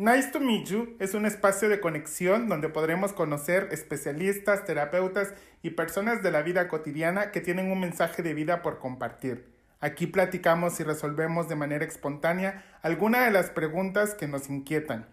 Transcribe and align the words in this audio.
Nice 0.00 0.30
to 0.30 0.38
Meet 0.38 0.66
You 0.66 0.96
es 1.00 1.14
un 1.14 1.26
espacio 1.26 1.68
de 1.68 1.80
conexión 1.80 2.48
donde 2.48 2.68
podremos 2.68 3.12
conocer 3.12 3.70
especialistas, 3.72 4.64
terapeutas 4.64 5.34
y 5.60 5.70
personas 5.70 6.22
de 6.22 6.30
la 6.30 6.42
vida 6.42 6.68
cotidiana 6.68 7.32
que 7.32 7.40
tienen 7.40 7.72
un 7.72 7.80
mensaje 7.80 8.22
de 8.22 8.32
vida 8.32 8.62
por 8.62 8.78
compartir. 8.78 9.52
Aquí 9.80 10.06
platicamos 10.06 10.78
y 10.78 10.84
resolvemos 10.84 11.48
de 11.48 11.56
manera 11.56 11.84
espontánea 11.84 12.64
algunas 12.80 13.24
de 13.24 13.32
las 13.32 13.50
preguntas 13.50 14.14
que 14.14 14.28
nos 14.28 14.48
inquietan. 14.48 15.08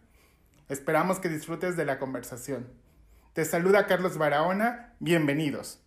Esperamos 0.69 1.19
que 1.19 1.29
disfrutes 1.29 1.75
de 1.75 1.85
la 1.85 1.97
conversación. 1.97 2.67
Te 3.33 3.43
saluda 3.43 3.87
Carlos 3.87 4.19
Barahona, 4.19 4.93
bienvenidos. 4.99 5.83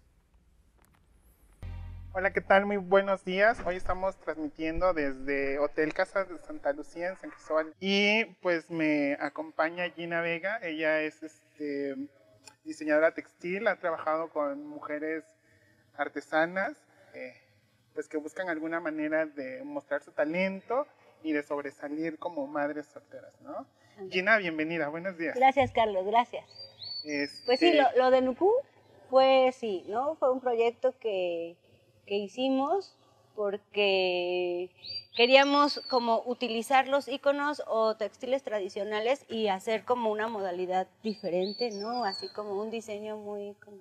Hola, 2.19 2.33
¿qué 2.33 2.41
tal? 2.41 2.67
Muy 2.67 2.79
buenos 2.79 3.25
días. 3.25 3.61
Hoy 3.65 3.77
estamos 3.77 4.17
transmitiendo 4.17 4.93
desde 4.93 5.61
Hotel 5.61 5.95
Casa 5.95 6.25
de 6.25 6.37
Santa 6.39 6.73
Lucía 6.73 7.11
en 7.11 7.17
San 7.17 7.31
Cristóbal. 7.31 7.73
Y 7.79 8.25
pues 8.43 8.73
me 8.73 9.17
acompaña 9.21 9.89
Gina 9.91 10.21
Vega. 10.21 10.59
Ella 10.61 11.01
es 11.01 11.23
este, 11.23 11.95
diseñadora 12.65 13.15
textil, 13.15 13.69
ha 13.69 13.77
trabajado 13.77 14.31
con 14.31 14.67
mujeres 14.67 15.23
artesanas, 15.97 16.77
eh, 17.15 17.35
pues 17.95 18.09
que 18.09 18.17
buscan 18.17 18.49
alguna 18.49 18.81
manera 18.81 19.27
de 19.27 19.63
mostrar 19.63 20.03
su 20.03 20.11
talento 20.11 20.89
y 21.23 21.33
de 21.35 21.45
sobresalir 21.45 22.19
como 22.19 22.49
madres 22.49 22.87
solteras, 22.87 23.41
¿no? 23.43 23.65
Gina, 24.11 24.39
bienvenida, 24.39 24.89
buenos 24.89 25.17
días. 25.19 25.37
Gracias, 25.37 25.71
Carlos, 25.71 26.05
gracias. 26.05 26.45
Pues 27.05 27.61
sí, 27.61 27.69
Este, 27.69 27.75
lo, 27.75 27.87
lo 27.97 28.11
de 28.11 28.23
Nuku 28.23 28.53
fue 29.09 29.53
sí, 29.53 29.85
¿no? 29.87 30.17
Fue 30.17 30.33
un 30.33 30.41
proyecto 30.41 30.99
que, 30.99 31.57
que 32.09 32.17
hicimos 32.17 32.95
porque 33.37 34.71
queríamos 35.15 35.81
como 35.89 36.23
utilizar 36.27 36.89
los 36.89 37.07
iconos 37.07 37.63
o 37.69 37.95
textiles 37.95 38.43
tradicionales 38.43 39.25
y 39.29 39.47
hacer 39.47 39.85
como 39.85 40.11
una 40.11 40.27
modalidad 40.27 40.89
diferente, 41.05 41.71
¿no? 41.71 42.03
Así 42.05 42.29
como 42.35 42.61
un 42.61 42.71
diseño 42.71 43.17
muy 43.17 43.55
como 43.65 43.79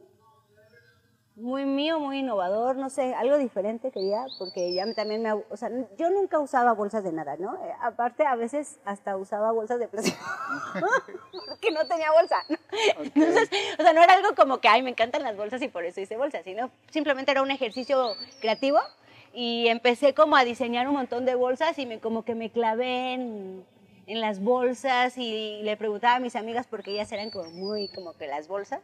muy 1.38 1.66
mío, 1.66 1.99
muy 1.99 2.19
innovador, 2.19 2.77
no 2.77 2.89
sé, 2.89 3.13
algo 3.13 3.38
diferente 3.38 3.91
quería, 3.91 4.25
porque 4.39 4.73
ya 4.73 4.91
también 4.95 5.21
me, 5.21 5.33
o 5.33 5.55
sea, 5.55 5.69
yo 5.95 6.09
nunca 6.09 6.39
usaba 6.39 6.73
bolsas 6.73 7.03
de 7.03 7.11
nada, 7.11 7.38
¿no? 7.38 7.53
Eh, 7.63 7.73
aparte, 7.80 8.25
a 8.25 8.35
veces 8.35 8.80
hasta 8.85 9.16
usaba 9.16 9.52
bolsas 9.52 9.77
de 9.80 9.88
plástico, 9.88 10.17
porque 11.47 11.69
no 11.69 11.88
tenía 11.88 12.11
bolsa, 12.11 12.38
¿no? 12.49 12.58
Entonces, 13.03 13.49
o 13.77 13.83
sea, 13.83 13.93
no 13.93 14.02
era 14.02 14.13
algo 14.15 14.33
como 14.35 14.59
que, 14.59 14.67
ay, 14.67 14.81
me 14.81 14.89
encantan 14.89 15.21
las 15.21 15.38
bolsas 15.38 15.61
y 15.61 15.67
por 15.67 15.85
eso 15.85 16.02
hice 16.02 16.17
bolsas, 16.17 16.43
sino 16.43 16.71
simplemente 16.89 17.31
era 17.31 17.43
un 17.43 17.52
ejercicio 17.52 18.15
creativo 18.41 18.80
y 19.31 19.67
empecé 19.67 20.15
como 20.15 20.38
a 20.38 20.43
diseñar 20.43 20.88
un 20.88 20.95
montón 20.95 21.25
de 21.25 21.35
bolsas 21.35 21.77
y 21.77 21.85
me 21.85 21.99
como 21.99 22.25
que 22.25 22.33
me 22.33 22.49
clavé 22.49 23.13
en, 23.13 23.63
en 24.08 24.21
las 24.21 24.41
bolsas 24.41 25.15
y 25.19 25.61
le 25.61 25.77
preguntaba 25.77 26.15
a 26.15 26.19
mis 26.19 26.35
amigas 26.35 26.65
porque 26.65 26.91
ellas 26.91 27.11
eran 27.11 27.30
como 27.30 27.52
muy 27.52 27.89
como 27.89 28.13
que 28.13 28.25
las 28.25 28.47
bolsas 28.47 28.81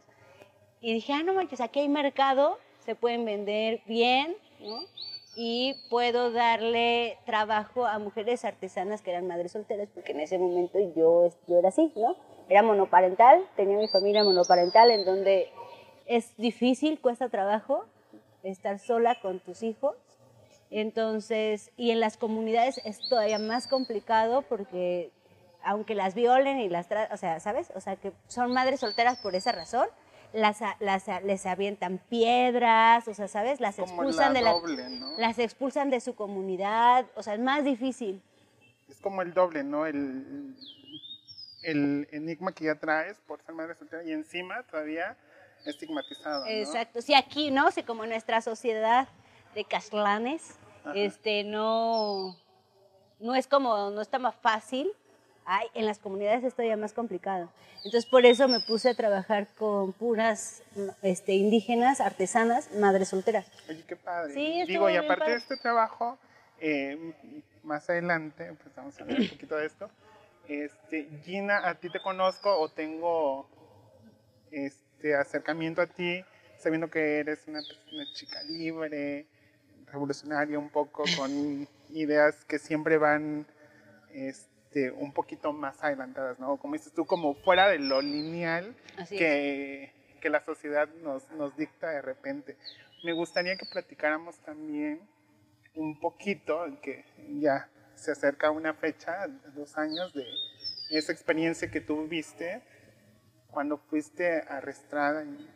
y 0.84 0.92
dije, 0.92 1.14
ah, 1.14 1.22
no 1.22 1.32
manches, 1.32 1.62
aquí 1.62 1.80
hay 1.80 1.88
mercado, 1.88 2.58
se 2.84 2.94
pueden 2.94 3.24
vender 3.24 3.80
bien, 3.86 4.36
¿no? 4.60 4.80
Y 5.34 5.76
puedo 5.88 6.30
darle 6.30 7.16
trabajo 7.24 7.86
a 7.86 7.98
mujeres 7.98 8.44
artesanas 8.44 9.00
que 9.00 9.10
eran 9.10 9.26
madres 9.26 9.52
solteras, 9.52 9.88
porque 9.94 10.12
en 10.12 10.20
ese 10.20 10.36
momento 10.36 10.78
yo, 10.94 11.30
yo 11.48 11.58
era 11.58 11.70
así, 11.70 11.90
¿no? 11.96 12.16
Era 12.50 12.62
monoparental, 12.62 13.48
tenía 13.56 13.78
mi 13.78 13.88
familia 13.88 14.24
monoparental, 14.24 14.90
en 14.90 15.06
donde 15.06 15.48
es 16.04 16.36
difícil, 16.36 17.00
cuesta 17.00 17.30
trabajo 17.30 17.86
estar 18.42 18.78
sola 18.78 19.18
con 19.22 19.40
tus 19.40 19.62
hijos. 19.62 19.96
Entonces, 20.70 21.70
y 21.78 21.92
en 21.92 22.00
las 22.00 22.18
comunidades 22.18 22.78
es 22.84 23.00
todavía 23.08 23.38
más 23.38 23.68
complicado 23.68 24.42
porque 24.42 25.12
aunque 25.62 25.94
las 25.94 26.14
violen 26.14 26.60
y 26.60 26.68
las 26.68 26.88
o 27.10 27.16
sea, 27.16 27.40
¿sabes? 27.40 27.72
O 27.74 27.80
sea, 27.80 27.96
que 27.96 28.12
son 28.28 28.52
madres 28.52 28.80
solteras 28.80 29.18
por 29.18 29.34
esa 29.34 29.50
razón, 29.50 29.88
las, 30.34 30.60
a- 30.62 30.76
las 30.80 31.06
les 31.24 31.46
avientan 31.46 31.98
piedras, 32.10 33.08
o 33.08 33.14
sea, 33.14 33.28
¿sabes? 33.28 33.60
Las 33.60 33.76
como 33.76 33.86
expulsan 33.86 34.32
la 34.34 34.38
de 34.40 34.44
la 34.44 34.52
doble, 34.52 34.88
¿no? 34.90 35.16
las 35.16 35.38
expulsan 35.38 35.88
de 35.90 36.00
su 36.00 36.14
comunidad, 36.14 37.06
o 37.14 37.22
sea, 37.22 37.34
es 37.34 37.40
más 37.40 37.64
difícil. 37.64 38.20
Es 38.88 39.00
como 39.00 39.22
el 39.22 39.32
doble, 39.32 39.62
¿no? 39.64 39.86
El, 39.86 40.54
el 41.62 42.08
enigma 42.12 42.52
que 42.52 42.64
ya 42.64 42.74
traes 42.74 43.18
por 43.26 43.40
ser 43.42 43.54
madre 43.54 43.74
soltera 43.74 44.02
y 44.04 44.12
encima 44.12 44.62
todavía 44.64 45.16
estigmatizado, 45.64 46.44
¿no? 46.44 46.50
Exacto. 46.50 47.00
Sí, 47.00 47.14
aquí, 47.14 47.50
¿no? 47.50 47.70
Sí, 47.70 47.82
como 47.82 48.04
en 48.04 48.10
nuestra 48.10 48.40
sociedad 48.42 49.08
de 49.54 49.64
caslanes, 49.64 50.58
este, 50.94 51.44
no, 51.44 52.36
no 53.20 53.34
es 53.34 53.46
como, 53.46 53.90
no 53.90 54.00
está 54.02 54.18
más 54.18 54.34
fácil. 54.34 54.90
Ay, 55.46 55.66
en 55.74 55.86
las 55.86 55.98
comunidades 55.98 56.44
esto 56.44 56.62
ya 56.62 56.76
más 56.76 56.92
complicado. 56.92 57.50
Entonces, 57.78 58.06
por 58.06 58.24
eso 58.24 58.48
me 58.48 58.60
puse 58.60 58.88
a 58.88 58.94
trabajar 58.94 59.46
con 59.58 59.92
puras 59.92 60.62
este, 61.02 61.34
indígenas, 61.34 62.00
artesanas, 62.00 62.72
madres 62.72 63.08
solteras. 63.08 63.46
Oye, 63.68 63.84
qué 63.86 63.96
padre. 63.96 64.32
Sí, 64.32 64.64
Digo, 64.66 64.88
y 64.88 64.96
aparte 64.96 65.20
padre. 65.20 65.32
de 65.32 65.38
este 65.38 65.56
trabajo, 65.58 66.18
eh, 66.60 67.12
más 67.62 67.88
adelante, 67.90 68.52
pues 68.62 68.74
vamos 68.74 68.98
a 68.98 69.02
hablar 69.02 69.20
un 69.20 69.28
poquito 69.28 69.56
de 69.56 69.66
esto. 69.66 69.90
Este, 70.48 71.08
Gina, 71.24 71.68
a 71.68 71.74
ti 71.74 71.90
te 71.90 72.00
conozco 72.00 72.58
o 72.58 72.70
tengo 72.70 73.48
este 74.50 75.14
acercamiento 75.14 75.82
a 75.82 75.86
ti, 75.86 76.24
sabiendo 76.58 76.88
que 76.88 77.18
eres 77.18 77.46
una, 77.46 77.60
una 77.92 78.04
chica 78.14 78.42
libre, 78.44 79.26
revolucionaria 79.92 80.58
un 80.58 80.70
poco, 80.70 81.04
con 81.18 81.68
ideas 81.90 82.44
que 82.46 82.58
siempre 82.58 82.98
van 82.98 83.46
este, 84.12 84.53
un 84.92 85.12
poquito 85.12 85.52
más 85.52 85.82
adelantadas, 85.82 86.38
¿no? 86.38 86.56
Como 86.56 86.74
dices 86.74 86.92
tú, 86.92 87.04
como 87.06 87.34
fuera 87.34 87.68
de 87.68 87.78
lo 87.78 88.00
lineal 88.02 88.74
Así 88.98 89.14
es. 89.14 89.18
que, 89.20 89.92
que 90.20 90.30
la 90.30 90.42
sociedad 90.44 90.88
nos, 91.02 91.30
nos 91.32 91.56
dicta 91.56 91.90
de 91.90 92.02
repente. 92.02 92.56
Me 93.04 93.12
gustaría 93.12 93.56
que 93.56 93.66
platicáramos 93.66 94.38
también 94.40 95.00
un 95.74 95.98
poquito, 96.00 96.64
que 96.82 97.04
ya 97.40 97.68
se 97.94 98.12
acerca 98.12 98.50
una 98.50 98.74
fecha, 98.74 99.26
dos 99.54 99.76
años, 99.76 100.12
de 100.14 100.24
esa 100.90 101.12
experiencia 101.12 101.70
que 101.70 101.80
tú 101.80 102.06
viste 102.06 102.62
cuando 103.50 103.78
fuiste 103.78 104.42
arrestada 104.48 105.24
y- 105.24 105.48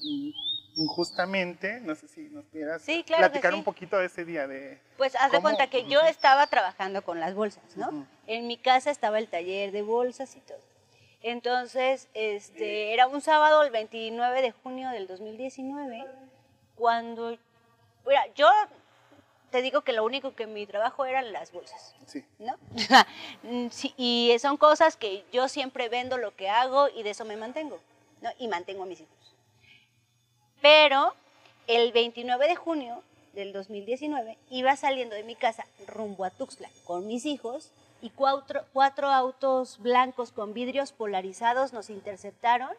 y 0.00 0.34
injustamente, 0.76 1.80
no 1.80 1.94
sé 1.94 2.06
si 2.06 2.28
nos 2.28 2.44
pudieras 2.44 2.82
Sí, 2.82 3.02
claro 3.02 3.24
que 3.24 3.30
platicar 3.30 3.52
sí. 3.52 3.58
un 3.58 3.64
poquito 3.64 3.98
de 3.98 4.06
ese 4.06 4.24
día 4.24 4.46
de... 4.46 4.78
Pues 4.96 5.16
haz 5.16 5.32
de 5.32 5.40
cuenta 5.40 5.68
que 5.68 5.86
yo 5.86 6.00
estaba 6.02 6.46
trabajando 6.46 7.02
con 7.02 7.18
las 7.18 7.34
bolsas, 7.34 7.76
¿no? 7.76 8.06
En 8.26 8.46
mi 8.46 8.58
casa 8.58 8.90
estaba 8.90 9.18
el 9.18 9.28
taller 9.28 9.72
de 9.72 9.82
bolsas 9.82 10.36
y 10.36 10.40
todo. 10.40 10.60
Entonces, 11.22 12.08
este, 12.14 12.92
era 12.92 13.06
un 13.06 13.20
sábado, 13.20 13.62
el 13.62 13.70
29 13.70 14.42
de 14.42 14.52
junio 14.52 14.90
del 14.90 15.06
2019, 15.06 16.04
cuando, 16.76 17.36
mira, 18.06 18.26
yo 18.34 18.48
te 19.50 19.62
digo 19.62 19.80
que 19.80 19.92
lo 19.92 20.04
único 20.04 20.34
que 20.34 20.46
mi 20.46 20.66
trabajo 20.66 21.06
eran 21.06 21.32
las 21.32 21.52
bolsas, 21.52 21.94
Sí, 22.04 22.24
¿no? 22.38 22.56
Sí, 23.70 23.94
y 23.96 24.36
son 24.40 24.58
cosas 24.58 24.96
que 24.96 25.24
yo 25.32 25.48
siempre 25.48 25.88
vendo 25.88 26.18
lo 26.18 26.36
que 26.36 26.50
hago 26.50 26.88
y 26.90 27.02
de 27.02 27.10
eso 27.10 27.24
me 27.24 27.36
mantengo, 27.36 27.80
¿no? 28.20 28.30
Y 28.38 28.48
mantengo 28.48 28.82
a 28.82 28.86
mis 28.86 29.00
hijos. 29.00 29.25
Pero 30.66 31.14
el 31.68 31.92
29 31.92 32.48
de 32.48 32.56
junio 32.56 33.00
del 33.34 33.52
2019 33.52 34.36
iba 34.50 34.74
saliendo 34.74 35.14
de 35.14 35.22
mi 35.22 35.36
casa 35.36 35.64
rumbo 35.86 36.24
a 36.24 36.30
Tuxtla 36.30 36.68
con 36.82 37.06
mis 37.06 37.24
hijos 37.24 37.70
y 38.02 38.10
cuatro, 38.10 38.64
cuatro 38.72 39.06
autos 39.12 39.78
blancos 39.78 40.32
con 40.32 40.54
vidrios 40.54 40.90
polarizados 40.90 41.72
nos 41.72 41.88
interceptaron 41.88 42.70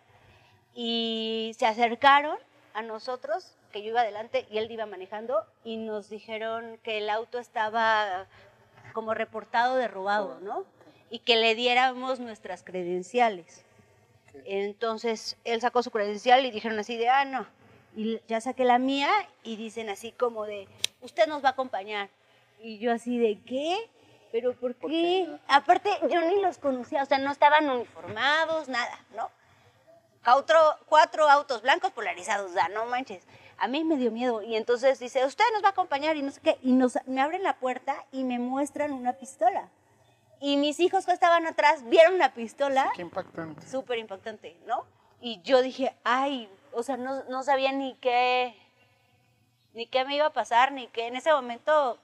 y 0.75 1.55
se 1.57 1.65
acercaron 1.65 2.37
a 2.73 2.81
nosotros, 2.81 3.53
que 3.71 3.81
yo 3.81 3.91
iba 3.91 4.01
adelante 4.01 4.45
y 4.51 4.57
él 4.57 4.69
iba 4.69 4.85
manejando, 4.85 5.45
y 5.63 5.77
nos 5.77 6.09
dijeron 6.09 6.79
que 6.83 6.97
el 6.97 7.09
auto 7.09 7.39
estaba 7.39 8.25
como 8.91 9.13
reportado 9.13 9.77
de 9.77 9.87
robado, 9.87 10.41
¿no? 10.41 10.65
Y 11.09 11.19
que 11.19 11.37
le 11.37 11.55
diéramos 11.55 12.19
nuestras 12.19 12.63
credenciales. 12.63 13.63
Entonces 14.43 15.37
él 15.45 15.61
sacó 15.61 15.83
su 15.83 15.91
credencial 15.91 16.45
y 16.45 16.51
dijeron 16.51 16.79
así 16.79 16.97
de, 16.97 17.07
ah, 17.07 17.23
no. 17.23 17.47
Y 17.97 18.21
ya 18.27 18.39
saqué 18.39 18.63
la 18.63 18.77
mía 18.77 19.09
y 19.41 19.55
dicen 19.55 19.89
así 19.89 20.11
como 20.11 20.45
de, 20.45 20.67
usted 21.01 21.25
nos 21.25 21.43
va 21.43 21.49
a 21.49 21.51
acompañar. 21.53 22.09
Y 22.61 22.77
yo 22.77 22.93
así 22.93 23.17
de, 23.17 23.41
¿qué? 23.41 23.75
¿Pero 24.31 24.53
por 24.53 24.75
qué? 24.75 24.81
¿Por 24.81 24.91
qué? 24.91 25.27
Aparte, 25.47 25.89
yo 26.07 26.21
ni 26.21 26.39
los 26.39 26.59
conocía, 26.59 27.01
o 27.01 27.05
sea, 27.07 27.17
no 27.17 27.31
estaban 27.31 27.67
uniformados, 27.67 28.67
nada, 28.67 29.03
¿no? 29.15 29.31
Cuatro, 30.23 30.59
cuatro 30.87 31.27
autos 31.27 31.63
blancos 31.63 31.89
polarizados, 31.89 32.53
da, 32.53 32.69
no 32.69 32.85
manches. 32.85 33.23
A 33.57 33.67
mí 33.67 33.83
me 33.83 33.97
dio 33.97 34.11
miedo. 34.11 34.43
Y 34.43 34.55
entonces 34.55 34.99
dice, 34.99 35.25
usted 35.25 35.45
nos 35.53 35.63
va 35.63 35.69
a 35.69 35.71
acompañar 35.71 36.17
y 36.17 36.21
no 36.21 36.29
sé 36.29 36.39
qué. 36.41 36.59
Y 36.61 36.73
nos, 36.73 36.99
me 37.07 37.19
abren 37.19 37.41
la 37.41 37.57
puerta 37.57 38.05
y 38.11 38.25
me 38.25 38.37
muestran 38.37 38.91
una 38.91 39.13
pistola. 39.13 39.69
Y 40.39 40.57
mis 40.57 40.79
hijos 40.79 41.07
que 41.07 41.13
estaban 41.13 41.47
atrás 41.47 41.83
vieron 41.89 42.13
una 42.13 42.35
pistola 42.35 42.91
qué 42.95 43.01
impactante. 43.01 43.67
súper 43.67 43.97
impactante, 43.97 44.55
¿no? 44.67 44.85
Y 45.19 45.41
yo 45.41 45.63
dije, 45.63 45.95
ay, 46.03 46.47
o 46.73 46.83
sea, 46.83 46.97
no, 46.97 47.23
no 47.25 47.43
sabía 47.43 47.71
ni 47.71 47.95
qué, 47.95 48.55
ni 49.73 49.87
qué 49.87 50.05
me 50.05 50.15
iba 50.15 50.27
a 50.27 50.33
pasar, 50.33 50.71
ni 50.71 50.87
qué. 50.87 51.07
En 51.07 51.15
ese 51.15 51.31
momento 51.31 51.97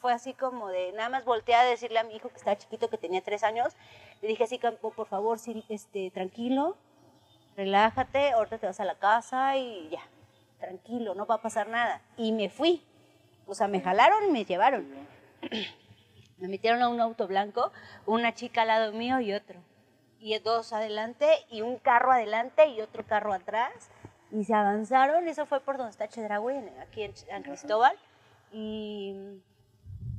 fue 0.00 0.12
así 0.12 0.34
como 0.34 0.68
de, 0.68 0.92
nada 0.92 1.08
más 1.08 1.24
volteé 1.24 1.54
a 1.54 1.64
decirle 1.64 1.98
a 1.98 2.04
mi 2.04 2.16
hijo 2.16 2.28
que 2.28 2.36
estaba 2.36 2.58
chiquito, 2.58 2.90
que 2.90 2.98
tenía 2.98 3.22
tres 3.22 3.42
años, 3.42 3.74
le 4.20 4.28
dije 4.28 4.44
así, 4.44 4.58
por 4.58 5.06
favor, 5.06 5.38
sí, 5.38 5.64
este, 5.68 6.10
tranquilo, 6.10 6.76
relájate, 7.56 8.32
ahorita 8.32 8.58
te 8.58 8.66
vas 8.66 8.80
a 8.80 8.84
la 8.84 8.96
casa 8.96 9.56
y 9.56 9.88
ya, 9.88 10.00
tranquilo, 10.58 11.14
no 11.14 11.26
va 11.26 11.36
a 11.36 11.42
pasar 11.42 11.68
nada. 11.68 12.02
Y 12.16 12.32
me 12.32 12.50
fui, 12.50 12.84
o 13.46 13.54
sea, 13.54 13.68
me 13.68 13.80
jalaron 13.80 14.32
me 14.32 14.44
llevaron. 14.44 14.86
Me 16.38 16.48
metieron 16.48 16.82
a 16.82 16.88
un 16.88 17.00
auto 17.00 17.28
blanco, 17.28 17.70
una 18.06 18.34
chica 18.34 18.62
al 18.62 18.68
lado 18.68 18.92
mío 18.92 19.20
y 19.20 19.32
otro. 19.32 19.60
Y 20.18 20.36
dos 20.40 20.72
adelante 20.72 21.26
y 21.48 21.62
un 21.62 21.78
carro 21.78 22.12
adelante 22.12 22.66
y 22.66 22.80
otro 22.80 23.06
carro 23.06 23.32
atrás. 23.32 23.72
Y 24.34 24.44
se 24.44 24.52
avanzaron, 24.52 25.28
eso 25.28 25.46
fue 25.46 25.60
por 25.60 25.76
donde 25.76 25.92
está 25.92 26.08
Chedraui, 26.08 26.56
aquí 26.80 27.04
en 27.04 27.16
San 27.16 27.42
Cristóbal. 27.44 27.96
Y 28.52 29.40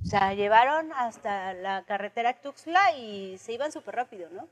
o 0.06 0.08
sea, 0.08 0.34
llevaron 0.36 0.94
hasta 0.94 1.54
la 1.54 1.84
carretera 1.84 2.34
Tuxtla 2.34 2.96
y 2.96 3.40
se 3.40 3.54
iban 3.54 3.72
súper 3.72 3.96
rápido, 3.96 4.30
¿no? 4.30 4.48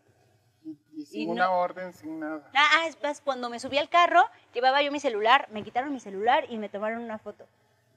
Y, 0.94 1.06
sin 1.06 1.30
una 1.30 1.51
orden, 1.51 1.94
sin 1.94 2.19
nada. 2.19 2.50
Ah, 2.56 2.88
es 2.88 3.01
más, 3.04 3.21
cuando 3.21 3.50
me 3.50 3.60
subí 3.60 3.77
al 3.77 3.88
carro, 3.88 4.24
llevaba 4.54 4.81
yo 4.81 4.92
mi 4.92 5.00
celular, 5.00 5.48
me 5.51 5.63
quitaron 5.63 5.94
mi 5.94 6.00
celular 6.00 6.45
y 6.50 6.57
me 6.57 6.69
tomaron 6.69 7.04
una 7.04 7.19
foto, 7.19 7.45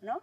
¿no? 0.03 0.21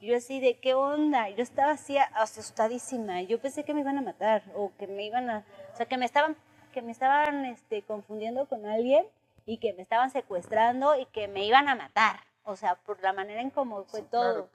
Y 0.00 0.08
yo 0.08 0.16
así 0.16 0.40
de, 0.40 0.58
¿qué 0.58 0.74
onda? 0.74 1.30
Yo 1.30 1.42
estaba 1.42 1.72
así 1.72 1.96
asustadísima. 1.96 3.22
Yo 3.22 3.40
pensé 3.40 3.62
que 3.62 3.72
me 3.72 3.80
iban 3.80 3.98
a 3.98 4.02
matar 4.02 4.42
o 4.56 4.72
que 4.76 4.88
me 4.88 5.04
iban 5.04 5.30
a... 5.30 5.44
O 5.72 5.76
sea, 5.76 5.86
que 5.86 5.96
me 5.96 6.04
estaban, 6.04 6.36
que 6.72 6.82
me 6.82 6.90
estaban 6.90 7.44
este, 7.44 7.82
confundiendo 7.82 8.46
con 8.46 8.66
alguien 8.66 9.06
y 9.46 9.58
que 9.58 9.72
me 9.74 9.82
estaban 9.82 10.10
secuestrando 10.10 10.98
y 10.98 11.06
que 11.06 11.28
me 11.28 11.44
iban 11.44 11.68
a 11.68 11.74
matar. 11.74 12.20
O 12.44 12.56
sea, 12.56 12.76
por 12.76 13.00
la 13.02 13.12
manera 13.12 13.40
en 13.40 13.50
cómo 13.50 13.84
fue 13.84 14.02
todo. 14.02 14.48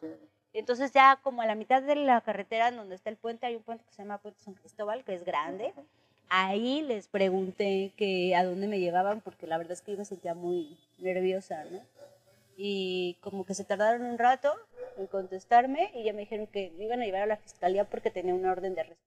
Entonces 0.53 0.91
ya 0.91 1.19
como 1.21 1.41
a 1.41 1.45
la 1.45 1.55
mitad 1.55 1.81
de 1.81 1.95
la 1.95 2.21
carretera 2.21 2.71
donde 2.71 2.95
está 2.95 3.09
el 3.09 3.17
puente, 3.17 3.45
hay 3.45 3.55
un 3.55 3.63
puente 3.63 3.83
que 3.85 3.91
se 3.93 4.01
llama 4.01 4.17
Puente 4.17 4.41
San 4.41 4.55
Cristóbal, 4.55 5.03
que 5.03 5.13
es 5.13 5.23
grande. 5.23 5.73
Ahí 6.29 6.81
les 6.81 7.07
pregunté 7.07 7.93
que 7.95 8.35
a 8.35 8.43
dónde 8.43 8.67
me 8.67 8.79
llevaban 8.79 9.21
porque 9.21 9.47
la 9.47 9.57
verdad 9.57 9.73
es 9.73 9.81
que 9.81 9.91
yo 9.91 9.97
me 9.97 10.05
sentía 10.05 10.33
muy 10.33 10.77
nerviosa, 10.97 11.63
¿no? 11.65 11.79
Y 12.57 13.17
como 13.21 13.45
que 13.45 13.53
se 13.53 13.63
tardaron 13.63 14.05
un 14.05 14.17
rato 14.17 14.51
en 14.97 15.07
contestarme 15.07 15.91
y 15.93 16.03
ya 16.03 16.13
me 16.13 16.21
dijeron 16.21 16.47
que 16.47 16.71
me 16.77 16.85
iban 16.85 17.01
a 17.01 17.05
llevar 17.05 17.21
a 17.21 17.27
la 17.27 17.37
fiscalía 17.37 17.85
porque 17.85 18.09
tenía 18.09 18.33
una 18.33 18.51
orden 18.51 18.73
de 18.73 18.81
arresto. 18.81 19.05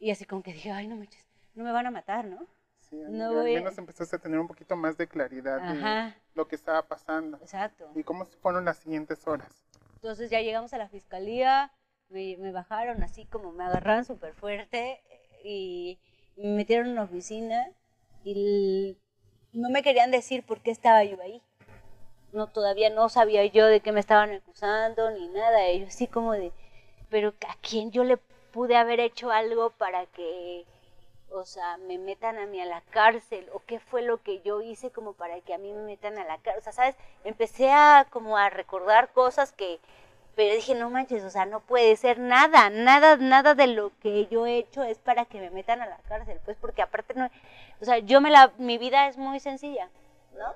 Y 0.00 0.10
así 0.10 0.24
como 0.24 0.42
que 0.42 0.52
dije, 0.52 0.70
ay, 0.70 0.88
no 0.88 0.96
me, 0.96 1.08
no 1.54 1.64
me 1.64 1.72
van 1.72 1.86
a 1.86 1.90
matar, 1.90 2.24
¿no? 2.24 2.46
Sí, 2.90 2.96
no 2.96 3.40
al 3.40 3.44
menos 3.44 3.76
empezaste 3.78 4.16
a 4.16 4.18
tener 4.18 4.38
un 4.38 4.48
poquito 4.48 4.76
más 4.76 4.96
de 4.96 5.06
claridad 5.06 5.60
de 5.60 6.14
lo 6.34 6.48
que 6.48 6.56
estaba 6.56 6.86
pasando. 6.86 7.36
Exacto. 7.38 7.90
¿Y 7.94 8.02
cómo 8.02 8.24
fueron 8.40 8.64
las 8.64 8.78
siguientes 8.78 9.26
horas? 9.26 9.64
Entonces 9.96 10.30
ya 10.30 10.40
llegamos 10.40 10.72
a 10.72 10.78
la 10.78 10.88
fiscalía, 10.88 11.72
me, 12.08 12.36
me 12.38 12.52
bajaron 12.52 13.02
así 13.02 13.26
como 13.26 13.52
me 13.52 13.64
agarraron 13.64 14.04
súper 14.04 14.32
fuerte 14.34 15.02
y 15.44 15.98
me 16.36 16.48
metieron 16.50 16.86
en 16.88 16.94
la 16.94 17.02
oficina 17.02 17.66
y 18.24 18.96
no 19.52 19.70
me 19.70 19.82
querían 19.82 20.10
decir 20.10 20.44
por 20.44 20.60
qué 20.60 20.70
estaba 20.70 21.04
yo 21.04 21.20
ahí 21.20 21.42
no 22.32 22.46
todavía 22.46 22.90
no 22.90 23.08
sabía 23.08 23.44
yo 23.46 23.66
de 23.66 23.80
qué 23.80 23.92
me 23.92 24.00
estaban 24.00 24.32
acusando 24.32 25.10
ni 25.10 25.28
nada. 25.28 25.66
Ellos 25.66 25.92
sí 25.92 26.06
como 26.06 26.32
de, 26.32 26.52
pero 27.08 27.34
¿a 27.48 27.56
quién 27.60 27.90
yo 27.90 28.04
le 28.04 28.18
pude 28.52 28.76
haber 28.76 29.00
hecho 29.00 29.30
algo 29.30 29.70
para 29.70 30.06
que, 30.06 30.64
o 31.32 31.44
sea, 31.44 31.76
me 31.78 31.98
metan 31.98 32.38
a 32.38 32.46
mí 32.46 32.60
a 32.60 32.66
la 32.66 32.80
cárcel? 32.90 33.48
¿O 33.52 33.60
qué 33.66 33.78
fue 33.78 34.02
lo 34.02 34.22
que 34.22 34.40
yo 34.42 34.60
hice 34.62 34.90
como 34.90 35.12
para 35.12 35.40
que 35.40 35.54
a 35.54 35.58
mí 35.58 35.72
me 35.72 35.82
metan 35.82 36.18
a 36.18 36.24
la 36.24 36.38
cárcel? 36.38 36.60
O 36.60 36.62
sea, 36.62 36.72
¿sabes? 36.72 36.96
Empecé 37.24 37.70
a 37.70 38.06
como 38.10 38.36
a 38.36 38.50
recordar 38.50 39.12
cosas 39.12 39.52
que, 39.52 39.80
pero 40.36 40.54
dije, 40.54 40.74
no 40.74 40.90
manches, 40.90 41.24
o 41.24 41.30
sea, 41.30 41.46
no 41.46 41.60
puede 41.60 41.96
ser 41.96 42.18
nada, 42.18 42.70
nada, 42.70 43.16
nada 43.16 43.54
de 43.54 43.66
lo 43.66 43.92
que 44.00 44.26
yo 44.26 44.46
he 44.46 44.58
hecho 44.58 44.82
es 44.82 44.98
para 44.98 45.24
que 45.24 45.40
me 45.40 45.50
metan 45.50 45.82
a 45.82 45.86
la 45.86 45.98
cárcel, 46.08 46.40
pues 46.44 46.56
porque 46.60 46.82
aparte 46.82 47.14
no, 47.14 47.28
o 47.80 47.84
sea, 47.84 47.98
yo 47.98 48.20
me 48.20 48.30
la, 48.30 48.52
mi 48.58 48.78
vida 48.78 49.08
es 49.08 49.16
muy 49.16 49.40
sencilla 49.40 49.88
¿no? 50.38 50.54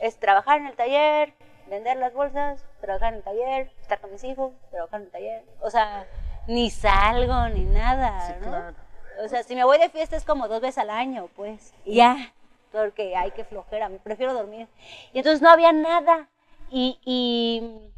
Es 0.00 0.18
trabajar 0.18 0.58
en 0.58 0.66
el 0.66 0.76
taller, 0.76 1.32
vender 1.68 1.96
las 1.96 2.12
bolsas, 2.12 2.64
trabajar 2.80 3.12
en 3.12 3.18
el 3.18 3.22
taller, 3.22 3.72
estar 3.80 4.00
con 4.00 4.10
mis 4.12 4.24
hijos, 4.24 4.52
trabajar 4.70 5.00
en 5.00 5.06
el 5.06 5.12
taller. 5.12 5.44
O 5.60 5.70
sea, 5.70 6.06
ni 6.46 6.70
salgo 6.70 7.48
ni 7.48 7.64
nada, 7.64 8.36
¿no? 8.40 8.89
O 9.24 9.28
sea, 9.28 9.42
si 9.42 9.54
me 9.54 9.64
voy 9.64 9.78
de 9.78 9.90
fiesta 9.90 10.16
es 10.16 10.24
como 10.24 10.48
dos 10.48 10.60
veces 10.60 10.78
al 10.78 10.90
año, 10.90 11.28
pues. 11.36 11.74
Y 11.84 11.96
ya, 11.96 12.32
porque 12.72 13.16
hay 13.16 13.30
que 13.32 13.44
flojera, 13.44 13.88
me 13.88 13.98
prefiero 13.98 14.34
dormir. 14.34 14.68
Y 15.12 15.18
entonces 15.18 15.42
no 15.42 15.50
había 15.50 15.72
nada. 15.72 16.28
Y, 16.70 16.98
y 17.04 17.90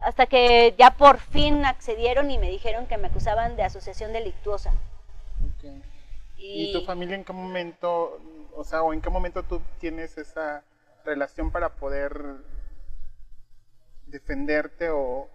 hasta 0.00 0.26
que 0.26 0.74
ya 0.78 0.90
por 0.92 1.18
fin 1.18 1.64
accedieron 1.64 2.30
y 2.30 2.38
me 2.38 2.50
dijeron 2.50 2.86
que 2.86 2.98
me 2.98 3.08
acusaban 3.08 3.56
de 3.56 3.62
asociación 3.62 4.12
delictuosa. 4.12 4.72
¿Y 6.42 6.72
tu 6.72 6.82
familia 6.86 7.16
en 7.16 7.24
qué 7.24 7.34
momento, 7.34 8.18
o 8.56 8.64
sea, 8.64 8.82
o 8.82 8.94
en 8.94 9.02
qué 9.02 9.10
momento 9.10 9.42
tú 9.42 9.60
tienes 9.78 10.16
esa 10.16 10.64
relación 11.04 11.50
para 11.50 11.68
poder 11.68 12.36
defenderte 14.06 14.88
o...? 14.88 15.28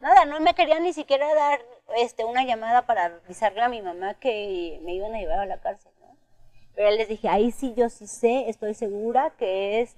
Nada, 0.00 0.24
no 0.24 0.40
me 0.40 0.54
querían 0.54 0.82
ni 0.82 0.92
siquiera 0.92 1.32
dar 1.32 1.60
este, 1.96 2.24
una 2.24 2.44
llamada 2.44 2.86
para 2.86 3.06
avisarle 3.24 3.62
a 3.62 3.68
mi 3.68 3.82
mamá 3.82 4.14
que 4.14 4.80
me 4.84 4.94
iban 4.94 5.14
a 5.14 5.18
llevar 5.18 5.38
a 5.40 5.46
la 5.46 5.60
cárcel, 5.60 5.92
¿no? 6.00 6.16
Pero 6.74 6.90
les 6.90 7.08
dije, 7.08 7.28
ahí 7.28 7.50
sí 7.50 7.74
yo 7.76 7.88
sí 7.88 8.06
sé, 8.06 8.48
estoy 8.48 8.74
segura 8.74 9.32
que 9.38 9.80
es 9.80 9.96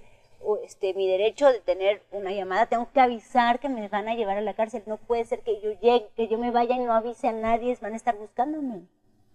este, 0.63 0.93
mi 0.93 1.07
derecho 1.07 1.47
de 1.47 1.59
tener 1.59 2.01
una 2.11 2.31
llamada, 2.31 2.65
tengo 2.65 2.91
que 2.91 2.99
avisar 2.99 3.59
que 3.59 3.69
me 3.69 3.87
van 3.87 4.07
a 4.07 4.15
llevar 4.15 4.37
a 4.37 4.41
la 4.41 4.53
cárcel, 4.53 4.83
no 4.85 4.97
puede 4.97 5.25
ser 5.25 5.41
que 5.41 5.61
yo 5.61 5.71
llegue, 5.79 6.09
que 6.15 6.27
yo 6.27 6.37
me 6.37 6.51
vaya 6.51 6.75
y 6.75 6.79
no 6.79 6.93
avise 6.93 7.27
a 7.27 7.33
nadie, 7.33 7.77
van 7.81 7.93
a 7.93 7.97
estar 7.97 8.17
buscándome. 8.17 8.87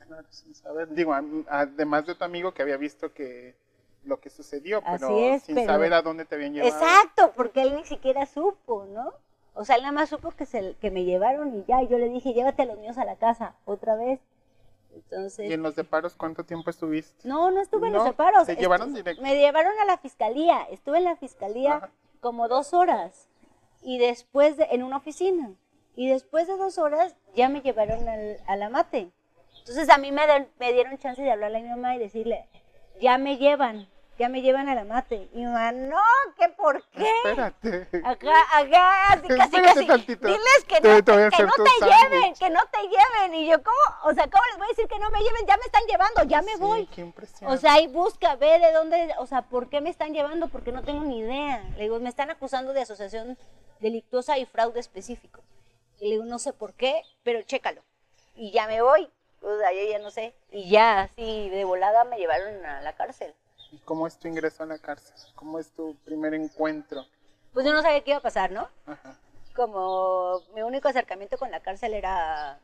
Claro, 0.06 0.26
sin 0.30 0.54
saber, 0.54 0.88
digo, 0.90 1.14
además 1.48 2.06
de 2.06 2.14
tu 2.14 2.24
amigo 2.24 2.54
que 2.54 2.62
había 2.62 2.76
visto 2.76 3.12
que 3.12 3.56
lo 4.04 4.20
que 4.20 4.30
sucedió, 4.30 4.82
pero 4.82 5.38
sin 5.40 5.66
saber 5.66 5.92
a 5.92 6.02
dónde 6.02 6.24
te 6.24 6.36
habían 6.36 6.54
llevado. 6.54 6.72
Exacto, 6.72 7.32
porque 7.34 7.62
él 7.62 7.74
ni 7.74 7.84
siquiera 7.84 8.24
supo, 8.26 8.86
¿no? 8.86 9.12
O 9.56 9.64
sea, 9.64 9.76
él 9.76 9.82
nada 9.82 9.92
más 9.92 10.10
supo 10.10 10.30
que, 10.32 10.44
se, 10.44 10.74
que 10.80 10.90
me 10.90 11.04
llevaron 11.04 11.56
y 11.56 11.64
ya, 11.64 11.82
y 11.82 11.88
yo 11.88 11.96
le 11.96 12.10
dije, 12.10 12.34
llévate 12.34 12.62
a 12.62 12.66
los 12.66 12.78
niños 12.78 12.98
a 12.98 13.06
la 13.06 13.16
casa, 13.16 13.54
otra 13.64 13.96
vez. 13.96 14.20
Entonces, 14.94 15.50
¿Y 15.50 15.52
en 15.54 15.62
los 15.62 15.74
deparos 15.74 16.14
cuánto 16.14 16.44
tiempo 16.44 16.68
estuviste? 16.70 17.26
No, 17.26 17.50
no 17.50 17.60
estuve 17.60 17.88
en 17.88 17.94
los 17.94 18.04
deparos. 18.04 18.46
¿Se 18.46 18.56
llevaron 18.56 18.94
directo? 18.94 19.22
Me 19.22 19.34
llevaron 19.34 19.72
a 19.80 19.86
la 19.86 19.96
fiscalía, 19.96 20.62
estuve 20.70 20.98
en 20.98 21.04
la 21.04 21.16
fiscalía 21.16 21.90
como 22.20 22.48
dos 22.48 22.74
horas, 22.74 23.28
y 23.82 23.98
después 23.98 24.56
de, 24.58 24.68
en 24.70 24.82
una 24.82 24.98
oficina, 24.98 25.52
y 25.94 26.08
después 26.08 26.46
de 26.46 26.56
dos 26.56 26.76
horas 26.76 27.16
ya 27.34 27.48
me 27.48 27.62
llevaron 27.62 28.06
al, 28.08 28.38
a 28.46 28.56
la 28.56 28.68
mate. 28.68 29.10
Entonces 29.60 29.88
a 29.88 29.96
mí 29.96 30.12
me, 30.12 30.22
me 30.58 30.72
dieron 30.72 30.98
chance 30.98 31.22
de 31.22 31.30
hablarle 31.30 31.58
a 31.58 31.62
mi 31.62 31.68
mamá 31.68 31.96
y 31.96 31.98
decirle, 31.98 32.46
ya 33.00 33.16
me 33.16 33.38
llevan, 33.38 33.88
ya 34.18 34.28
me 34.28 34.40
llevan 34.42 34.68
a 34.68 34.74
la 34.74 34.84
mate. 34.84 35.28
Y 35.32 35.38
mi 35.38 35.44
mamá, 35.44 35.72
no, 35.72 36.00
¿qué 36.38 36.48
por 36.50 36.82
qué? 36.88 37.08
Espérate. 37.24 37.88
Acá, 38.04 38.32
acá, 38.54 39.12
así 39.12 39.28
casi, 39.28 39.56
casi. 39.62 39.86
Tantito. 39.86 40.26
Diles 40.26 40.64
que 40.66 40.80
no, 40.80 41.02
te, 41.02 41.04
que 41.04 41.42
no 41.42 41.52
te 41.52 41.86
lleven, 41.86 42.34
que 42.34 42.50
no 42.50 42.60
te 42.66 42.78
lleven. 42.82 43.34
Y 43.34 43.48
yo, 43.48 43.62
¿cómo? 43.62 43.76
O 44.04 44.14
sea, 44.14 44.28
¿cómo 44.28 44.42
les 44.50 44.58
voy 44.58 44.66
a 44.66 44.68
decir 44.68 44.88
que 44.88 44.98
no 44.98 45.10
me 45.10 45.18
lleven? 45.18 45.46
Ya 45.46 45.56
me 45.56 45.64
están 45.64 45.82
llevando, 45.86 46.22
ya 46.24 46.42
me 46.42 46.56
voy. 46.56 46.86
Qué 46.86 47.02
impresión. 47.02 47.50
O 47.50 47.56
sea, 47.56 47.74
ahí 47.74 47.88
busca, 47.88 48.36
ve 48.36 48.58
de 48.58 48.72
dónde, 48.72 49.14
o 49.18 49.26
sea, 49.26 49.42
¿por 49.42 49.68
qué 49.68 49.80
me 49.80 49.90
están 49.90 50.14
llevando? 50.14 50.48
Porque 50.48 50.72
no 50.72 50.82
tengo 50.82 51.04
ni 51.04 51.18
idea. 51.18 51.62
Le 51.76 51.82
digo, 51.84 52.00
me 52.00 52.08
están 52.08 52.30
acusando 52.30 52.72
de 52.72 52.82
asociación 52.82 53.38
delictuosa 53.80 54.38
y 54.38 54.46
fraude 54.46 54.80
específico. 54.80 55.42
Y 55.98 56.04
le 56.04 56.10
digo, 56.12 56.24
no 56.24 56.38
sé 56.38 56.52
por 56.52 56.74
qué, 56.74 57.02
pero 57.22 57.42
chécalo. 57.42 57.82
Y 58.34 58.50
ya 58.50 58.66
me 58.66 58.80
voy. 58.82 59.10
O 59.40 59.58
sea, 59.58 59.72
yo 59.72 59.90
ya 59.90 59.98
no 59.98 60.10
sé. 60.10 60.34
Y 60.50 60.70
ya, 60.70 61.02
así, 61.02 61.48
de 61.50 61.64
volada 61.64 62.04
me 62.04 62.16
llevaron 62.16 62.64
a 62.64 62.80
la 62.80 62.94
cárcel. 62.94 63.34
¿Y 63.76 63.78
cómo 63.80 64.06
es 64.06 64.16
tu 64.18 64.26
ingreso 64.26 64.62
a 64.62 64.66
la 64.66 64.78
cárcel? 64.78 65.14
¿Cómo 65.34 65.58
es 65.58 65.70
tu 65.70 65.94
primer 65.96 66.32
encuentro? 66.32 67.04
Pues 67.52 67.66
yo 67.66 67.74
no 67.74 67.82
sabía 67.82 68.02
qué 68.02 68.12
iba 68.12 68.18
a 68.18 68.22
pasar, 68.22 68.50
¿no? 68.50 68.68
Ajá. 68.86 69.18
Como 69.54 70.40
mi 70.54 70.62
único 70.62 70.88
acercamiento 70.88 71.36
con 71.36 71.50
la 71.50 71.60
cárcel 71.60 71.92
era... 71.92 72.58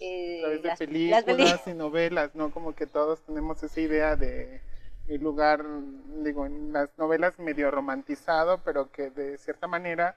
Eh, 0.00 0.38
a 0.38 0.42
través 0.42 0.62
de 0.62 0.86
películas 0.86 1.66
y 1.66 1.74
novelas, 1.74 2.34
¿no? 2.34 2.50
Como 2.50 2.74
que 2.74 2.86
todos 2.86 3.20
tenemos 3.20 3.62
esa 3.62 3.80
idea 3.80 4.16
de 4.16 4.60
el 5.08 5.22
lugar, 5.22 5.64
digo, 6.24 6.46
en 6.46 6.72
las 6.72 6.90
novelas 6.98 7.38
medio 7.38 7.70
romantizado, 7.70 8.60
pero 8.64 8.90
que 8.90 9.10
de 9.10 9.38
cierta 9.38 9.68
manera 9.68 10.16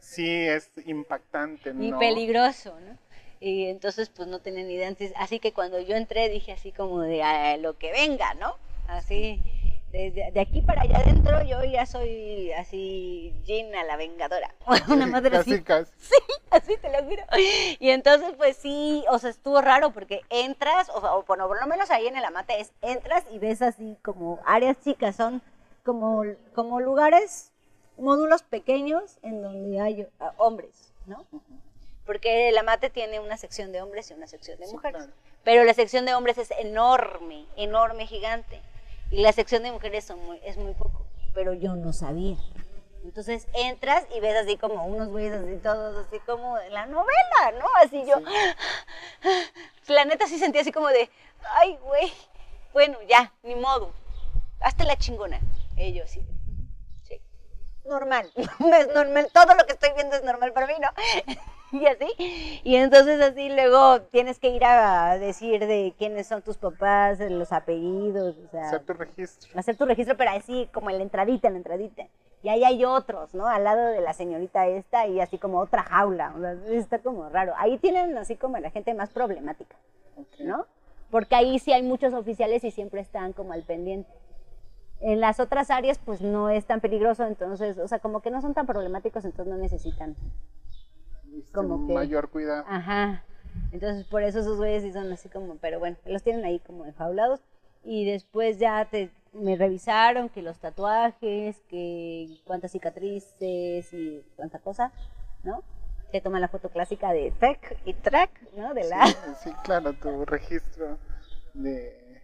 sí 0.00 0.28
es 0.28 0.70
impactante, 0.86 1.72
¿no? 1.72 1.84
Y 1.84 1.92
peligroso, 1.92 2.78
¿no? 2.80 2.98
Y 3.38 3.66
entonces 3.66 4.08
pues 4.08 4.28
no 4.28 4.40
tenía 4.40 4.64
ni 4.64 4.74
idea. 4.74 4.94
Así 5.16 5.38
que 5.38 5.52
cuando 5.52 5.80
yo 5.80 5.94
entré 5.94 6.28
dije 6.28 6.52
así 6.52 6.72
como 6.72 7.00
de 7.02 7.22
a 7.22 7.56
lo 7.58 7.78
que 7.78 7.92
venga, 7.92 8.34
¿no? 8.34 8.56
Así, 8.88 9.42
desde 9.92 10.30
de 10.32 10.40
aquí 10.40 10.62
para 10.62 10.82
allá 10.82 10.98
adentro 10.98 11.42
yo 11.42 11.62
ya 11.64 11.86
soy 11.86 12.52
así 12.52 13.34
Gina 13.44 13.84
la 13.84 13.96
vengadora. 13.96 14.54
Una 14.88 15.06
madre 15.06 15.36
así. 15.36 15.62
Sí, 15.98 16.14
así 16.50 16.76
te 16.76 16.90
lo 16.90 17.04
juro. 17.04 17.22
Y 17.78 17.90
entonces 17.90 18.34
pues 18.36 18.56
sí, 18.56 19.04
o 19.10 19.18
sea, 19.18 19.30
estuvo 19.30 19.60
raro 19.60 19.90
porque 19.90 20.22
entras, 20.30 20.88
o, 20.90 20.98
o 20.98 21.24
por 21.24 21.38
lo 21.38 21.66
menos 21.66 21.90
ahí 21.90 22.06
en 22.06 22.16
el 22.16 22.24
amate 22.24 22.60
es, 22.60 22.72
entras 22.82 23.24
y 23.30 23.38
ves 23.38 23.62
así 23.62 23.96
como 24.02 24.40
áreas 24.44 24.76
chicas, 24.82 25.16
son 25.16 25.42
como, 25.84 26.24
como 26.54 26.80
lugares, 26.80 27.52
módulos 27.96 28.42
pequeños 28.42 29.18
en 29.22 29.42
donde 29.42 29.80
hay 29.80 30.06
ah, 30.20 30.32
hombres, 30.36 30.92
¿no? 31.06 31.24
Porque 32.04 32.50
la 32.52 32.62
mate 32.62 32.90
tiene 32.90 33.20
una 33.20 33.36
sección 33.36 33.72
de 33.72 33.82
hombres 33.82 34.10
y 34.10 34.14
una 34.14 34.26
sección 34.26 34.58
de 34.58 34.66
Sí, 34.66 34.72
mujeres. 34.74 35.02
claro. 35.04 35.12
Pero 35.44 35.64
la 35.64 35.74
sección 35.74 36.04
de 36.06 36.14
hombres 36.14 36.38
es 36.38 36.50
enorme, 36.52 37.46
enorme, 37.56 38.06
gigante. 38.06 38.60
Y 39.10 39.20
la 39.22 39.32
sección 39.32 39.62
de 39.62 39.72
mujeres 39.72 40.04
son 40.04 40.18
muy- 40.24 40.40
es 40.44 40.56
muy 40.56 40.74
poco. 40.74 41.06
Pero 41.34 41.52
yo 41.54 41.74
no 41.76 41.92
sabía. 41.92 42.36
Entonces 43.04 43.46
entras 43.54 44.04
y 44.16 44.20
ves 44.20 44.34
así 44.36 44.56
como 44.56 44.84
unos 44.84 45.08
güeyes 45.08 45.32
así 45.32 45.56
todos, 45.62 46.06
así 46.06 46.18
como 46.26 46.56
de 46.58 46.70
la 46.70 46.86
novela, 46.86 47.52
¿no? 47.58 47.66
Así 47.80 48.04
yo, 48.04 48.16
la 49.94 50.04
neta 50.04 50.26
sí 50.26 50.38
sentía 50.38 50.62
así 50.62 50.72
como 50.72 50.88
de, 50.88 51.08
ay, 51.60 51.76
güey, 51.82 52.12
bueno, 52.72 52.98
ya, 53.08 53.32
ni 53.44 53.54
modo, 53.54 53.92
hasta 54.60 54.84
la 54.84 54.96
chingona. 54.96 55.38
Yo 55.76 56.02
así, 56.02 56.20
sí, 57.06 57.20
normal, 57.84 58.28
es 58.36 58.94
normal, 58.94 59.28
todo 59.32 59.54
lo 59.54 59.64
que 59.66 59.74
estoy 59.74 59.90
viendo 59.94 60.16
es 60.16 60.24
normal 60.24 60.52
para 60.52 60.66
mí, 60.66 60.74
¿no? 60.80 60.88
Y 61.80 61.86
así, 61.86 62.60
y 62.64 62.76
entonces 62.76 63.20
así 63.20 63.48
luego 63.48 64.02
tienes 64.02 64.38
que 64.38 64.48
ir 64.50 64.64
a 64.64 65.18
decir 65.18 65.66
de 65.66 65.94
quiénes 65.98 66.26
son 66.26 66.42
tus 66.42 66.56
papás, 66.56 67.18
los 67.20 67.52
apellidos, 67.52 68.36
o 68.38 68.48
sea, 68.50 68.68
Hacer 68.68 68.84
tu 68.84 68.92
registro. 68.94 69.58
hacer 69.58 69.76
tu 69.76 69.84
registro, 69.84 70.16
pero 70.16 70.30
así 70.30 70.68
como 70.72 70.90
en 70.90 70.98
la 70.98 71.02
entradita, 71.02 71.48
en 71.48 71.54
la 71.54 71.58
entradita. 71.58 72.06
Y 72.42 72.48
ahí 72.48 72.64
hay 72.64 72.84
otros, 72.84 73.34
¿no? 73.34 73.46
Al 73.46 73.64
lado 73.64 73.86
de 73.86 74.00
la 74.00 74.12
señorita 74.12 74.66
esta 74.68 75.06
y 75.06 75.20
así 75.20 75.36
como 75.38 75.58
otra 75.58 75.82
jaula. 75.82 76.32
O 76.36 76.40
sea, 76.40 76.52
está 76.70 77.00
como 77.00 77.28
raro. 77.28 77.52
Ahí 77.56 77.76
tienen 77.78 78.16
así 78.16 78.36
como 78.36 78.58
la 78.58 78.70
gente 78.70 78.94
más 78.94 79.10
problemática. 79.10 79.76
¿no? 80.38 80.66
Porque 81.10 81.34
ahí 81.34 81.58
sí 81.58 81.72
hay 81.72 81.82
muchos 81.82 82.14
oficiales 82.14 82.64
y 82.64 82.70
siempre 82.70 83.00
están 83.00 83.32
como 83.32 83.52
al 83.52 83.62
pendiente. 83.62 84.10
En 85.00 85.20
las 85.20 85.40
otras 85.40 85.70
áreas 85.70 85.98
pues 86.04 86.20
no 86.22 86.48
es 86.48 86.64
tan 86.64 86.80
peligroso, 86.80 87.26
entonces, 87.26 87.78
o 87.78 87.86
sea, 87.86 87.98
como 87.98 88.22
que 88.22 88.30
no 88.30 88.40
son 88.40 88.54
tan 88.54 88.66
problemáticos, 88.66 89.24
entonces 89.24 89.52
no 89.52 89.60
necesitan. 89.60 90.16
Este, 91.38 91.52
como 91.52 91.86
que- 91.86 91.94
Mayor 91.94 92.28
cuidado. 92.30 92.64
Ajá. 92.68 93.24
Entonces 93.72 94.04
por 94.06 94.22
eso 94.22 94.40
esos 94.40 94.56
güeyes 94.58 94.82
sí 94.82 94.92
son 94.92 95.10
así 95.12 95.28
como, 95.28 95.56
pero 95.56 95.78
bueno, 95.78 95.96
los 96.04 96.22
tienen 96.22 96.44
ahí 96.44 96.58
como 96.60 96.84
enjaulados. 96.84 97.40
Y 97.84 98.04
después 98.04 98.58
ya 98.58 98.84
te, 98.90 99.10
me 99.32 99.56
revisaron 99.56 100.28
que 100.28 100.42
los 100.42 100.58
tatuajes, 100.58 101.60
que 101.68 102.28
cuántas 102.44 102.72
cicatrices 102.72 103.92
y 103.92 104.22
cuánta 104.36 104.58
cosa, 104.58 104.92
¿no? 105.44 105.62
Te 106.10 106.20
toman 106.20 106.40
la 106.40 106.48
foto 106.48 106.68
clásica 106.68 107.12
de 107.12 107.32
track 107.38 107.76
y 107.84 107.94
track, 107.94 108.30
¿no? 108.56 108.74
De 108.74 108.84
la, 108.88 109.06
Sí, 109.06 109.14
sí, 109.44 109.50
claro, 109.64 109.92
tu 109.92 110.24
registro 110.24 110.98
de, 111.54 112.20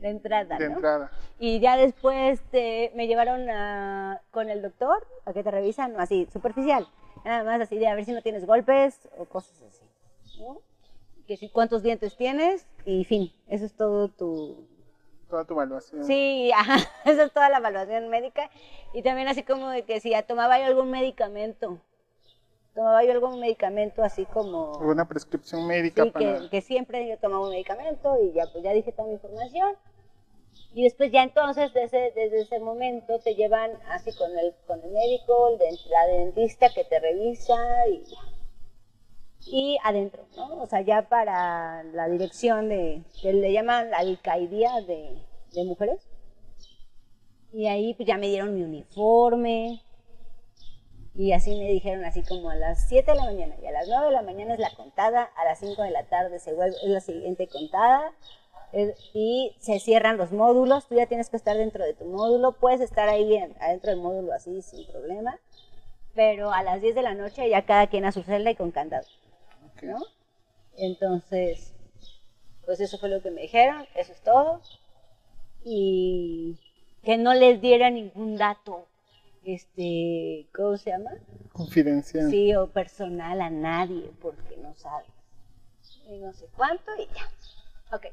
la 0.00 0.08
entrada, 0.08 0.58
de 0.58 0.68
¿no? 0.68 0.74
entrada. 0.76 1.10
Y 1.38 1.60
ya 1.60 1.76
después 1.76 2.40
te, 2.50 2.92
me 2.94 3.06
llevaron 3.06 3.48
a- 3.50 4.20
con 4.32 4.48
el 4.48 4.62
doctor 4.62 5.06
a 5.26 5.32
que 5.32 5.42
te 5.42 5.50
revisan, 5.50 5.98
así, 6.00 6.28
superficial. 6.32 6.86
Nada 7.28 7.44
más 7.44 7.60
así 7.60 7.76
de 7.76 7.86
a 7.86 7.94
ver 7.94 8.06
si 8.06 8.12
no 8.12 8.22
tienes 8.22 8.46
golpes 8.46 9.06
o 9.18 9.26
cosas 9.26 9.60
así. 9.60 9.84
¿no? 10.40 10.62
Que 11.26 11.36
si 11.36 11.50
cuántos 11.50 11.82
dientes 11.82 12.16
tienes 12.16 12.66
y 12.86 13.04
fin. 13.04 13.30
Eso 13.48 13.66
es 13.66 13.74
todo 13.74 14.08
tu... 14.08 14.66
Toda 15.28 15.44
tu 15.44 15.52
evaluación. 15.52 16.06
Sí, 16.06 16.50
ajá, 16.56 16.76
eso 17.04 17.24
es 17.24 17.32
toda 17.34 17.50
la 17.50 17.58
evaluación 17.58 18.08
médica. 18.08 18.48
Y 18.94 19.02
también 19.02 19.28
así 19.28 19.42
como 19.42 19.68
de 19.68 19.82
que 19.82 20.00
si 20.00 20.08
ya 20.08 20.22
tomaba 20.22 20.58
yo 20.58 20.64
algún 20.64 20.90
medicamento. 20.90 21.78
Tomaba 22.74 23.04
yo 23.04 23.12
algún 23.12 23.38
medicamento 23.40 24.02
así 24.02 24.24
como... 24.24 24.78
Una 24.78 25.06
prescripción 25.06 25.66
médica 25.66 26.04
Sí, 26.04 26.10
para... 26.10 26.38
que, 26.40 26.48
que 26.48 26.60
siempre 26.62 27.06
yo 27.06 27.18
tomaba 27.18 27.44
un 27.44 27.50
medicamento 27.50 28.16
y 28.22 28.32
ya 28.32 28.44
pues 28.50 28.64
ya 28.64 28.72
dije 28.72 28.90
toda 28.92 29.06
mi 29.08 29.12
información. 29.12 29.76
Y 30.74 30.84
después 30.84 31.10
ya 31.10 31.22
entonces 31.22 31.72
desde, 31.72 32.12
desde 32.12 32.42
ese 32.42 32.60
momento 32.60 33.18
te 33.20 33.34
llevan 33.34 33.72
así 33.88 34.12
con 34.16 34.30
el, 34.38 34.54
con 34.66 34.82
el 34.82 34.90
médico, 34.90 35.58
la 35.90 36.06
dentista 36.06 36.68
que 36.70 36.84
te 36.84 37.00
revisa 37.00 37.56
y. 37.88 38.04
Y 39.50 39.78
adentro, 39.82 40.26
¿no? 40.36 40.60
O 40.60 40.66
sea, 40.66 40.82
ya 40.82 41.08
para 41.08 41.82
la 41.82 42.08
dirección 42.08 42.68
de, 42.68 43.02
que 43.22 43.32
le 43.32 43.52
llaman 43.52 43.90
la 43.90 43.98
alcaidía 43.98 44.72
de, 44.86 45.16
de 45.52 45.64
mujeres. 45.64 46.06
Y 47.52 47.66
ahí 47.66 47.94
pues 47.94 48.06
ya 48.06 48.18
me 48.18 48.26
dieron 48.26 48.54
mi 48.54 48.62
uniforme, 48.62 49.80
y 51.18 51.32
así 51.32 51.50
me 51.50 51.66
dijeron 51.66 52.04
así 52.04 52.22
como 52.22 52.48
a 52.48 52.54
las 52.54 52.86
7 52.88 53.10
de 53.10 53.16
la 53.16 53.24
mañana 53.24 53.56
y 53.60 53.66
a 53.66 53.72
las 53.72 53.88
9 53.88 54.06
de 54.06 54.12
la 54.12 54.22
mañana 54.22 54.54
es 54.54 54.60
la 54.60 54.70
contada, 54.70 55.24
a 55.24 55.44
las 55.44 55.58
5 55.58 55.82
de 55.82 55.90
la 55.90 56.04
tarde 56.04 56.38
se 56.38 56.54
vuelve, 56.54 56.76
es 56.80 56.88
la 56.90 57.00
siguiente 57.00 57.48
contada 57.48 58.12
y 59.14 59.54
se 59.60 59.80
cierran 59.80 60.16
los 60.18 60.30
módulos, 60.32 60.86
tú 60.86 60.94
ya 60.94 61.06
tienes 61.06 61.30
que 61.30 61.36
estar 61.36 61.56
dentro 61.56 61.84
de 61.84 61.94
tu 61.94 62.04
módulo, 62.04 62.52
puedes 62.52 62.80
estar 62.80 63.08
ahí 63.08 63.34
en- 63.34 63.54
adentro 63.60 63.90
del 63.90 64.00
módulo 64.00 64.32
así 64.32 64.60
sin 64.62 64.86
problema, 64.86 65.38
pero 66.14 66.52
a 66.52 66.62
las 66.62 66.80
10 66.82 66.94
de 66.94 67.02
la 67.02 67.14
noche 67.14 67.48
ya 67.48 67.64
cada 67.64 67.86
quien 67.86 68.04
a 68.04 68.12
su 68.12 68.22
celda 68.22 68.50
y 68.50 68.56
con 68.56 68.70
candado, 68.70 69.06
Ok. 69.74 69.82
¿no? 69.84 69.98
Entonces, 70.76 71.72
pues 72.66 72.80
eso 72.80 72.98
fue 72.98 73.08
lo 73.08 73.22
que 73.22 73.30
me 73.30 73.42
dijeron, 73.42 73.86
eso 73.94 74.12
es 74.12 74.20
todo, 74.22 74.60
y 75.64 76.56
que 77.02 77.16
no 77.16 77.34
les 77.34 77.60
diera 77.60 77.90
ningún 77.90 78.36
dato, 78.36 78.86
este, 79.44 80.46
¿cómo 80.54 80.76
se 80.76 80.90
llama? 80.90 81.10
Confidencial. 81.52 82.30
Sí, 82.30 82.54
o 82.54 82.66
personal 82.68 83.40
a 83.40 83.48
nadie, 83.50 84.10
porque 84.20 84.56
no 84.58 84.74
sabes. 84.74 85.08
Y 86.06 86.18
no 86.18 86.32
sé 86.32 86.46
cuánto 86.56 86.90
y 86.98 87.06
ya. 87.06 87.96
Ok. 87.96 88.06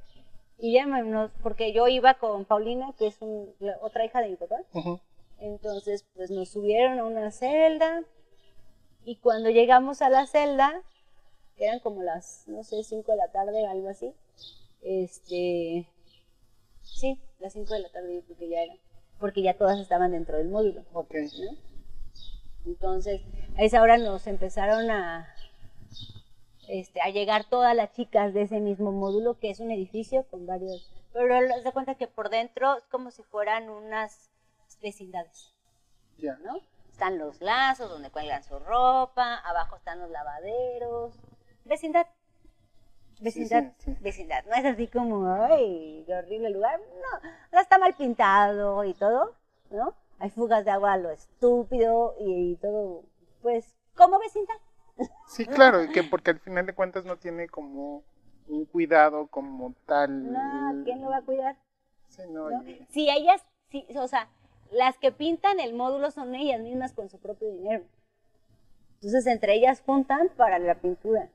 Y 0.58 0.74
ya 0.74 0.86
me- 0.86 1.04
nos- 1.04 1.32
porque 1.44 1.74
yo 1.74 1.88
iba 1.88 2.14
con 2.16 2.46
Paulina, 2.46 2.94
que 2.98 3.08
es 3.08 3.22
un- 3.22 3.54
la 3.60 3.78
otra 3.82 4.06
hija 4.06 4.22
de 4.22 4.30
mi 4.30 4.36
papá. 4.36 4.58
Entonces, 5.40 6.06
pues 6.16 6.32
nos 6.32 6.50
subieron 6.50 6.98
a 7.00 7.04
una 7.06 7.32
celda. 7.32 8.04
Y 9.04 9.18
cuando 9.18 9.50
llegamos 9.50 10.02
a 10.02 10.10
la 10.10 10.26
celda, 10.28 10.82
que 11.58 11.66
eran 11.66 11.80
como 11.80 12.04
las, 12.04 12.48
no 12.48 12.64
sé, 12.64 12.84
5 12.84 13.12
de 13.12 13.18
la 13.18 13.28
tarde, 13.32 13.66
algo 13.66 13.90
así. 13.90 14.14
Este. 14.82 15.88
Sí, 16.82 17.20
las 17.40 17.54
5 17.54 17.74
de 17.74 17.82
la 17.82 17.90
tarde, 17.90 18.16
yo 18.16 18.22
creo 18.24 18.38
que 18.38 18.50
ya 18.50 18.62
eran. 18.64 18.78
Porque 19.20 19.42
ya 19.42 19.58
todas 19.58 19.80
estaban 19.80 20.12
dentro 20.12 20.38
del 20.38 20.48
módulo. 20.50 20.84
Ok. 20.94 21.14
¿no? 21.16 21.58
Entonces, 22.66 23.22
a 23.58 23.64
esa 23.64 23.82
hora 23.82 23.98
nos 23.98 24.26
empezaron 24.28 24.90
a, 24.90 25.35
este, 26.68 27.02
a 27.02 27.10
llegar 27.10 27.46
todas 27.46 27.76
las 27.76 27.92
chicas 27.92 28.34
de 28.34 28.44
ese 28.44 28.60
mismo 28.60 28.92
módulo, 28.92 29.40
que 29.40 29.50
es 29.50 29.60
un 29.60 29.72
edificio 29.72 30.26
con 30.28 30.46
varios... 30.46 30.92
Pero 31.14 31.36
se 31.64 31.72
cuenta 31.72 31.96
que 31.96 32.08
por 32.08 32.30
dentro 32.30 32.78
es 32.78 32.84
como 32.88 33.12
si 33.12 33.24
fueran 33.24 33.70
unas 33.70 34.30
vecindades, 34.82 35.54
Ya. 36.18 36.38
¿no? 36.44 36.60
Están 36.92 37.18
los 37.18 37.42
lazos 37.42 37.90
donde 37.90 38.10
cuelgan 38.10 38.44
su 38.44 38.58
ropa, 38.60 39.36
abajo 39.40 39.76
están 39.76 40.00
los 40.00 40.10
lavaderos. 40.10 41.14
Vecindad. 41.66 42.08
Vecindad, 43.20 43.74
sí, 43.78 43.94
sí. 43.94 43.98
vecindad. 44.02 44.44
No 44.46 44.56
es 44.56 44.66
así 44.66 44.88
como, 44.88 45.28
ay, 45.28 46.04
qué 46.06 46.14
horrible 46.14 46.50
lugar. 46.50 46.80
No, 47.52 47.60
está 47.60 47.78
mal 47.78 47.96
pintado 47.96 48.84
y 48.84 48.94
todo, 48.94 49.36
¿no? 49.72 49.94
Hay 50.20 50.30
fugas 50.30 50.64
de 50.66 50.72
agua 50.72 50.94
a 50.94 50.98
lo 50.98 51.10
estúpido 51.10 52.16
y, 52.20 52.52
y 52.52 52.56
todo, 52.58 53.04
pues, 53.42 53.74
como 53.96 54.20
vecindad. 54.20 54.56
Sí, 55.28 55.46
claro, 55.46 55.84
y 55.84 55.90
que 55.92 56.04
porque 56.04 56.32
al 56.32 56.40
final 56.40 56.66
de 56.66 56.74
cuentas 56.74 57.06
no 57.06 57.18
tiene 57.18 57.48
como 57.50 58.04
un 58.48 58.66
cuidado 58.66 59.28
como 59.28 59.74
tal. 59.86 60.32
No, 60.32 60.84
¿quién 60.84 61.02
lo 61.02 61.10
va 61.10 61.18
a 61.18 61.22
cuidar? 61.24 61.58
Sí, 62.08 62.22
no, 62.30 62.50
¿no? 62.50 62.64
ellas, 62.94 63.46
si, 63.70 63.86
o 63.98 64.08
sea, 64.08 64.30
las 64.72 64.98
que 64.98 65.12
pintan 65.12 65.60
el 65.60 65.74
módulo 65.74 66.12
son 66.12 66.36
ellas 66.36 66.62
mismas 66.62 66.94
con 66.94 67.10
su 67.10 67.20
propio 67.20 67.50
dinero. 67.50 67.84
Entonces, 68.96 69.28
entre 69.28 69.56
ellas 69.56 69.82
juntan 69.86 70.30
para 70.38 70.60
la 70.60 70.76
pintura. 70.76 71.30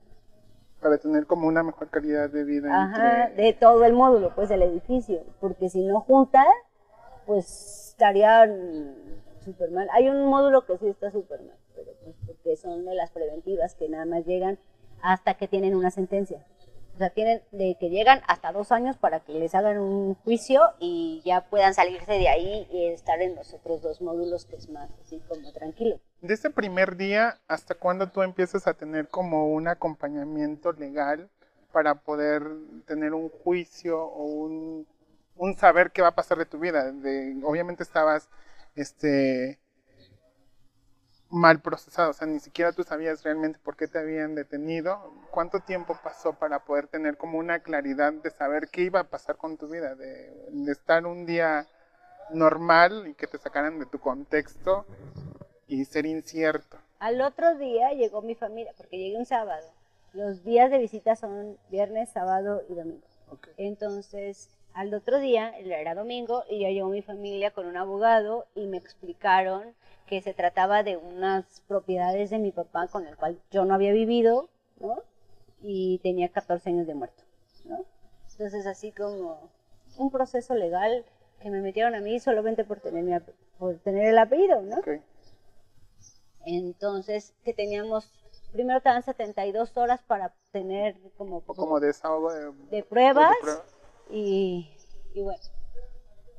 para 0.81 0.97
tener 0.97 1.25
como 1.27 1.47
una 1.47 1.63
mejor 1.63 1.89
calidad 1.89 2.29
de 2.29 2.43
vida 2.43 2.69
Ajá, 2.71 3.27
entre... 3.27 3.43
de 3.43 3.53
todo 3.53 3.85
el 3.85 3.93
módulo, 3.93 4.33
pues 4.35 4.49
del 4.49 4.63
edificio, 4.63 5.23
porque 5.39 5.69
si 5.69 5.83
no 5.85 6.01
juntan, 6.01 6.47
pues 7.25 7.89
estarían 7.91 8.95
súper 9.45 9.71
mal. 9.71 9.87
Hay 9.93 10.09
un 10.09 10.25
módulo 10.25 10.65
que 10.65 10.77
sí 10.79 10.87
está 10.87 11.11
súper 11.11 11.41
mal, 11.41 11.57
pero 11.85 11.97
pues 12.03 12.15
porque 12.25 12.55
son 12.55 12.85
de 12.85 12.95
las 12.95 13.11
preventivas 13.11 13.75
que 13.75 13.89
nada 13.89 14.05
más 14.05 14.25
llegan 14.25 14.59
hasta 15.01 15.35
que 15.35 15.47
tienen 15.47 15.75
una 15.75 15.91
sentencia. 15.91 16.45
O 16.93 16.97
sea, 16.97 17.09
tienen 17.09 17.41
de 17.51 17.77
que 17.79 17.89
llegan 17.89 18.21
hasta 18.27 18.51
dos 18.51 18.71
años 18.71 18.97
para 18.97 19.21
que 19.21 19.33
les 19.33 19.55
hagan 19.55 19.79
un 19.79 20.15
juicio 20.15 20.61
y 20.79 21.21
ya 21.25 21.45
puedan 21.49 21.73
salirse 21.73 22.11
de 22.11 22.27
ahí 22.27 22.67
y 22.71 22.87
estar 22.87 23.21
en 23.21 23.35
los 23.35 23.53
otros 23.53 23.81
dos 23.81 24.01
módulos 24.01 24.45
que 24.45 24.57
es 24.57 24.69
más 24.69 24.89
así 25.01 25.19
como 25.27 25.51
tranquilo. 25.53 25.99
De 26.21 26.33
ese 26.33 26.49
primer 26.49 26.97
día, 26.97 27.39
¿hasta 27.47 27.75
cuándo 27.75 28.09
tú 28.09 28.21
empiezas 28.21 28.67
a 28.67 28.73
tener 28.73 29.07
como 29.07 29.47
un 29.47 29.67
acompañamiento 29.67 30.73
legal 30.73 31.29
para 31.71 31.95
poder 31.95 32.43
tener 32.85 33.13
un 33.13 33.29
juicio 33.29 34.03
o 34.03 34.23
un, 34.23 34.85
un 35.37 35.55
saber 35.55 35.91
qué 35.91 36.01
va 36.01 36.09
a 36.09 36.15
pasar 36.15 36.37
de 36.37 36.45
tu 36.45 36.59
vida? 36.59 36.93
Obviamente 37.43 37.83
estabas 37.83 38.29
este, 38.75 39.59
mal 41.31 41.61
procesado, 41.61 42.11
o 42.11 42.13
sea, 42.13 42.27
ni 42.27 42.39
siquiera 42.39 42.73
tú 42.73 42.83
sabías 42.83 43.23
realmente 43.23 43.59
por 43.63 43.75
qué 43.75 43.87
te 43.87 43.99
habían 43.99 44.35
detenido. 44.35 45.13
¿Cuánto 45.31 45.61
tiempo 45.61 45.97
pasó 46.03 46.33
para 46.33 46.65
poder 46.65 46.87
tener 46.87 47.17
como 47.17 47.39
una 47.39 47.59
claridad 47.59 48.13
de 48.13 48.29
saber 48.29 48.67
qué 48.69 48.81
iba 48.81 48.99
a 48.99 49.09
pasar 49.09 49.37
con 49.37 49.57
tu 49.57 49.67
vida? 49.67 49.95
De, 49.95 50.47
de 50.49 50.71
estar 50.71 51.05
un 51.05 51.25
día 51.25 51.67
normal 52.31 53.07
y 53.07 53.13
que 53.13 53.27
te 53.27 53.37
sacaran 53.37 53.79
de 53.79 53.85
tu 53.85 53.99
contexto 53.99 54.85
y 55.67 55.85
ser 55.85 56.05
incierto. 56.05 56.77
Al 56.99 57.21
otro 57.21 57.57
día 57.57 57.93
llegó 57.93 58.21
mi 58.21 58.35
familia, 58.35 58.73
porque 58.77 58.97
llegué 58.97 59.17
un 59.17 59.25
sábado. 59.25 59.65
Los 60.13 60.43
días 60.43 60.69
de 60.69 60.77
visita 60.77 61.15
son 61.15 61.57
viernes, 61.69 62.09
sábado 62.09 62.61
y 62.69 62.75
domingo. 62.75 63.07
Entonces, 63.57 64.49
al 64.73 64.93
otro 64.93 65.19
día, 65.19 65.57
era 65.57 65.95
domingo, 65.95 66.43
y 66.49 66.61
ya 66.61 66.69
llegó 66.69 66.89
mi 66.89 67.01
familia 67.01 67.51
con 67.51 67.65
un 67.65 67.77
abogado 67.77 68.45
y 68.55 68.67
me 68.67 68.77
explicaron 68.77 69.75
que 70.05 70.21
se 70.21 70.33
trataba 70.33 70.83
de 70.83 70.97
unas 70.97 71.61
propiedades 71.67 72.29
de 72.29 72.39
mi 72.39 72.51
papá 72.51 72.87
con 72.87 73.07
el 73.07 73.15
cual 73.15 73.39
yo 73.51 73.65
no 73.65 73.73
había 73.73 73.93
vivido, 73.93 74.49
¿no? 74.79 75.01
Y 75.61 75.99
tenía 75.99 76.29
14 76.29 76.69
años 76.69 76.87
de 76.87 76.95
muerto, 76.95 77.23
¿no? 77.65 77.85
Entonces, 78.31 78.65
así 78.65 78.91
como 78.91 79.49
un 79.97 80.11
proceso 80.11 80.55
legal 80.55 81.05
que 81.41 81.49
me 81.49 81.61
metieron 81.61 81.95
a 81.95 82.01
mí 82.01 82.19
solamente 82.19 82.63
por 82.63 82.79
tener, 82.79 83.03
mi 83.03 83.13
por 83.57 83.77
tener 83.79 84.07
el 84.07 84.17
apellido, 84.17 84.61
¿no? 84.61 84.77
Ok. 84.77 84.89
Entonces, 86.45 87.33
que 87.43 87.53
teníamos, 87.53 88.11
primero 88.51 88.81
te 88.81 88.89
dan 88.89 89.03
72 89.03 89.77
horas 89.77 90.01
para 90.07 90.33
tener 90.51 90.95
como, 91.17 91.41
Como 91.41 91.79
desahogo 91.79 92.33
de, 92.33 92.51
de 92.69 92.83
pruebas 92.83 93.29
de 93.29 93.41
pruebas. 93.41 93.63
Y, 94.11 94.69
y 95.13 95.21
bueno, 95.21 95.41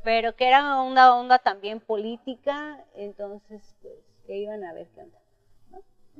pero 0.04 0.34
que 0.34 0.48
era 0.48 0.80
una 0.82 1.16
onda 1.16 1.38
también 1.38 1.80
política, 1.80 2.84
entonces, 2.94 3.74
pues, 3.82 3.94
que 4.26 4.36
iban 4.38 4.64
a 4.64 4.72
ver 4.72 4.88
qué 4.94 5.02
onda. 5.02 5.18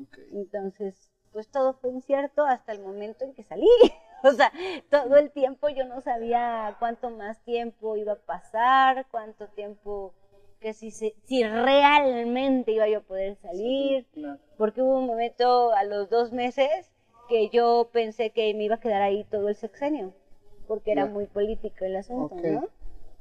Ok. 0.00 0.18
Entonces, 0.32 1.11
pues 1.32 1.49
todo 1.49 1.75
fue 1.75 1.90
incierto 1.90 2.44
hasta 2.44 2.73
el 2.73 2.80
momento 2.80 3.25
en 3.25 3.35
que 3.35 3.42
salí. 3.44 3.68
O 4.25 4.30
sea, 4.30 4.52
todo 4.88 5.16
el 5.16 5.32
tiempo 5.32 5.68
yo 5.68 5.85
no 5.85 6.00
sabía 6.00 6.76
cuánto 6.78 7.11
más 7.11 7.42
tiempo 7.42 7.97
iba 7.97 8.12
a 8.12 8.16
pasar, 8.25 9.04
cuánto 9.11 9.49
tiempo, 9.49 10.14
que 10.61 10.75
si, 10.75 10.92
se- 10.92 11.16
si 11.25 11.42
realmente 11.42 12.71
iba 12.71 12.87
yo 12.88 12.99
a 12.99 13.02
poder 13.02 13.35
salir, 13.38 14.06
Claro. 14.12 14.38
porque 14.56 14.80
hubo 14.80 14.97
un 15.00 15.06
momento 15.09 15.73
a 15.73 15.82
los 15.82 16.09
dos 16.09 16.30
meses 16.30 16.92
que 17.28 17.49
yo 17.49 17.90
pensé 17.92 18.30
que 18.30 18.54
me 18.54 18.62
iba 18.62 18.76
a 18.76 18.80
quedar 18.80 19.02
ahí 19.02 19.25
todo 19.25 19.49
el 19.49 19.56
sexenio, 19.56 20.14
porque 20.66 20.92
era 20.92 21.07
muy 21.07 21.26
político 21.26 21.85
el 21.85 21.97
asunto, 21.97 22.35
Ok. 22.35 22.45
¿no? 22.45 22.69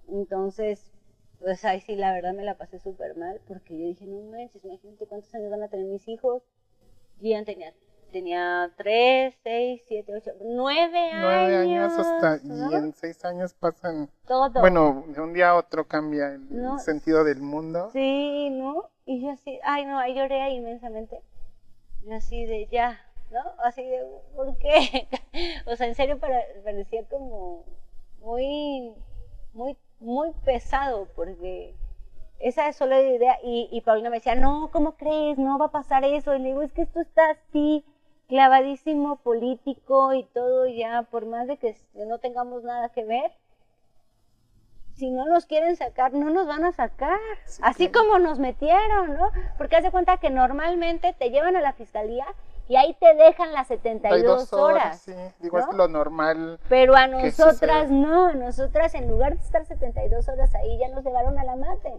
Entonces, 0.10 0.92
pues 1.40 1.64
ahí 1.66 1.82
sí, 1.82 1.96
la 1.96 2.14
verdad 2.14 2.34
me 2.34 2.44
la 2.44 2.56
pasé 2.58 2.80
súper 2.80 3.16
mal, 3.16 3.42
porque 3.48 3.78
yo 3.78 3.86
dije, 3.88 4.06
no 4.06 4.22
manches, 4.32 4.64
imagínate 4.64 5.06
cuántos 5.08 5.34
años 5.36 5.50
van 5.52 5.64
a 5.64 5.68
tener 5.68 5.86
mis 5.88 6.08
hijos. 6.08 6.44
Y 7.20 7.30
ya 7.32 7.44
tenía, 7.44 7.74
tenía 8.12 8.72
tres, 8.78 9.36
seis, 9.44 9.84
siete, 9.88 10.14
ocho, 10.16 10.32
nueve 10.42 10.98
años. 10.98 11.22
Nueve 11.22 11.56
años 11.58 12.00
hasta, 12.00 12.38
¿no? 12.44 12.72
y 12.72 12.76
en 12.76 12.94
seis 12.94 13.24
años 13.26 13.54
pasan, 13.54 14.10
Todo. 14.28 14.60
bueno, 14.60 15.04
de 15.08 15.22
un 15.22 15.34
día 15.34 15.50
a 15.50 15.56
otro 15.56 15.88
cambia 15.88 16.34
el 16.34 16.62
No. 16.62 16.80
sentido 16.80 17.24
del 17.24 17.42
mundo. 17.42 17.90
Sí, 17.94 18.50
¿no? 18.52 18.90
Y 19.06 19.22
yo 19.24 19.32
así, 19.32 19.60
ay, 19.64 19.86
no, 19.86 19.98
ahí 20.00 20.16
lloré 20.16 20.50
inmensamente. 20.52 21.22
Y 22.04 22.12
así 22.14 22.46
de 22.46 22.68
ya, 22.72 23.00
¿no? 23.32 23.42
Así 23.64 23.84
de, 23.84 24.06
¿por 24.36 24.58
qué? 24.58 25.08
o 25.66 25.76
sea, 25.76 25.88
en 25.88 25.96
serio 25.96 26.20
parecía 26.20 27.04
como 27.06 27.66
muy, 28.20 28.94
muy, 29.54 29.78
muy 30.00 30.32
pesado 30.46 31.08
porque 31.16 31.76
esa 32.40 32.68
es 32.68 32.76
solo 32.76 32.92
la 32.92 33.02
idea. 33.02 33.38
Y, 33.44 33.70
y 33.72 33.82
Paulina 33.82 34.10
me 34.10 34.18
decía, 34.18 34.36
no, 34.36 34.70
¿cómo 34.72 34.96
crees? 34.96 35.38
No 35.38 35.58
va 35.58 35.68
a 35.68 35.72
pasar 35.72 36.04
eso. 36.04 36.36
Y 36.36 36.40
le 36.40 36.50
digo, 36.50 36.62
es 36.62 36.74
que 36.74 36.82
esto 36.82 37.00
está 37.00 37.32
así, 37.32 37.86
clavadísimo, 38.28 39.18
político 39.18 40.14
y 40.14 40.24
todo 40.24 40.68
ya, 40.68 41.04
por 41.04 41.26
más 41.26 41.48
de 41.48 41.58
que 41.58 41.76
no 41.96 42.20
tengamos 42.20 42.64
nada 42.64 42.90
que 42.90 43.04
ver, 43.06 43.32
si 44.96 45.10
no 45.10 45.26
nos 45.26 45.46
quieren 45.46 45.76
sacar, 45.76 46.14
no 46.14 46.30
nos 46.30 46.48
van 46.48 46.64
a 46.64 46.72
sacar. 46.74 47.20
Sí, 47.46 47.62
Así 47.66 47.90
claro. 47.90 48.08
como 48.08 48.20
nos 48.20 48.40
metieron, 48.40 49.16
¿no? 49.16 49.32
Porque 49.58 49.76
haz 49.76 49.84
de 49.84 49.92
cuenta 49.92 50.18
que 50.18 50.30
normalmente 50.30 51.14
te 51.14 51.30
llevan 51.30 51.56
a 51.56 51.62
la 51.62 51.74
fiscalía 51.74 52.26
y 52.72 52.78
ahí 52.78 52.94
te 53.02 53.14
dejan 53.16 53.52
las 53.52 53.68
72 53.68 54.54
horas. 54.54 55.02
sí. 55.02 55.14
Digo, 55.42 55.60
es 55.60 55.68
lo 55.74 55.90
normal. 55.90 56.58
Pero 56.70 56.96
a 56.96 57.06
¿Qué 57.08 57.24
nosotras 57.26 57.92
no, 57.92 58.28
a 58.28 58.34
nosotras 58.34 58.96
en 58.96 59.10
lugar 59.10 59.36
de 59.38 59.44
estar 59.44 59.66
72 59.66 60.30
horas 60.30 60.56
ahí 60.56 60.78
ya 60.80 60.88
nos 60.88 61.04
llevaron 61.04 61.38
a 61.38 61.44
la 61.44 61.58
mate. 61.58 61.94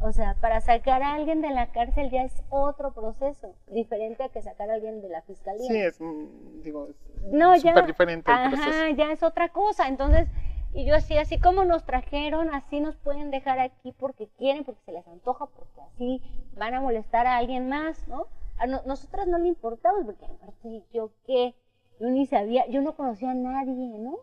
O 0.00 0.10
sea, 0.10 0.34
para 0.40 0.60
sacar 0.60 1.04
a 1.04 1.14
alguien 1.14 1.40
de 1.40 1.50
la 1.50 1.70
cárcel 1.70 2.10
ya 2.10 2.24
es 2.24 2.42
otro 2.50 2.90
proceso, 2.92 3.54
diferente 3.68 4.24
a 4.24 4.28
que 4.28 4.42
sacar 4.42 4.68
a 4.70 4.74
alguien 4.74 5.00
de 5.02 5.08
la 5.08 5.22
fiscalía. 5.22 5.68
Sí, 5.68 5.76
es, 5.80 6.00
mm, 6.00 6.62
digo, 6.64 6.88
es 6.90 6.96
No, 7.32 7.54
ya. 7.54 7.70
súper 7.70 7.86
diferente 7.86 8.28
el 8.32 8.36
Ajá, 8.36 8.50
proceso. 8.50 8.96
ya 8.96 9.12
es 9.12 9.22
otra 9.22 9.50
cosa. 9.50 9.86
Entonces, 9.86 10.26
y 10.74 10.84
yo 10.84 10.96
así, 10.96 11.16
así 11.16 11.38
como 11.38 11.64
nos 11.64 11.84
trajeron, 11.84 12.52
así 12.52 12.80
nos 12.80 12.96
pueden 12.96 13.30
dejar 13.30 13.60
aquí 13.60 13.92
porque 13.96 14.26
quieren, 14.36 14.64
porque 14.64 14.80
se 14.84 14.90
les 14.90 15.06
antoja, 15.06 15.46
porque 15.46 15.80
así 15.82 16.20
van 16.56 16.74
a 16.74 16.80
molestar 16.80 17.28
a 17.28 17.36
alguien 17.36 17.68
más, 17.68 18.08
¿no? 18.08 18.26
A 18.58 18.66
no- 18.66 18.82
nosotras 18.86 19.26
no 19.26 19.38
le 19.38 19.48
importamos, 19.48 20.04
porque 20.04 20.24
aparte, 20.24 20.82
yo 20.92 21.10
qué, 21.26 21.54
yo 22.00 22.08
ni 22.10 22.26
sabía, 22.26 22.66
yo 22.68 22.80
no 22.80 22.94
conocía 22.94 23.30
a 23.30 23.34
nadie, 23.34 23.98
¿no? 23.98 24.18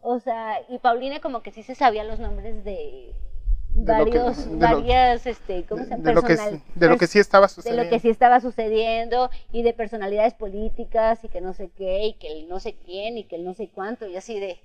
O 0.00 0.18
sea, 0.18 0.58
y 0.68 0.78
Paulina 0.78 1.20
como 1.20 1.42
que 1.42 1.50
sí 1.52 1.62
se 1.62 1.74
sabía 1.74 2.04
los 2.04 2.18
nombres 2.18 2.64
de 2.64 3.14
De 3.74 3.84
que- 3.84 3.92
varios, 3.92 4.36
de 4.50 4.68
lo- 4.68 4.76
varias, 4.76 5.26
este, 5.26 5.64
¿cómo 5.66 5.84
se 5.84 5.90
llama? 5.90 6.02
de 6.02 6.12
lo 6.14 6.22
que, 6.22 6.36
de 6.74 6.88
lo 6.88 6.98
que 6.98 7.06
sí 7.06 7.18
estaba 7.18 7.46
de 7.46 7.52
sucediendo. 7.52 7.82
lo 7.84 7.88
que 7.88 7.98
sí 8.00 8.08
estaba 8.10 8.40
sucediendo 8.40 9.30
y 9.52 9.62
de 9.62 9.72
personalidades 9.72 10.34
políticas 10.34 11.22
y 11.24 11.28
que 11.28 11.40
no 11.40 11.52
sé 11.54 11.70
qué 11.70 12.06
y 12.06 12.14
que 12.14 12.32
el 12.32 12.48
no 12.48 12.60
sé 12.60 12.74
quién 12.74 13.16
y 13.18 13.24
que 13.24 13.36
el 13.36 13.44
no 13.44 13.54
sé 13.54 13.68
cuánto 13.68 14.06
y 14.06 14.16
así 14.16 14.38
de 14.40 14.58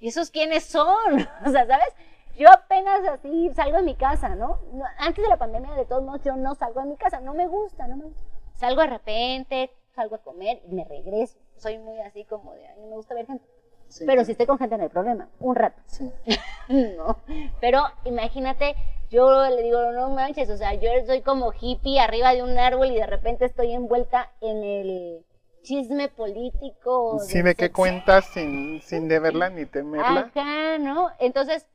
¿y 0.00 0.08
esos 0.08 0.30
quiénes 0.30 0.64
son? 0.64 0.86
o 1.46 1.50
sea, 1.50 1.66
¿sabes? 1.66 1.88
Yo 2.36 2.48
apenas 2.50 3.00
así 3.08 3.50
salgo 3.54 3.76
de 3.78 3.82
mi 3.82 3.94
casa, 3.94 4.34
¿no? 4.34 4.58
No, 4.72 4.84
Antes 4.98 5.22
de 5.22 5.28
la 5.28 5.36
pandemia, 5.38 5.72
de 5.74 5.84
todos 5.84 6.02
modos, 6.02 6.22
yo 6.24 6.34
no 6.36 6.54
salgo 6.54 6.80
de 6.80 6.86
mi 6.86 6.96
casa, 6.96 7.20
no 7.20 7.34
me 7.34 7.46
gusta, 7.46 7.86
no 7.88 7.96
me 7.96 8.04
gusta. 8.04 8.22
Salgo 8.62 8.80
de 8.82 8.86
repente, 8.86 9.70
salgo 9.92 10.14
a 10.14 10.22
comer 10.22 10.62
y 10.64 10.72
me 10.72 10.84
regreso. 10.84 11.36
Soy 11.56 11.78
muy 11.78 11.98
así 11.98 12.24
como 12.24 12.54
de, 12.54 12.64
ay, 12.64 12.76
no 12.78 12.86
me 12.90 12.94
gusta 12.94 13.12
ver 13.12 13.26
gente. 13.26 13.44
Sí, 13.88 14.04
Pero 14.06 14.20
sí, 14.20 14.26
si 14.26 14.32
estoy 14.32 14.46
con 14.46 14.56
gente 14.56 14.76
no 14.76 14.84
hay 14.84 14.88
problema, 14.88 15.28
un 15.40 15.56
rato. 15.56 15.82
sí. 15.86 16.08
No, 16.96 17.18
pero 17.60 17.82
imagínate, 18.04 18.76
yo 19.10 19.48
le 19.50 19.64
digo, 19.64 19.90
no 19.90 20.10
manches, 20.10 20.48
o 20.48 20.56
sea, 20.56 20.74
yo 20.74 20.90
soy 21.06 21.22
como 21.22 21.52
hippie 21.60 21.98
arriba 21.98 22.32
de 22.34 22.44
un 22.44 22.56
árbol 22.56 22.92
y 22.92 22.94
de 22.94 23.06
repente 23.06 23.46
estoy 23.46 23.72
envuelta 23.72 24.30
en 24.40 24.62
el 24.62 25.24
chisme 25.62 26.08
político. 26.08 27.18
Sí, 27.18 27.42
de 27.42 27.56
qué 27.56 27.72
cuentas 27.72 28.26
sin, 28.26 28.80
sin 28.82 29.08
deberla 29.08 29.50
ni 29.50 29.66
temerla. 29.66 30.30
Ajá, 30.32 30.78
¿no? 30.78 31.10
Entonces, 31.18 31.66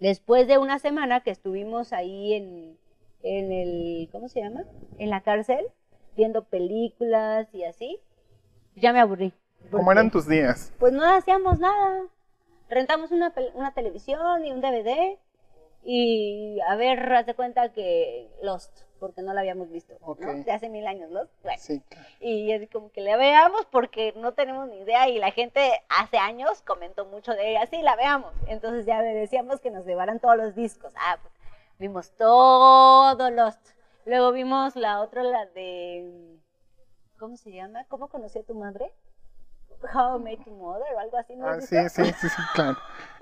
después 0.00 0.48
de 0.48 0.58
una 0.58 0.80
semana 0.80 1.20
que 1.20 1.30
estuvimos 1.30 1.92
ahí 1.92 2.34
en, 2.34 2.76
en 3.22 3.52
el, 3.52 4.08
¿cómo 4.10 4.28
se 4.28 4.40
llama? 4.40 4.64
En 4.98 5.08
la 5.10 5.20
cárcel, 5.20 5.68
viendo 6.16 6.44
películas 6.44 7.48
y 7.54 7.64
así, 7.64 8.00
ya 8.76 8.92
me 8.92 9.00
aburrí. 9.00 9.32
¿Cómo 9.70 9.92
eran 9.92 10.10
tus 10.10 10.26
días? 10.26 10.72
pues 10.78 10.92
no 10.92 11.04
hacíamos 11.04 11.58
nada. 11.58 12.02
Rentamos 12.68 13.10
una, 13.10 13.32
una 13.54 13.72
televisión 13.74 14.44
y 14.44 14.52
un 14.52 14.60
DVD 14.60 15.18
y 15.82 16.58
a 16.68 16.76
ver, 16.76 17.12
haz 17.12 17.26
de 17.26 17.34
cuenta 17.34 17.72
que 17.72 18.28
Lost, 18.42 18.82
porque 18.98 19.22
no 19.22 19.32
la 19.32 19.40
habíamos 19.40 19.70
visto, 19.70 19.94
Ok. 20.02 20.20
¿no? 20.20 20.44
De 20.44 20.52
hace 20.52 20.68
mil 20.68 20.86
años, 20.86 21.10
Lost. 21.10 21.32
Bueno, 21.42 21.58
Sí, 21.60 21.82
y 22.20 22.52
es 22.52 22.68
como 22.70 22.90
que 22.92 23.00
la 23.00 23.16
veamos 23.16 23.66
porque 23.70 24.12
no 24.16 24.32
tenemos 24.34 24.68
ni 24.68 24.78
idea 24.78 25.08
y 25.08 25.18
la 25.18 25.30
gente 25.32 25.60
hace 25.88 26.18
años 26.18 26.62
comentó 26.62 27.06
mucho 27.06 27.32
de 27.32 27.50
ella, 27.52 27.66
sí, 27.66 27.80
la 27.82 27.96
veamos. 27.96 28.32
Entonces 28.46 28.86
ya 28.86 29.00
le 29.02 29.14
decíamos 29.14 29.60
que 29.60 29.70
nos 29.70 29.86
llevaran 29.86 30.20
todos 30.20 30.36
los 30.36 30.54
discos. 30.54 30.92
Ah, 30.96 31.18
pues, 31.20 31.32
vimos 31.78 32.10
todo 32.12 33.30
Lost. 33.30 33.60
Luego 34.10 34.32
vimos 34.32 34.74
la 34.74 35.02
otra, 35.02 35.22
la 35.22 35.46
de... 35.46 36.36
¿Cómo 37.16 37.36
se 37.36 37.52
llama? 37.52 37.84
¿Cómo 37.84 38.08
conocí 38.08 38.40
a 38.40 38.42
tu 38.42 38.56
madre? 38.56 38.92
How 39.94 40.18
I 40.18 40.20
Met 40.20 40.44
Your 40.44 40.56
Mother 40.56 40.92
o 40.96 40.98
algo 40.98 41.16
así. 41.16 41.36
¿no 41.36 41.46
Ah, 41.46 41.60
sí, 41.60 41.76
sí, 41.88 42.04
sí, 42.06 42.28
sí, 42.28 42.42
claro. 42.52 42.76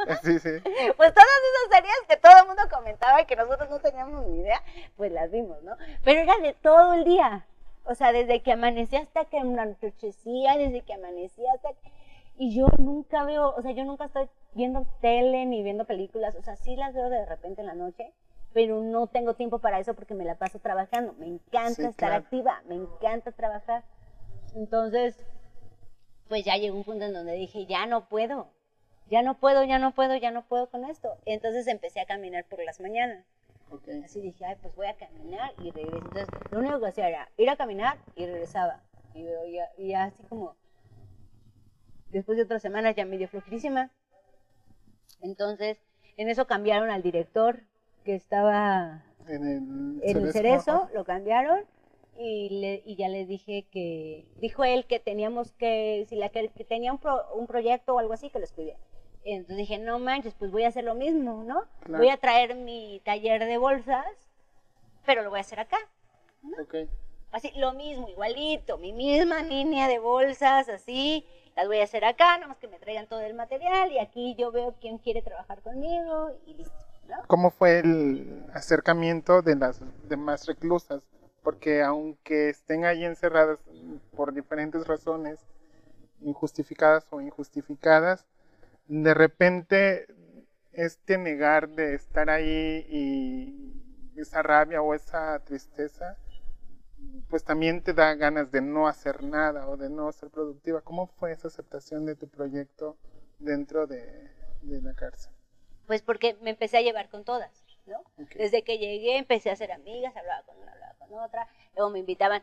Eh, 0.07 0.17
Sí, 0.23 0.39
sí. 0.39 0.49
Pues 0.97 1.13
todas 1.13 1.29
esas 1.29 1.77
series 1.77 1.95
que 2.09 2.17
todo 2.17 2.33
el 2.41 2.47
mundo 2.47 2.63
comentaba 2.73 3.21
y 3.21 3.27
que 3.27 3.37
nosotros 3.37 3.69
no 3.69 3.81
teníamos 3.81 4.25
ni 4.29 4.39
idea, 4.39 4.63
pues 4.97 5.13
las 5.13 5.31
vimos, 5.31 5.63
¿no? 5.63 5.77
Pero 6.05 6.21
era 6.21 6.39
de 6.39 6.55
todo 6.55 6.95
el 6.95 7.05
día. 7.05 7.45
O 7.85 7.95
sea, 7.95 8.11
desde 8.13 8.41
que 8.41 8.53
amanecía 8.53 9.01
hasta 9.01 9.27
que 9.27 9.37
anochecía, 9.37 10.57
desde 10.57 10.81
que 10.81 10.95
amanecía 10.95 11.53
hasta 11.55 11.75
que... 11.75 11.93
Y 12.39 12.57
yo 12.57 12.69
nunca 12.79 13.25
veo, 13.25 13.55
o 13.55 13.61
sea, 13.61 13.73
yo 13.73 13.85
nunca 13.85 14.07
estoy 14.07 14.31
viendo 14.55 14.87
tele 15.03 15.45
ni 15.45 15.63
viendo 15.63 15.85
películas, 15.85 16.35
o 16.35 16.41
sea, 16.43 16.57
sí 16.57 16.77
las 16.77 16.95
veo 16.95 17.11
de 17.11 17.27
repente 17.27 17.61
en 17.61 17.67
la 17.67 17.75
noche, 17.75 18.11
pero 18.53 18.83
no 18.83 19.07
tengo 19.07 19.35
tiempo 19.35 19.59
para 19.61 19.79
eso 19.79 19.95
porque 19.95 20.15
me 20.15 20.25
la 20.25 20.37
paso 20.37 20.59
trabajando. 20.59 21.13
Me 21.15 21.27
encanta 21.27 21.83
Sí, 21.83 21.89
estar 21.89 21.97
claro. 21.97 22.25
activa, 22.25 22.63
me 22.67 22.75
encanta 22.77 23.33
trabajar. 23.33 23.85
Entonces, 24.55 25.17
pues 26.29 26.45
ya 26.45 26.57
llegó 26.57 26.77
un 26.77 26.85
punto 26.85 27.05
en 27.05 27.13
donde 27.13 27.33
dije, 27.35 27.67
ya 27.67 27.87
no 27.87 28.09
puedo, 28.09 28.53
ya 29.11 29.23
no 29.23 29.39
puedo, 29.39 29.65
ya 29.65 29.79
no 29.79 29.95
puedo, 29.95 30.17
ya 30.17 30.31
no 30.31 30.47
puedo 30.47 30.71
con 30.71 30.85
esto. 30.85 31.17
Entonces 31.25 31.67
empecé 31.67 32.01
a 32.01 32.07
caminar 32.07 32.45
por 32.47 32.63
las 32.65 32.81
mañanas. 32.81 33.25
Ok. 33.71 33.89
Así 34.05 34.21
dije, 34.21 34.45
ay, 34.45 34.57
pues 34.63 34.75
voy 34.75 34.87
a 34.87 34.97
caminar 34.97 35.53
y 35.59 35.71
regreso. 35.73 36.07
Entonces, 36.07 36.31
lo 36.51 36.59
único 36.59 36.81
que 36.81 36.87
hacía 36.89 37.09
era 37.09 37.29
ir 37.37 37.51
a 37.51 37.57
caminar 37.57 37.99
y 38.15 38.27
regresaba. 38.27 38.83
Y, 39.15 39.27
y 39.79 39.89
ya 39.89 40.05
así 40.05 40.23
como, 40.25 40.57
después 42.11 42.37
de 42.39 42.45
otras 42.45 42.63
semanas 42.63 42.95
ya 42.97 43.05
me 43.05 43.19
dio 43.19 43.29
flojísima. 43.29 43.91
Entonces, 45.21 45.79
en 46.17 46.29
eso 46.29 46.47
cambiaron 46.47 46.91
al 46.91 47.03
director 47.03 47.68
que 48.09 48.15
estaba 48.15 49.03
En 49.27 49.47
el 49.47 50.01
en 50.03 50.17
el 50.17 50.33
cerezo, 50.33 50.89
lo 50.95 51.05
cambiaron 51.05 51.61
y, 52.17 52.49
le, 52.49 52.83
y 52.87 52.97
ya 52.97 53.09
le 53.11 53.27
dije 53.27 53.67
que, 53.71 54.25
dijo 54.37 54.65
él 54.65 54.87
que 54.87 54.99
teníamos 54.99 55.53
que, 55.53 56.07
si 56.09 56.17
la 56.17 56.31
que, 56.31 56.49
que 56.49 56.65
tenía 56.65 56.91
un, 56.91 56.99
pro- 56.99 57.27
un 57.35 57.47
proyecto 57.47 57.95
o 57.95 57.99
algo 57.99 58.15
así, 58.15 58.31
que 58.31 58.39
lo 58.39 58.47
escribiera. 58.47 58.79
Entonces 59.25 59.59
dije, 59.59 59.77
no 59.79 59.99
manches, 59.99 60.33
pues 60.39 60.51
voy 60.51 60.63
a 60.65 60.69
hacer 60.69 60.85
lo 60.85 60.95
mismo, 60.95 61.45
¿no? 61.45 61.65
Claro. 61.85 61.99
Voy 62.03 62.09
a 62.09 62.17
traer 62.17 62.55
mi 62.55 63.03
taller 63.05 63.45
de 63.45 63.59
bolsas, 63.59 64.07
pero 65.05 65.23
lo 65.23 65.29
voy 65.29 65.41
a 65.41 65.43
hacer 65.43 65.61
acá. 65.61 65.77
Ok. 66.63 66.77
Así, 67.31 67.53
lo 67.57 67.75
mismo, 67.75 68.09
igualito, 68.09 68.79
mi 68.79 68.95
misma 68.95 69.43
línea 69.43 69.87
de 69.87 69.99
bolsas, 69.99 70.71
así, 70.71 71.27
las 71.57 71.67
voy 71.67 71.81
a 71.81 71.85
hacer 71.85 72.07
acá, 72.07 72.37
nada 72.39 72.49
más 72.49 72.57
que 72.57 72.69
me 72.69 72.79
traigan 72.79 73.07
todo 73.07 73.21
el 73.21 73.35
material 73.35 73.93
y 73.93 73.99
aquí 73.99 74.35
yo 74.39 74.51
veo 74.51 74.77
quién 74.81 74.97
quiere 74.97 75.21
trabajar 75.21 75.61
conmigo 75.61 76.31
y 76.47 76.55
listo, 76.55 76.73
¿no? 76.73 76.88
¿Cómo 77.27 77.51
fue 77.51 77.81
el 77.81 78.47
acercamiento 78.53 79.43
de 79.43 79.57
las 79.57 79.81
demás 80.09 80.47
reclusas? 80.47 81.03
Porque 81.43 81.83
aunque 81.83 82.51
estén 82.51 82.85
ahí 82.85 83.05
encerradas 83.05 83.59
por 84.15 84.33
diferentes 84.33 84.87
razones, 84.87 85.41
injustificadas 86.21 87.07
o 87.11 87.21
injustificadas, 87.21 88.27
de 88.87 89.15
repente 89.15 90.07
este 90.73 91.19
negar 91.19 91.69
de 91.71 91.95
estar 91.95 92.31
ahí 92.31 92.87
y 92.89 94.21
esa 94.21 94.43
rabia 94.43 94.83
o 94.83 94.95
esa 94.95 95.39
tristeza, 95.41 96.17
pues 97.29 97.45
también 97.45 97.83
te 97.83 97.95
da 97.95 98.15
ganas 98.15 98.51
de 98.51 98.61
no 98.61 98.89
hacer 98.89 99.23
nada 99.23 99.69
o 99.69 99.77
de 99.77 99.91
no 99.91 100.11
ser 100.13 100.31
productiva. 100.31 100.81
¿Cómo 100.81 101.07
fue 101.07 101.33
esa 101.33 101.49
aceptación 101.49 102.07
de 102.07 102.17
tu 102.17 102.29
proyecto 102.29 102.97
dentro 103.39 103.87
de, 103.87 104.31
de 104.63 104.83
la 104.83 104.95
cárcel? 104.95 105.38
Pues 105.89 106.03
porque 106.03 106.37
me 106.43 106.51
empecé 106.51 106.77
a 106.77 106.83
llevar 106.83 107.09
con 107.09 107.25
todas, 107.25 107.65
¿no? 107.87 108.05
Desde 108.37 108.63
que 108.63 108.77
llegué 108.77 109.17
empecé 109.17 109.49
a 109.49 109.55
hacer 109.55 109.73
amigas, 109.73 110.15
hablaba 110.15 110.43
con 110.43 110.59
una, 110.59 110.71
hablaba 110.71 110.95
con 110.99 111.19
otra, 111.19 111.49
luego 111.75 111.91
me 111.91 112.01
invitaban, 112.01 112.43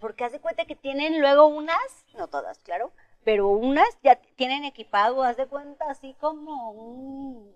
porque 0.00 0.24
haz 0.24 0.32
de 0.32 0.40
cuenta 0.40 0.64
que 0.64 0.74
tienen 0.74 1.20
luego 1.20 1.46
unas, 1.46 2.04
no 2.18 2.26
todas, 2.26 2.58
claro, 2.58 2.90
pero 3.22 3.46
unas 3.46 3.88
ya 4.02 4.16
tienen 4.34 4.64
equipado, 4.64 5.22
haz 5.22 5.36
de 5.36 5.46
cuenta, 5.46 5.88
así 5.88 6.16
como 6.20 6.72
un 6.72 7.52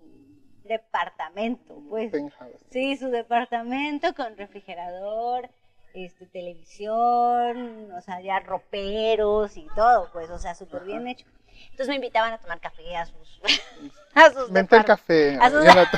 departamento, 0.63 1.83
pues. 1.89 2.13
Penthouse. 2.13 2.55
Sí, 2.69 2.95
su 2.95 3.09
departamento 3.09 4.15
con 4.15 4.37
refrigerador, 4.37 5.49
este, 5.93 6.27
televisión, 6.27 7.91
o 7.91 7.99
sea, 7.99 8.21
ya 8.21 8.39
roperos 8.39 9.57
y 9.57 9.67
todo, 9.75 10.09
pues, 10.13 10.29
o 10.29 10.39
sea, 10.39 10.55
súper 10.55 10.85
bien 10.85 11.07
hecho. 11.07 11.25
Entonces 11.63 11.87
me 11.89 11.95
invitaban 11.95 12.33
a 12.33 12.37
tomar 12.37 12.59
café 12.59 12.95
a 12.95 13.05
sus, 13.05 13.41
a 14.15 14.29
sus 14.31 14.51
Vente 14.51 14.75
el 14.75 14.81
depart- 14.83 14.85
café. 14.87 15.37
a 15.41 15.49
sus- 15.49 15.63
ya 15.63 15.75
la 15.75 15.89
to- 15.91 15.97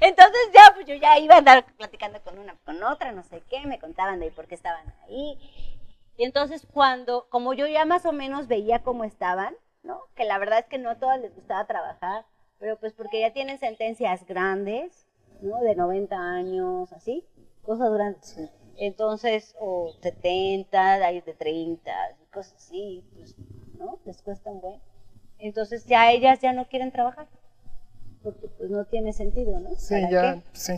Entonces 0.00 0.40
ya, 0.52 0.62
pues 0.74 0.86
yo 0.86 0.94
ya 0.94 1.18
iba 1.18 1.34
a 1.34 1.38
andar 1.38 1.64
platicando 1.76 2.20
con 2.22 2.38
una, 2.38 2.54
con 2.64 2.82
otra, 2.82 3.12
no 3.12 3.22
sé 3.22 3.42
qué, 3.48 3.66
me 3.66 3.78
contaban 3.78 4.20
de 4.20 4.30
por 4.30 4.46
qué 4.46 4.54
estaban 4.54 4.84
ahí. 5.04 5.38
Y 6.16 6.24
entonces 6.24 6.66
cuando, 6.72 7.26
como 7.30 7.54
yo 7.54 7.66
ya 7.66 7.84
más 7.84 8.04
o 8.06 8.12
menos 8.12 8.46
veía 8.48 8.82
cómo 8.82 9.04
estaban, 9.04 9.54
¿no? 9.82 10.02
Que 10.14 10.24
la 10.24 10.38
verdad 10.38 10.60
es 10.60 10.66
que 10.66 10.78
no 10.78 10.90
a 10.90 10.98
todas 10.98 11.20
les 11.20 11.34
gustaba 11.34 11.66
trabajar, 11.66 12.24
pero 12.58 12.78
pues 12.78 12.92
porque 12.92 13.20
ya 13.20 13.32
tienen 13.32 13.58
sentencias 13.58 14.24
grandes, 14.26 15.06
¿no? 15.40 15.58
De 15.60 15.74
90 15.74 16.16
años, 16.16 16.92
así, 16.92 17.26
cosas 17.62 17.90
grandes. 17.92 18.24
Sí. 18.26 18.48
Entonces, 18.76 19.54
o 19.58 19.92
70, 20.02 20.94
hay 20.94 21.20
de 21.20 21.34
30, 21.34 21.92
cosas 22.32 22.54
así, 22.54 23.04
pues, 23.14 23.34
¿no? 23.78 23.98
Les 24.04 24.22
cuesta 24.22 24.50
un 24.50 24.60
buen. 24.60 24.80
Entonces 25.38 25.86
ya 25.86 26.10
ellas 26.12 26.40
ya 26.40 26.52
no 26.52 26.68
quieren 26.68 26.92
trabajar, 26.92 27.26
porque 28.22 28.48
pues 28.58 28.70
no 28.70 28.84
tiene 28.84 29.12
sentido, 29.12 29.58
¿no? 29.60 29.70
Sí, 29.76 29.94
¿Para 29.94 30.10
ya, 30.10 30.34
qué? 30.34 30.42
sí. 30.52 30.72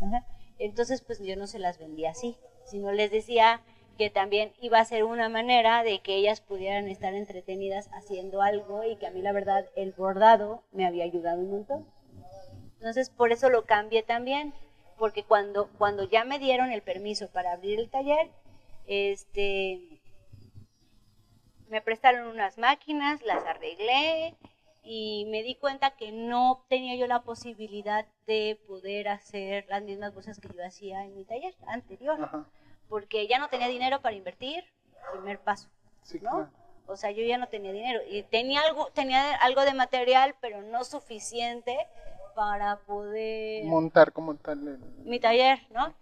Ajá. 0.00 0.26
Entonces, 0.58 1.00
pues 1.02 1.18
yo 1.20 1.36
no 1.36 1.46
se 1.46 1.58
las 1.58 1.78
vendía 1.78 2.10
así, 2.10 2.36
sino 2.66 2.92
les 2.92 3.10
decía 3.10 3.62
que 3.96 4.10
también 4.10 4.52
iba 4.60 4.78
a 4.78 4.84
ser 4.84 5.04
una 5.04 5.28
manera 5.28 5.82
de 5.82 6.00
que 6.00 6.16
ellas 6.16 6.40
pudieran 6.40 6.88
estar 6.88 7.14
entretenidas 7.14 7.88
haciendo 7.92 8.42
algo 8.42 8.82
y 8.84 8.96
que 8.96 9.06
a 9.06 9.10
mí 9.10 9.22
la 9.22 9.32
verdad 9.32 9.66
el 9.76 9.92
bordado 9.92 10.62
me 10.72 10.86
había 10.86 11.04
ayudado 11.04 11.40
un 11.40 11.50
montón. 11.50 11.86
Entonces, 12.74 13.10
por 13.10 13.30
eso 13.32 13.50
lo 13.50 13.64
cambié 13.66 14.02
también, 14.02 14.54
porque 14.98 15.22
cuando, 15.22 15.68
cuando 15.78 16.04
ya 16.08 16.24
me 16.24 16.38
dieron 16.38 16.72
el 16.72 16.82
permiso 16.82 17.28
para 17.28 17.52
abrir 17.52 17.78
el 17.78 17.90
taller, 17.90 18.30
este, 18.86 19.89
me 21.70 21.80
prestaron 21.80 22.26
unas 22.26 22.58
máquinas, 22.58 23.22
las 23.22 23.44
arreglé 23.46 24.36
y 24.82 25.26
me 25.28 25.42
di 25.42 25.54
cuenta 25.54 25.92
que 25.92 26.10
no 26.10 26.64
tenía 26.68 26.96
yo 26.96 27.06
la 27.06 27.22
posibilidad 27.22 28.06
de 28.26 28.58
poder 28.66 29.08
hacer 29.08 29.66
las 29.68 29.82
mismas 29.82 30.12
cosas 30.12 30.40
que 30.40 30.48
yo 30.48 30.64
hacía 30.64 31.04
en 31.04 31.14
mi 31.14 31.24
taller 31.24 31.54
anterior, 31.66 32.22
Ajá. 32.22 32.46
porque 32.88 33.26
ya 33.28 33.38
no 33.38 33.48
tenía 33.48 33.68
dinero 33.68 34.00
para 34.00 34.16
invertir, 34.16 34.64
primer 35.12 35.38
paso. 35.38 35.68
Sí, 36.02 36.18
¿no? 36.20 36.30
claro. 36.30 36.50
O 36.86 36.96
sea, 36.96 37.12
yo 37.12 37.22
ya 37.22 37.38
no 37.38 37.46
tenía 37.46 37.72
dinero 37.72 38.00
y 38.08 38.24
tenía 38.24 38.62
algo, 38.62 38.90
tenía 38.92 39.36
algo 39.36 39.62
de 39.62 39.74
material, 39.74 40.34
pero 40.40 40.60
no 40.62 40.82
suficiente 40.82 41.86
para 42.34 42.78
poder 42.80 43.64
Montar 43.64 44.12
como 44.12 44.34
tal 44.34 44.66
el... 44.66 44.78
mi 45.04 45.20
taller, 45.20 45.60
¿no? 45.70 45.94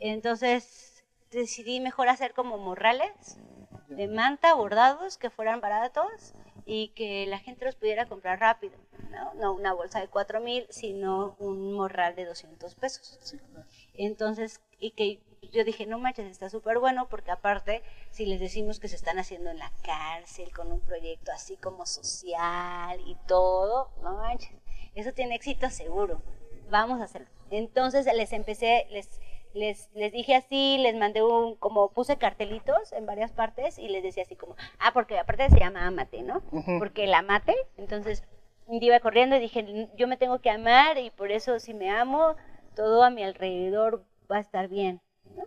Entonces 0.00 1.04
decidí 1.30 1.78
mejor 1.78 2.08
hacer 2.08 2.32
como 2.34 2.58
morrales 2.58 3.38
de 3.88 4.08
manta 4.08 4.54
bordados 4.54 5.16
que 5.16 5.30
fueran 5.30 5.60
baratos 5.60 6.34
y 6.66 6.88
que 6.88 7.26
la 7.26 7.38
gente 7.38 7.64
los 7.64 7.76
pudiera 7.76 8.06
comprar 8.06 8.40
rápido, 8.40 8.76
¿no? 9.10 9.32
No 9.34 9.54
una 9.54 9.72
bolsa 9.72 10.00
de 10.00 10.08
4 10.08 10.40
mil, 10.40 10.66
sino 10.68 11.34
un 11.38 11.72
morral 11.72 12.14
de 12.14 12.26
200 12.26 12.74
pesos. 12.74 13.18
Sí, 13.22 13.38
claro. 13.38 13.66
Entonces, 13.94 14.60
y 14.78 14.90
que 14.90 15.20
yo 15.52 15.64
dije, 15.64 15.86
no 15.86 15.98
manches, 15.98 16.26
está 16.26 16.50
súper 16.50 16.78
bueno 16.78 17.08
porque 17.08 17.30
aparte, 17.30 17.82
si 18.10 18.26
les 18.26 18.40
decimos 18.40 18.80
que 18.80 18.88
se 18.88 18.96
están 18.96 19.18
haciendo 19.18 19.50
en 19.50 19.58
la 19.58 19.72
cárcel 19.82 20.52
con 20.52 20.70
un 20.70 20.80
proyecto 20.80 21.32
así 21.32 21.56
como 21.56 21.86
social 21.86 23.00
y 23.06 23.16
todo, 23.26 23.90
no 24.02 24.16
manches, 24.16 24.52
eso 24.94 25.12
tiene 25.12 25.36
éxito 25.36 25.70
seguro, 25.70 26.22
vamos 26.70 27.00
a 27.00 27.04
hacerlo. 27.04 27.28
Entonces 27.50 28.06
les 28.14 28.32
empecé, 28.32 28.86
les, 28.90 29.08
les, 29.54 29.90
les 29.94 30.12
dije 30.12 30.34
así, 30.34 30.78
les 30.78 30.94
mandé 30.94 31.22
un, 31.22 31.56
como 31.56 31.90
puse 31.90 32.16
cartelitos 32.16 32.92
en 32.92 33.06
varias 33.06 33.32
partes 33.32 33.78
y 33.78 33.88
les 33.88 34.02
decía 34.02 34.22
así 34.22 34.36
como, 34.36 34.56
ah, 34.78 34.92
porque 34.92 35.18
aparte 35.18 35.48
se 35.50 35.58
llama 35.58 35.86
Amate, 35.86 36.22
¿no? 36.22 36.42
Porque 36.78 37.06
la 37.06 37.18
amate, 37.18 37.54
entonces 37.76 38.24
iba 38.68 39.00
corriendo 39.00 39.36
y 39.36 39.40
dije, 39.40 39.88
yo 39.96 40.08
me 40.08 40.16
tengo 40.16 40.40
que 40.40 40.50
amar 40.50 40.98
y 40.98 41.10
por 41.10 41.32
eso 41.32 41.58
si 41.58 41.74
me 41.74 41.90
amo, 41.90 42.36
todo 42.76 43.02
a 43.02 43.10
mi 43.10 43.22
alrededor 43.22 44.04
va 44.30 44.36
a 44.36 44.40
estar 44.40 44.68
bien. 44.68 45.00
¿no? 45.36 45.44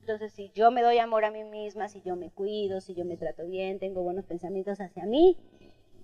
Entonces, 0.00 0.32
si 0.32 0.50
yo 0.54 0.70
me 0.70 0.82
doy 0.82 0.98
amor 0.98 1.24
a 1.24 1.30
mí 1.30 1.44
misma, 1.44 1.88
si 1.88 2.02
yo 2.02 2.16
me 2.16 2.30
cuido, 2.30 2.80
si 2.80 2.94
yo 2.94 3.04
me 3.04 3.16
trato 3.16 3.46
bien, 3.46 3.78
tengo 3.78 4.02
buenos 4.02 4.24
pensamientos 4.24 4.80
hacia 4.80 5.04
mí, 5.04 5.36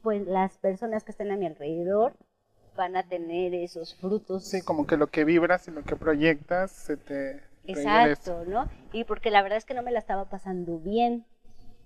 pues 0.02 0.26
las 0.26 0.58
personas 0.58 1.04
que 1.04 1.10
estén 1.10 1.32
a 1.32 1.36
mi 1.36 1.46
alrededor 1.46 2.14
van 2.78 2.96
a 2.96 3.02
tener 3.02 3.54
esos 3.54 3.94
frutos. 3.96 4.44
Sí, 4.44 4.62
como 4.62 4.86
que 4.86 4.96
lo 4.96 5.08
que 5.08 5.24
vibras 5.24 5.66
y 5.66 5.72
lo 5.72 5.82
que 5.82 5.96
proyectas 5.96 6.70
se 6.70 6.96
te 6.96 7.42
regresa. 7.64 8.08
Exacto, 8.08 8.44
¿no? 8.46 8.68
Y 8.92 9.04
porque 9.04 9.30
la 9.30 9.42
verdad 9.42 9.58
es 9.58 9.64
que 9.64 9.74
no 9.74 9.82
me 9.82 9.90
la 9.90 9.98
estaba 9.98 10.26
pasando 10.26 10.78
bien. 10.78 11.26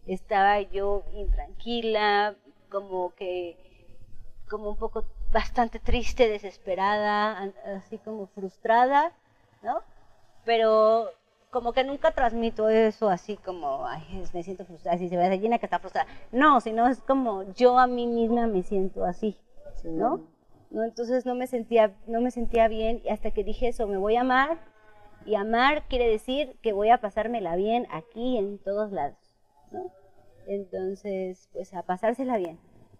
Estaba 0.06 0.60
yo 0.60 1.02
intranquila, 1.14 2.36
como 2.68 3.14
que, 3.14 3.56
como 4.48 4.68
un 4.68 4.76
poco 4.76 5.06
bastante 5.32 5.78
triste, 5.78 6.28
desesperada, 6.28 7.50
así 7.74 7.96
como 7.98 8.26
frustrada, 8.26 9.12
¿no? 9.62 9.80
Pero 10.44 11.08
como 11.50 11.72
que 11.72 11.84
nunca 11.84 12.10
transmito 12.10 12.68
eso 12.68 13.08
así 13.08 13.36
como, 13.38 13.86
ay, 13.86 14.02
me 14.34 14.42
siento 14.42 14.66
frustrada, 14.66 14.98
si 14.98 15.08
se 15.08 15.16
ve 15.16 15.38
llena 15.38 15.58
que 15.58 15.66
está 15.66 15.78
frustrada. 15.78 16.08
No, 16.32 16.60
sino 16.60 16.86
es 16.86 17.00
como 17.00 17.50
yo 17.54 17.78
a 17.78 17.86
mí 17.86 18.06
misma 18.06 18.46
me 18.46 18.62
siento 18.62 19.06
así. 19.06 19.38
Sí, 19.80 19.88
¿no? 19.88 20.31
¿No? 20.72 20.84
Entonces 20.84 21.26
no 21.26 21.34
me 21.34 21.46
sentía, 21.46 21.94
no 22.06 22.20
me 22.20 22.30
sentía 22.30 22.66
bien 22.68 23.02
hasta 23.10 23.30
que 23.30 23.44
dije 23.44 23.68
eso, 23.68 23.86
me 23.86 23.98
voy 23.98 24.16
a 24.16 24.22
amar 24.22 24.58
y 25.24 25.36
amar 25.36 25.86
quiere 25.88 26.08
decir 26.08 26.56
que 26.62 26.72
voy 26.72 26.90
a 26.90 27.00
pasármela 27.00 27.54
bien 27.56 27.86
aquí 27.90 28.38
en 28.38 28.58
todos 28.58 28.90
lados, 28.90 29.36
¿no? 29.70 29.92
Entonces, 30.46 31.48
pues 31.52 31.72
a 31.74 31.82
pasársela 31.82 32.36
bien. 32.36 32.58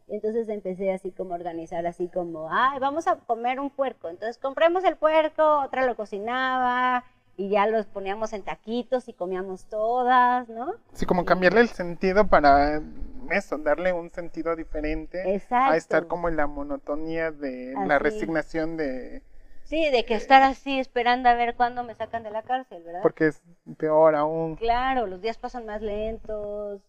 Entonces 0.09 0.49
empecé 0.49 0.93
así 0.93 1.11
como 1.11 1.33
a 1.33 1.37
organizar 1.37 1.87
así 1.87 2.09
como, 2.09 2.49
ay, 2.51 2.79
vamos 2.79 3.09
a 3.09 3.17
comer 3.17 3.59
un 3.59 3.71
puerco. 3.71 4.09
Entonces 4.09 4.39
compremos 4.39 4.85
el 4.85 4.97
puerco, 4.97 5.61
otra 5.61 5.87
lo 5.87 5.97
cocinaba 5.97 7.05
y 7.37 7.49
ya 7.49 7.67
los 7.67 7.87
poníamos 7.87 8.33
en 8.33 8.43
taquitos 8.43 9.09
y 9.09 9.13
comíamos 9.13 9.67
todas, 9.67 10.49
¿no? 10.49 10.75
Sí, 10.93 11.07
como 11.07 11.25
cambiarle 11.25 11.61
el 11.61 11.69
sentido 11.69 12.27
para 12.29 12.83
eso, 13.31 13.59
darle 13.59 13.93
un 13.93 14.11
sentido 14.11 14.55
diferente 14.57 15.35
Exacto. 15.35 15.73
a 15.73 15.77
estar 15.77 16.07
como 16.07 16.29
en 16.29 16.37
la 16.37 16.47
monotonía 16.47 17.31
de 17.31 17.75
la 17.87 17.97
Así. 17.97 18.05
resignación 18.05 18.77
de... 18.77 19.23
Sí, 19.65 19.89
de 19.91 20.05
que 20.05 20.15
estar 20.15 20.43
así 20.43 20.79
esperando 20.79 21.31
a 21.31 21.35
ver 21.35 21.55
cuándo 21.55 21.83
me 21.83 21.95
sacan 21.95 22.23
de 22.23 22.31
la 22.31 22.43
cárcel, 22.43 22.83
¿verdad? 22.83 23.01
Porque 23.01 23.29
es 23.29 23.43
peor 23.79 24.15
aún. 24.15 24.57
Claro, 24.57 25.07
los 25.07 25.23
días 25.23 25.39
pasan 25.39 25.65
más 25.65 25.81
lentos. 25.81 26.83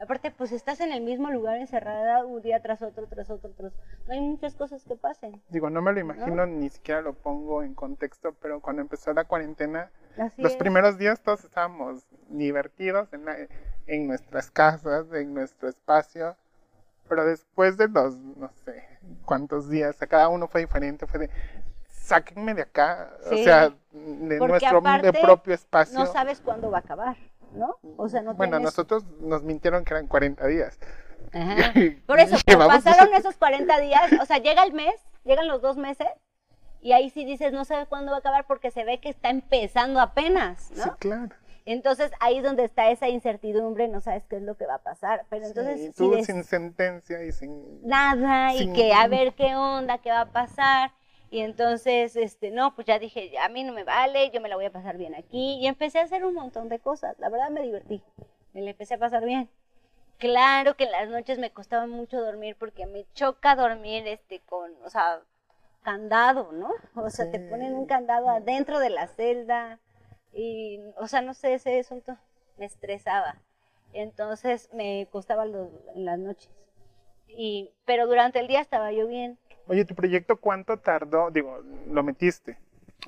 Aparte, 0.00 0.30
pues 0.30 0.50
estás 0.52 0.80
en 0.80 0.92
el 0.92 1.02
mismo 1.02 1.30
lugar 1.30 1.58
encerrada 1.58 2.24
un 2.24 2.40
día 2.40 2.60
tras 2.62 2.80
otro, 2.80 3.06
tras 3.06 3.28
otro, 3.30 3.50
tras 3.50 3.72
No 4.06 4.14
hay 4.14 4.20
muchas 4.20 4.54
cosas 4.54 4.82
que 4.84 4.96
pasen. 4.96 5.42
Digo, 5.50 5.68
no 5.68 5.82
me 5.82 5.92
lo 5.92 6.00
imagino, 6.00 6.46
ni 6.46 6.70
siquiera 6.70 7.02
lo 7.02 7.12
pongo 7.12 7.62
en 7.62 7.74
contexto, 7.74 8.34
pero 8.40 8.60
cuando 8.60 8.80
empezó 8.82 9.12
la 9.12 9.24
cuarentena, 9.24 9.90
Así 10.18 10.42
Los 10.42 10.52
es. 10.52 10.58
primeros 10.58 10.98
días 10.98 11.20
todos 11.20 11.44
estábamos 11.44 12.04
divertidos 12.28 13.12
en, 13.12 13.24
la- 13.26 13.36
en 13.86 14.06
nuestras 14.08 14.50
casas, 14.50 15.06
en 15.12 15.32
nuestro 15.34 15.68
espacio, 15.68 16.34
pero 17.08 17.24
después 17.24 17.76
de 17.76 17.86
los, 17.88 18.16
no 18.16 18.48
sé, 18.64 18.84
cuántos 19.24 19.68
días, 19.70 20.00
a 20.02 20.06
cada 20.08 20.28
uno 20.28 20.48
fue 20.48 20.62
diferente, 20.62 21.06
fue 21.06 21.20
de, 21.20 21.30
sáquenme 21.88 22.54
de 22.54 22.62
acá, 22.62 23.12
Sí. 23.28 23.40
o 23.40 23.44
sea, 23.44 23.68
de 23.92 24.38
Porque 24.38 24.48
nuestro 24.52 24.78
aparte, 24.78 25.12
de 25.12 25.20
propio 25.20 25.54
espacio. 25.54 25.98
No 25.98 26.06
sabes 26.06 26.40
cuándo 26.40 26.70
va 26.70 26.78
a 26.78 26.80
acabar, 26.80 27.16
¿no? 27.52 27.76
O 27.96 28.08
sea, 28.08 28.22
no 28.22 28.34
bueno, 28.34 28.52
tienes... 28.58 28.64
nosotros 28.64 29.04
nos 29.20 29.42
mintieron 29.42 29.84
que 29.84 29.94
eran 29.94 30.06
40 30.06 30.46
días. 30.46 30.78
Ajá. 31.32 31.72
Por 32.06 32.20
eso, 32.20 32.36
pero 32.44 32.66
pasaron 32.66 33.12
esos 33.14 33.36
40 33.36 33.80
días, 33.80 34.02
o 34.20 34.26
sea, 34.26 34.38
llega 34.38 34.62
el 34.64 34.72
mes, 34.72 34.94
llegan 35.24 35.48
los 35.48 35.60
dos 35.62 35.76
meses, 35.76 36.08
y 36.80 36.92
ahí 36.92 37.10
sí 37.10 37.24
dices, 37.24 37.52
no 37.52 37.64
sabes 37.64 37.88
cuándo 37.88 38.10
va 38.10 38.16
a 38.16 38.20
acabar 38.20 38.46
porque 38.46 38.70
se 38.70 38.84
ve 38.84 39.00
que 39.00 39.10
está 39.10 39.28
empezando 39.30 40.00
apenas, 40.00 40.70
¿no? 40.76 40.84
Sí, 40.84 40.90
claro. 40.98 41.28
Entonces 41.66 42.10
ahí 42.20 42.38
es 42.38 42.42
donde 42.42 42.64
está 42.64 42.90
esa 42.90 43.08
incertidumbre, 43.08 43.86
no 43.86 44.00
sabes 44.00 44.24
qué 44.28 44.36
es 44.36 44.42
lo 44.42 44.56
que 44.56 44.64
va 44.66 44.76
a 44.76 44.82
pasar. 44.82 45.26
Pero 45.28 45.46
entonces, 45.46 45.76
Sí, 45.76 45.82
y 45.82 45.86
si 45.88 45.92
tú 45.92 46.10
des- 46.12 46.24
sin 46.26 46.42
sentencia 46.42 47.22
y 47.22 47.32
sin... 47.32 47.86
nada, 47.86 48.50
sin- 48.52 48.70
y 48.70 48.72
que 48.74 48.94
a 48.94 49.06
ver 49.08 49.34
qué 49.34 49.54
onda, 49.54 49.98
qué 49.98 50.10
va 50.10 50.22
a 50.22 50.32
pasar. 50.32 50.92
Y 51.30 51.40
entonces, 51.40 52.16
este, 52.16 52.50
no, 52.50 52.74
pues 52.74 52.86
ya 52.86 52.98
dije, 52.98 53.38
a 53.38 53.48
mí 53.48 53.62
no 53.64 53.72
me 53.72 53.84
vale, 53.84 54.30
yo 54.32 54.40
me 54.40 54.48
la 54.48 54.56
voy 54.56 54.64
a 54.66 54.72
pasar 54.72 54.96
bien 54.98 55.14
aquí. 55.14 55.58
Y 55.60 55.66
empecé 55.66 56.00
a 56.00 56.02
hacer 56.04 56.24
un 56.24 56.34
montón 56.34 56.68
de 56.68 56.80
cosas. 56.80 57.16
La 57.18 57.28
verdad 57.28 57.50
me 57.50 57.62
divertí. 57.62 58.02
Me 58.52 58.62
la 58.62 58.70
empecé 58.70 58.94
a 58.94 58.98
pasar 58.98 59.24
bien. 59.24 59.48
Claro 60.18 60.76
que 60.76 60.84
en 60.84 60.92
las 60.92 61.08
noches 61.08 61.38
me 61.38 61.50
costaba 61.50 61.86
mucho 61.86 62.20
dormir 62.20 62.56
porque 62.58 62.86
me 62.86 63.06
choca 63.14 63.56
dormir 63.56 64.06
este 64.06 64.40
con, 64.40 64.70
o 64.84 64.90
sea, 64.90 65.22
candado, 65.82 66.52
¿no? 66.52 66.70
O 66.94 67.10
sea, 67.10 67.30
te 67.30 67.38
ponen 67.40 67.74
un 67.74 67.86
candado 67.86 68.28
adentro 68.28 68.78
de 68.80 68.90
la 68.90 69.06
celda 69.08 69.80
y, 70.32 70.80
o 70.96 71.06
sea, 71.06 71.22
no 71.22 71.34
sé, 71.34 71.54
ese 71.54 71.80
asunto 71.80 72.16
me 72.58 72.66
estresaba. 72.66 73.36
Entonces 73.92 74.68
me 74.74 75.08
costaba 75.10 75.46
los- 75.46 75.70
en 75.94 76.04
las 76.04 76.18
noches. 76.18 76.50
Y, 77.36 77.70
pero 77.84 78.06
durante 78.06 78.40
el 78.40 78.48
día 78.48 78.60
estaba 78.60 78.92
yo 78.92 79.06
bien. 79.06 79.38
Oye, 79.66 79.84
¿tu 79.84 79.94
proyecto 79.94 80.36
cuánto 80.36 80.78
tardó? 80.78 81.30
Digo, 81.30 81.62
lo 81.88 82.02
metiste. 82.02 82.58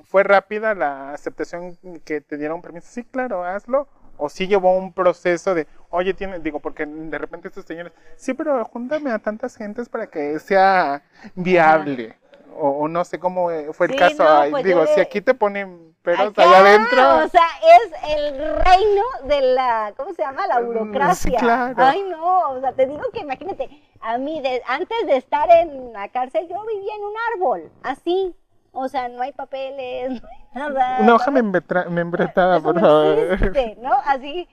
¿Fue 0.05 0.23
rápida 0.23 0.73
la 0.73 1.11
aceptación 1.11 1.77
que 2.03 2.21
te 2.21 2.37
dieron 2.37 2.61
permiso? 2.61 2.87
Sí, 2.89 3.03
claro, 3.03 3.43
hazlo. 3.43 3.87
¿O 4.17 4.29
sí 4.29 4.47
llevó 4.47 4.77
un 4.77 4.93
proceso 4.93 5.55
de, 5.55 5.67
oye, 5.89 6.13
tiene, 6.13 6.39
digo, 6.39 6.59
porque 6.59 6.85
de 6.85 7.17
repente 7.17 7.47
estos 7.47 7.65
señores, 7.65 7.93
sí, 8.15 8.33
pero 8.33 8.63
júntame 8.65 9.11
a 9.11 9.19
tantas 9.19 9.55
gentes 9.55 9.89
para 9.89 10.07
que 10.07 10.39
sea 10.39 11.03
viable? 11.35 12.15
O, 12.57 12.69
o 12.83 12.87
no 12.87 13.03
sé 13.05 13.19
cómo 13.19 13.51
eh, 13.51 13.71
fue 13.73 13.87
el 13.87 13.93
Sí, 13.93 13.97
caso. 13.99 14.23
no, 14.23 14.51
pues 14.51 14.63
digo, 14.63 14.81
le- 14.81 14.87
si 14.87 14.99
aquí 15.01 15.21
te 15.21 15.33
ponen 15.33 15.95
peros 16.01 16.29
Acá, 16.29 16.43
allá 16.43 16.59
adentro. 16.59 17.25
O 17.25 17.27
sea, 17.29 17.47
es 17.77 18.17
el 18.17 18.37
reino 18.63 19.03
de 19.25 19.41
la, 19.41 19.93
¿cómo 19.97 20.13
se 20.13 20.21
llama? 20.21 20.45
La 20.47 20.59
Mm, 20.59 20.63
sí, 20.63 20.67
burocracia. 20.67 21.39
claro. 21.39 21.75
Ay, 21.77 22.03
no, 22.03 22.49
o 22.51 22.59
sea, 22.59 22.73
te 22.73 22.85
digo 22.87 23.01
que 23.13 23.21
imagínate, 23.21 23.69
a 24.01 24.17
mí, 24.17 24.41
de- 24.41 24.61
antes 24.67 25.05
de 25.07 25.17
estar 25.17 25.49
en 25.49 25.93
la 25.93 26.09
cárcel, 26.09 26.47
yo 26.49 26.63
vivía 26.65 26.95
en 26.95 27.03
un 27.03 27.13
árbol, 27.35 27.71
así. 27.83 28.35
O 28.75 28.87
sea, 28.89 29.07
no 29.07 29.21
hay 29.21 29.31
papeles, 29.33 30.09
no 30.21 30.27
hay 30.27 30.45
nada. 30.53 30.99
Una 31.01 31.15
hoja 31.15 31.31
membretada, 31.31 32.55
Eso 32.57 32.63
por 32.63 32.79
favor. 32.79 33.17
existe, 33.33 33.75
¿no? 33.79 33.93
Así. 34.05 34.47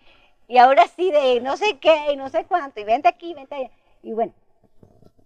Y 0.47 0.59
ahora 0.59 0.87
sí 0.89 1.11
de 1.11 1.41
no 1.41 1.57
sé 1.57 1.79
qué 1.79 2.13
y 2.13 2.17
no 2.17 2.29
sé 2.29 2.45
cuánto, 2.45 2.81
y 2.81 2.85
vente 2.85 3.09
aquí, 3.09 3.35
vente 3.35 3.55
allá. 3.55 3.71
Y 4.03 4.13
bueno, 4.13 4.33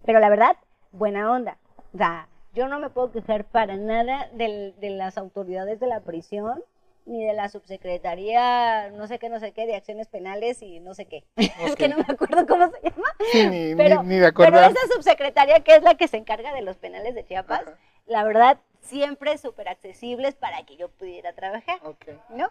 pero 0.05 0.19
la 0.19 0.29
verdad, 0.29 0.55
buena 0.91 1.31
onda. 1.31 1.57
O 1.93 1.97
sea, 1.97 2.27
yo 2.55 2.67
no 2.67 2.79
me 2.79 2.89
puedo 2.89 3.11
quejar 3.11 3.45
para 3.45 3.75
nada 3.75 4.29
del- 4.33 4.73
de 4.79 4.89
las 4.91 5.17
autoridades 5.17 5.79
de 5.79 5.87
la 5.87 5.99
prisión, 5.99 6.63
ni 7.05 7.23
de 7.23 7.33
la 7.33 7.49
subsecretaría, 7.49 8.89
no 8.91 9.05
sé 9.07 9.19
qué, 9.19 9.29
no 9.29 9.39
sé 9.39 9.51
qué, 9.51 9.67
de 9.67 9.75
acciones 9.75 10.07
penales 10.07 10.61
y 10.63 10.79
no 10.79 10.95
sé 10.95 11.05
qué. 11.05 11.23
es 11.37 11.75
que 11.75 11.87
no 11.87 11.97
me 11.97 12.05
acuerdo 12.07 12.47
cómo 12.47 12.71
se 12.71 12.81
llama. 12.89 13.07
Sí, 13.31 13.47
ni, 13.47 13.75
Pero, 13.75 14.01
ni 14.03 14.15
de 14.15 14.31
pero 14.33 14.47
acordar. 14.47 14.71
esa 14.71 14.93
subsecretaría 14.95 15.59
que 15.59 15.75
es 15.75 15.83
la 15.83 15.95
que 15.95 16.07
se 16.07 16.17
encarga 16.17 16.53
de 16.53 16.61
los 16.63 16.77
penales 16.77 17.13
de 17.13 17.23
Chiapas, 17.25 17.63
la 18.07 18.23
verdad, 18.23 18.57
siempre 18.81 19.37
súper 19.37 19.67
accesibles 19.69 20.33
para 20.35 20.63
que 20.63 20.77
yo 20.77 20.89
pudiera 20.89 21.33
trabajar. 21.33 21.79
Ok. 21.83 22.05
¿no? 22.29 22.49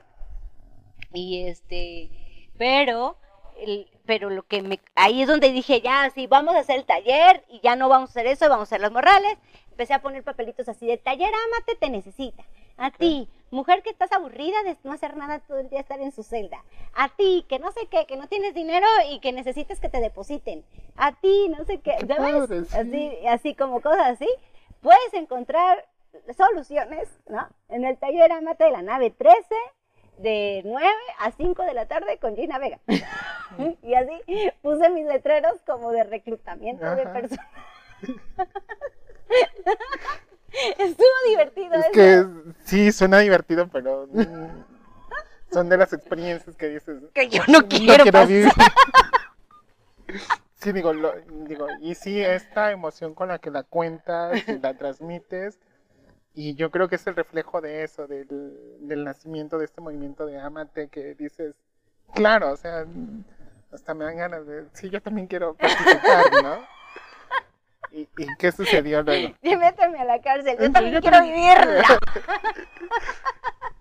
Y 1.12 1.46
este, 1.48 2.10
pero, 2.58 3.16
el- 3.58 3.88
pero 4.04 4.30
lo 4.30 4.42
que 4.42 4.62
me, 4.62 4.80
ahí 4.94 5.22
es 5.22 5.28
donde 5.28 5.50
dije, 5.52 5.80
ya, 5.80 6.10
sí, 6.14 6.26
vamos 6.26 6.54
a 6.56 6.60
hacer 6.60 6.76
el 6.76 6.84
taller 6.84 7.44
y 7.48 7.60
ya 7.60 7.76
no 7.76 7.88
vamos 7.88 8.10
a 8.10 8.12
hacer 8.12 8.26
eso, 8.26 8.48
vamos 8.48 8.62
a 8.62 8.74
hacer 8.74 8.80
los 8.80 8.92
morrales. 8.92 9.36
Empecé 9.74 9.92
a 9.92 10.02
poner 10.02 10.22
papelitos 10.22 10.68
así 10.68 10.86
de 10.86 10.98
taller, 10.98 11.32
ámate, 11.34 11.74
te 11.74 11.90
necesita. 11.90 12.44
A 12.76 12.92
ti, 12.92 13.28
mujer 13.50 13.82
que 13.82 13.90
estás 13.90 14.12
aburrida 14.12 14.62
de 14.62 14.76
no 14.84 14.92
hacer 14.92 15.16
nada 15.16 15.40
todo 15.40 15.58
el 15.58 15.68
día, 15.68 15.80
estar 15.80 16.00
en 16.00 16.12
su 16.12 16.22
celda. 16.22 16.62
A 16.94 17.08
ti, 17.08 17.44
que 17.48 17.58
no 17.58 17.72
sé 17.72 17.88
qué, 17.90 18.06
que 18.06 18.16
no 18.16 18.28
tienes 18.28 18.54
dinero 18.54 18.86
y 19.10 19.18
que 19.18 19.32
necesitas 19.32 19.80
que 19.80 19.88
te 19.88 20.00
depositen. 20.00 20.64
A 20.94 21.10
ti, 21.10 21.48
no 21.48 21.64
sé 21.64 21.80
qué. 21.80 21.96
Así, 22.72 23.26
así 23.26 23.54
como 23.56 23.80
cosas 23.80 24.10
así. 24.10 24.28
Puedes 24.80 25.12
encontrar 25.14 25.84
soluciones, 26.36 27.08
¿no? 27.28 27.48
En 27.68 27.84
el 27.84 27.98
taller 27.98 28.30
Amate 28.30 28.66
de 28.66 28.70
la 28.70 28.82
nave 28.82 29.10
13, 29.10 29.42
de 30.18 30.62
9 30.64 30.88
a 31.18 31.32
5 31.32 31.64
de 31.64 31.74
la 31.74 31.86
tarde 31.86 32.18
con 32.18 32.36
Gina 32.36 32.60
Vega. 32.60 32.78
y 33.82 33.94
así 33.94 34.20
puse 34.62 34.88
mis 34.90 35.06
letreros 35.06 35.60
como 35.66 35.90
de 35.90 36.04
reclutamiento 36.04 36.94
de 36.94 37.06
personas. 37.08 37.48
Estuvo 40.78 41.06
divertido 41.28 41.74
Es 41.74 41.86
que 41.92 42.24
sí, 42.64 42.92
suena 42.92 43.18
divertido, 43.18 43.68
pero 43.68 44.06
mm, 44.12 45.52
son 45.52 45.68
de 45.68 45.76
las 45.76 45.92
experiencias 45.92 46.54
que 46.56 46.68
dices. 46.68 47.02
Que 47.12 47.28
yo 47.28 47.42
no 47.48 47.66
quiero 47.66 48.04
pasar". 48.06 48.28
vivir. 48.28 48.52
Sí, 50.56 50.72
digo, 50.72 50.92
lo- 50.92 51.14
digo, 51.46 51.66
y 51.80 51.94
sí, 51.94 52.20
esta 52.22 52.70
emoción 52.70 53.14
con 53.14 53.28
la 53.28 53.38
que 53.38 53.50
la 53.50 53.64
cuentas 53.64 54.48
y 54.48 54.58
la 54.58 54.74
transmites, 54.78 55.58
y 56.34 56.54
yo 56.54 56.70
creo 56.70 56.88
que 56.88 56.94
es 56.96 57.06
el 57.06 57.16
reflejo 57.16 57.60
de 57.60 57.82
eso, 57.84 58.06
del, 58.06 58.26
del 58.80 59.04
nacimiento 59.04 59.58
de 59.58 59.66
este 59.66 59.80
movimiento 59.80 60.24
de 60.24 60.38
Amate, 60.40 60.88
que 60.88 61.14
dices, 61.14 61.54
claro, 62.14 62.52
o 62.52 62.56
sea, 62.56 62.86
hasta 63.72 63.92
me 63.94 64.04
dan 64.04 64.16
ganas 64.16 64.46
de, 64.46 64.64
sí, 64.72 64.88
yo 64.88 65.02
también 65.02 65.26
quiero 65.26 65.54
participar, 65.54 66.24
¿no? 66.42 66.73
¿Y, 67.94 68.08
y 68.18 68.26
qué 68.38 68.50
sucedió 68.50 69.02
luego? 69.02 69.34
Y 69.42 69.56
méteme 69.56 69.98
a 70.00 70.04
la 70.04 70.20
cárcel, 70.20 70.56
yo 70.58 70.72
también 70.72 70.94
yo 70.94 71.00
quiero 71.00 71.18
también. 71.18 71.36
vivirla. 71.36 71.84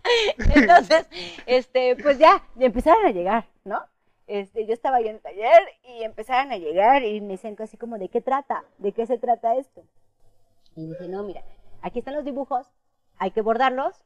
Entonces, 0.55 1.07
este, 1.45 1.95
pues 1.95 2.17
ya, 2.17 2.43
empezaron 2.59 3.05
a 3.05 3.11
llegar, 3.11 3.47
¿no? 3.63 3.81
Este, 4.27 4.65
yo 4.65 4.73
estaba 4.73 5.01
yo 5.01 5.07
en 5.07 5.15
el 5.15 5.21
taller 5.21 5.63
y 5.83 6.03
empezaron 6.03 6.51
a 6.51 6.57
llegar 6.57 7.03
y 7.03 7.19
me 7.21 7.33
decían 7.33 7.55
así 7.59 7.77
como, 7.77 7.97
¿de 7.97 8.09
qué 8.09 8.21
trata? 8.21 8.63
¿De 8.77 8.91
qué 8.91 9.05
se 9.05 9.17
trata 9.17 9.55
esto? 9.55 9.83
Y 10.75 10.87
dije, 10.87 11.07
no, 11.07 11.23
mira, 11.23 11.43
aquí 11.81 11.99
están 11.99 12.15
los 12.15 12.23
dibujos, 12.25 12.67
hay 13.17 13.31
que 13.31 13.41
bordarlos 13.41 14.03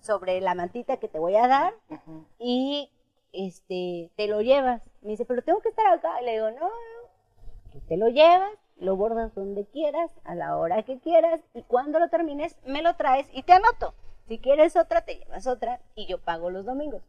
sobre 0.00 0.40
la 0.40 0.54
mantita 0.54 0.98
que 0.98 1.08
te 1.08 1.18
voy 1.18 1.36
a 1.36 1.48
dar 1.48 1.74
Ujú. 1.90 2.26
y 2.38 2.90
este, 3.32 4.10
te 4.16 4.26
lo 4.28 4.40
llevas. 4.42 4.82
Me 5.02 5.10
dice, 5.10 5.24
pero 5.24 5.42
tengo 5.42 5.60
que 5.60 5.70
estar 5.70 5.86
acá. 5.86 6.20
Y 6.22 6.24
le 6.24 6.32
digo, 6.32 6.50
no, 6.50 6.68
no, 6.68 7.70
tú 7.72 7.80
te 7.88 7.96
lo 7.96 8.08
llevas, 8.08 8.52
lo 8.78 8.96
bordas 8.96 9.34
donde 9.34 9.66
quieras, 9.66 10.10
a 10.24 10.34
la 10.34 10.56
hora 10.56 10.82
que 10.82 10.98
quieras, 10.98 11.40
y 11.54 11.62
cuando 11.62 11.98
lo 11.98 12.08
termines, 12.08 12.56
me 12.64 12.82
lo 12.82 12.94
traes 12.96 13.26
y 13.32 13.42
te 13.42 13.52
anoto. 13.52 13.94
Si 14.28 14.38
quieres 14.38 14.76
otra, 14.76 15.02
te 15.02 15.16
llevas 15.16 15.46
otra 15.46 15.80
y 15.94 16.06
yo 16.06 16.18
pago 16.18 16.50
los 16.50 16.64
domingos. 16.64 17.02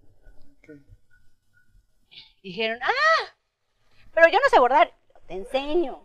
Dijeron, 2.41 2.79
ah, 2.82 3.36
pero 4.13 4.27
yo 4.29 4.39
no 4.39 4.49
sé 4.49 4.60
bordar, 4.60 4.93
te 5.27 5.36
enseño. 5.36 6.01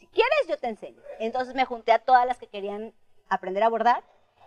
Si 0.00 0.06
quieres, 0.06 0.48
yo 0.48 0.56
te 0.56 0.68
enseño. 0.68 1.00
Entonces 1.18 1.54
me 1.54 1.66
junté 1.66 1.92
a 1.92 1.98
todas 1.98 2.26
las 2.26 2.38
que 2.38 2.46
querían 2.46 2.94
aprender 3.28 3.62
a 3.62 3.68
bordar 3.68 4.02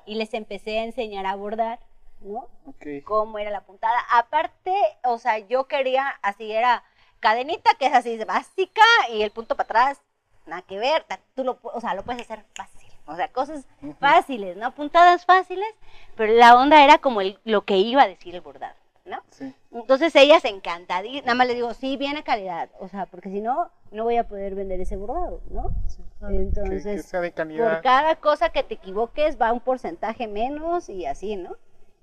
y 0.05 0.15
les 0.15 0.33
empecé 0.33 0.79
a 0.79 0.83
enseñar 0.83 1.27
a 1.27 1.35
bordar, 1.35 1.79
¿no? 2.21 2.49
Ok. 2.65 3.03
cómo 3.03 3.37
era 3.37 3.51
la 3.51 3.61
puntada. 3.61 3.99
Aparte, 4.11 4.73
o 5.03 5.19
sea, 5.19 5.37
yo 5.37 5.67
quería, 5.67 6.07
así 6.23 6.51
era, 6.51 6.83
cadenita, 7.19 7.75
que 7.75 7.85
es 7.85 7.93
así 7.93 8.17
básica, 8.23 8.81
y 9.11 9.21
el 9.21 9.31
punto 9.31 9.55
para 9.55 9.65
atrás, 9.65 10.01
nada 10.45 10.62
que 10.63 10.77
ver, 10.80 11.06
tú 11.36 11.43
lo, 11.43 11.60
o 11.62 11.82
sea, 11.82 11.93
lo 11.93 12.04
puedes 12.04 12.21
hacer 12.23 12.43
fácil. 12.56 12.89
O 13.08 13.15
sea, 13.15 13.27
cosas 13.30 13.65
fáciles, 13.99 14.58
¿no? 14.58 14.73
Puntadas 14.73 15.25
fáciles, 15.25 15.67
pero 16.15 16.34
la 16.34 16.56
onda 16.56 16.84
era 16.84 16.99
como 16.99 17.21
el- 17.21 17.39
lo 17.43 17.63
que 17.65 17.77
iba 17.77 18.04
a 18.04 18.08
decir 18.08 18.36
el 18.36 18.41
bordado, 18.41 18.75
¿no? 19.06 19.21
Sí. 19.32 19.54
Entonces 19.71 20.15
ellas 20.15 20.45
encantadísimas, 20.45 21.25
nada 21.25 21.36
más 21.36 21.47
le 21.47 21.56
digo, 21.56 21.73
sí, 21.73 21.97
viene 21.97 22.23
calidad, 22.23 22.69
o 22.80 22.88
sea, 22.88 23.08
porque 23.08 23.30
si 23.30 23.41
no, 23.41 23.69
no 23.91 24.04
voy 24.04 24.17
a 24.17 24.27
poder 24.27 24.56
vender 24.56 24.80
ese 24.80 24.95
bordado, 24.97 25.41
¿no? 25.49 25.71
Que- 26.19 26.36
que 26.36 26.41
Entonces, 26.41 27.06
sea 27.06 27.19
de 27.21 27.32
por 27.32 27.82
cada 27.82 28.15
cosa 28.17 28.49
que 28.49 28.63
te 28.63 28.75
equivoques 28.75 29.41
va 29.41 29.51
un 29.51 29.60
porcentaje 29.60 30.27
menos 30.27 30.88
y 30.88 31.06
así, 31.06 31.36
¿no? 31.36 31.56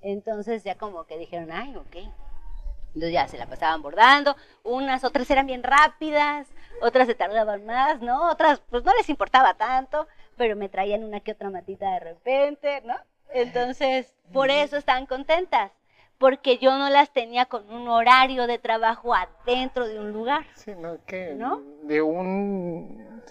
Entonces 0.03 0.65
ya 0.65 0.77
como 0.77 1.05
que 1.05 1.17
dijeron, 1.17 1.51
ay, 1.53 1.75
ok. 1.77 1.97
Entonces 2.99 3.15
ya 3.15 3.29
se 3.29 3.39
la 3.39 3.47
pasaban 3.47 3.81
bordando, 3.81 4.35
unas, 4.65 5.05
otras 5.05 5.31
eran 5.31 5.47
bien 5.47 5.63
rápidas, 5.63 6.49
otras 6.83 7.07
se 7.07 7.15
tardaban 7.15 7.65
más, 7.65 8.01
¿no? 8.01 8.29
Otras 8.29 8.61
pues 8.71 8.83
no 8.83 8.93
les 8.99 9.09
importaba 9.09 9.55
tanto, 9.55 10.09
pero 10.37 10.57
me 10.57 10.69
traían 10.69 11.05
una 11.05 11.21
que 11.21 11.31
otra 11.31 11.49
matita 11.49 11.93
de 11.93 12.01
repente, 12.01 12.83
¿no? 12.85 12.97
Entonces, 13.33 14.13
por 14.33 14.51
eso 14.51 14.77
están 14.77 15.07
contentas, 15.07 15.71
porque 16.19 16.59
yo 16.59 16.77
no 16.77 16.91
las 16.91 17.13
tenía 17.13 17.47
con 17.47 17.71
un 17.73 17.87
horario 17.87 18.49
de 18.49 18.59
trabajo 18.59 19.15
adentro 19.15 19.87
de 19.87 20.01
un 20.01 20.13
lugar. 20.13 20.45
Sino 20.57 20.99
que 21.07 21.35
¿No? 21.37 21.63
de 21.83 22.03
un 22.03 23.23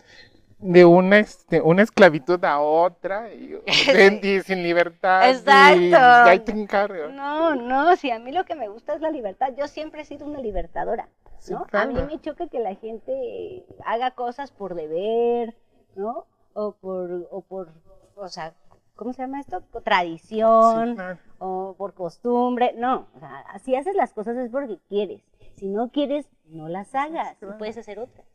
de 0.59 0.85
una, 0.85 1.19
este, 1.19 1.61
una 1.61 1.83
esclavitud 1.83 2.43
a 2.43 2.59
otra 2.59 3.31
y, 3.33 3.47
de- 3.93 4.19
y 4.23 4.41
sin 4.41 4.63
libertad. 4.63 5.29
Exacto. 5.29 5.79
Y, 5.81 5.93
ahí 5.93 6.39
te 6.39 6.51
encargo. 6.51 7.09
No, 7.09 7.55
no, 7.55 7.95
si 7.95 8.09
a 8.11 8.19
mí 8.19 8.31
lo 8.31 8.43
que 8.45 8.55
me 8.55 8.67
gusta 8.67 8.93
es 8.95 9.01
la 9.01 9.11
libertad. 9.11 9.53
Yo 9.57 9.67
siempre 9.67 10.01
he 10.01 10.05
sido 10.05 10.25
una 10.25 10.39
libertadora, 10.41 11.09
Sí, 11.39 11.53
¿no? 11.53 11.65
A 11.71 11.85
mí 11.85 11.93
me 11.93 12.19
choca 12.19 12.47
que 12.47 12.59
la 12.59 12.73
gente 12.75 13.65
haga 13.85 14.11
cosas 14.11 14.51
por 14.51 14.73
deber, 14.73 15.55
¿no? 15.95 16.25
O 16.53 16.71
por, 16.73 17.27
o 17.29 17.41
por, 17.41 17.69
o 18.15 18.27
sea, 18.27 18.53
¿cómo 18.95 19.13
se 19.13 19.21
llama 19.21 19.39
esto? 19.39 19.61
Por 19.61 19.83
tradición, 19.83 20.89
Sí, 20.89 20.95
claro. 20.95 21.19
o 21.37 21.75
por 21.77 21.93
costumbre. 21.93 22.73
No, 22.75 23.05
o 23.15 23.19
sea, 23.19 23.45
si 23.63 23.75
haces 23.75 23.95
las 23.95 24.11
cosas 24.13 24.35
es 24.37 24.49
porque 24.49 24.79
quieres. 24.89 25.21
Si 25.55 25.67
no 25.67 25.89
quieres, 25.91 26.27
no 26.47 26.67
las 26.67 26.93
hagas. 26.95 27.33
y 27.33 27.39
claro. 27.45 27.57
puedes 27.59 27.77
hacer 27.77 27.99
otras. 27.99 28.25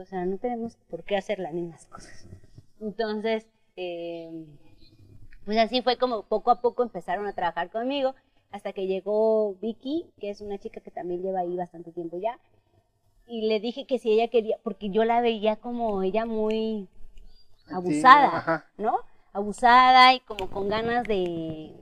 O 0.00 0.04
sea, 0.04 0.24
no 0.24 0.38
tenemos 0.38 0.76
por 0.88 1.04
qué 1.04 1.16
hacer 1.16 1.38
las 1.38 1.52
mismas 1.52 1.86
cosas. 1.86 2.26
Entonces, 2.80 3.46
eh, 3.76 4.46
pues 5.44 5.58
así 5.58 5.82
fue 5.82 5.96
como 5.96 6.24
poco 6.24 6.50
a 6.50 6.60
poco 6.60 6.82
empezaron 6.82 7.26
a 7.26 7.32
trabajar 7.32 7.70
conmigo, 7.70 8.14
hasta 8.50 8.72
que 8.72 8.86
llegó 8.86 9.54
Vicky, 9.54 10.10
que 10.20 10.30
es 10.30 10.40
una 10.40 10.58
chica 10.58 10.80
que 10.80 10.90
también 10.90 11.22
lleva 11.22 11.40
ahí 11.40 11.56
bastante 11.56 11.92
tiempo 11.92 12.18
ya, 12.18 12.38
y 13.26 13.46
le 13.46 13.60
dije 13.60 13.86
que 13.86 13.98
si 13.98 14.12
ella 14.12 14.28
quería, 14.28 14.58
porque 14.62 14.90
yo 14.90 15.04
la 15.04 15.20
veía 15.20 15.56
como 15.56 16.02
ella 16.02 16.24
muy 16.24 16.88
abusada. 17.70 18.66
¿no? 18.78 19.00
Abusada 19.32 20.14
y 20.14 20.20
como 20.20 20.48
con 20.50 20.68
ganas 20.68 21.04
de 21.04 21.74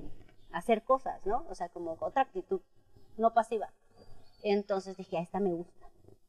hacer 0.53 0.83
cosas, 0.83 1.25
¿no? 1.25 1.45
O 1.49 1.55
sea, 1.55 1.69
como 1.69 1.97
otra 2.01 2.23
actitud, 2.23 2.61
no 3.17 3.33
pasiva. 3.33 3.71
Entonces 4.43 4.97
dije, 4.97 5.19
a 5.19 5.23
esta 5.23 5.39
me 5.39 5.53
gusta. 5.53 5.86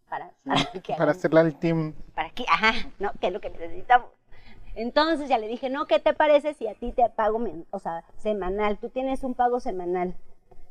Para, 0.09 0.31
para, 0.45 0.81
que 0.81 0.93
Para 0.93 1.11
hacerla 1.11 1.41
al 1.41 1.57
team. 1.59 1.93
para 2.15 2.29
aquí, 2.29 2.45
ajá, 2.49 2.73
¿no? 2.99 3.11
Que 3.19 3.27
es 3.27 3.33
lo 3.33 3.41
que 3.41 3.49
necesitamos. 3.49 4.09
Entonces 4.75 5.27
ya 5.27 5.39
le 5.39 5.47
dije, 5.47 5.69
no, 5.69 5.87
¿qué 5.87 5.99
te 5.99 6.13
parece 6.13 6.53
si 6.53 6.67
a 6.67 6.75
ti 6.75 6.91
te 6.91 7.09
pago, 7.09 7.43
o 7.71 7.79
sea, 7.79 8.03
semanal? 8.17 8.77
Tú 8.77 8.89
tienes 8.89 9.23
un 9.23 9.33
pago 9.33 9.59
semanal. 9.59 10.15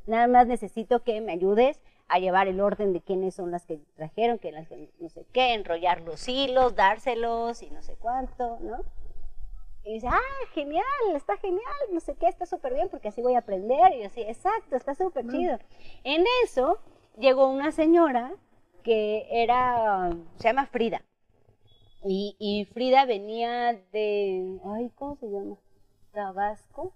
Nada 0.07 0.29
más 0.29 0.47
necesito 0.47 1.03
que 1.03 1.21
me 1.21 1.33
ayudes 1.33 1.81
a 2.09 2.21
llevar 2.21 2.47
el 2.47 2.61
orden 2.61 2.93
de 2.93 3.01
quiénes 3.01 3.35
son 3.35 3.51
las 3.51 3.67
que 3.67 3.81
trajeron, 3.97 4.39
que 4.39 4.53
las 4.53 4.69
que 4.69 4.91
no 5.01 5.09
sé 5.09 5.27
qué, 5.33 5.55
enrollar 5.55 6.03
los 6.03 6.29
hilos, 6.29 6.77
dárselos 6.77 7.63
y 7.63 7.71
no 7.71 7.83
sé 7.83 7.97
cuánto, 7.97 8.59
¿no? 8.61 8.79
Y 9.85 9.95
dice, 9.95 10.09
ah, 10.09 10.21
genial, 10.53 10.85
está 11.15 11.37
genial, 11.37 11.63
no 11.93 12.01
sé 12.01 12.15
qué, 12.15 12.29
está 12.29 12.47
súper 12.47 12.75
bien 12.75 12.89
porque 12.89 13.09
así 13.09 13.23
voy 13.23 13.35
a 13.35 13.39
aprender. 13.39 13.93
Y 13.95 14.03
yo, 14.05 14.11
sí, 14.11 14.23
exacto, 14.23 14.77
está 14.77 14.95
súper 14.95 15.27
chido. 15.29 15.59
En 16.05 16.25
eso 16.45 16.79
llegó 17.19 17.49
una 17.49 17.73
señora 17.73 18.33
que 18.87 19.27
era, 19.33 20.11
se 20.37 20.45
llama 20.45 20.67
Frida. 20.67 21.03
Y, 22.05 22.37
y 22.39 22.67
Frida 22.67 23.05
venía 23.05 23.73
de, 23.91 24.61
ay, 24.65 24.93
¿cómo 24.95 25.17
se 25.17 25.27
llama? 25.29 25.57
Tabasco. 26.13 26.93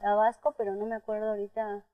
Tabasco, 0.00 0.56
pero 0.58 0.74
no 0.74 0.86
me 0.86 0.96
acuerdo 0.96 1.30
ahorita 1.30 1.84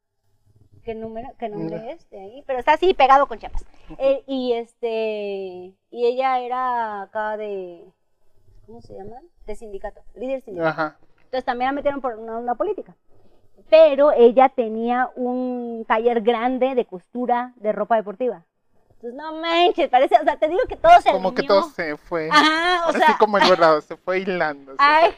qué 0.85 0.95
número, 0.95 1.29
qué 1.39 1.51
nombre 1.51 1.81
Mira. 1.81 1.93
es 1.93 2.09
de 2.09 2.19
ahí, 2.19 2.45
pero 2.47 2.59
está 2.59 2.73
así 2.73 2.95
pegado 2.95 3.27
con 3.27 3.39
Chiapas. 3.39 3.67
Eh, 3.99 4.25
y 4.27 4.55
este, 4.55 5.75
y 5.91 6.07
ella 6.07 6.41
era 6.41 7.03
acá 7.03 7.37
de, 7.37 7.85
¿cómo 8.65 8.81
se 8.81 8.95
llama? 8.95 9.17
De 9.47 9.55
sindicato, 9.55 10.01
líder 10.15 10.41
sindicato. 10.41 10.71
Ajá. 10.71 10.99
Entonces 11.17 11.45
también 11.45 11.69
la 11.69 11.73
metieron 11.73 12.01
por 12.01 12.15
una, 12.17 12.39
una 12.39 12.55
política. 12.55 12.97
Pero 13.69 14.13
ella 14.13 14.49
tenía 14.49 15.11
un 15.15 15.85
taller 15.87 16.23
grande 16.23 16.75
de 16.75 16.87
costura 16.87 17.53
de 17.57 17.73
ropa 17.73 17.97
deportiva. 17.97 18.47
Entonces, 19.07 19.15
no 19.15 19.41
manches, 19.41 19.89
parece, 19.89 20.17
o 20.21 20.25
sea, 20.25 20.37
te 20.37 20.49
digo 20.49 20.63
que 20.69 20.77
todo 20.77 21.01
se 21.01 21.11
Como 21.13 21.35
que 21.35 21.43
todo 21.43 21.63
se 21.71 21.97
fue. 21.97 22.29
Ajá, 22.31 22.87
o 22.87 22.91
Así 22.91 22.99
sea, 22.99 23.17
como 23.19 23.39
el 23.39 23.45
bordado, 23.49 23.81
se 23.81 23.97
fue 23.97 24.21
hilando. 24.21 24.73
se 24.73 24.79
Ajá, 24.83 25.11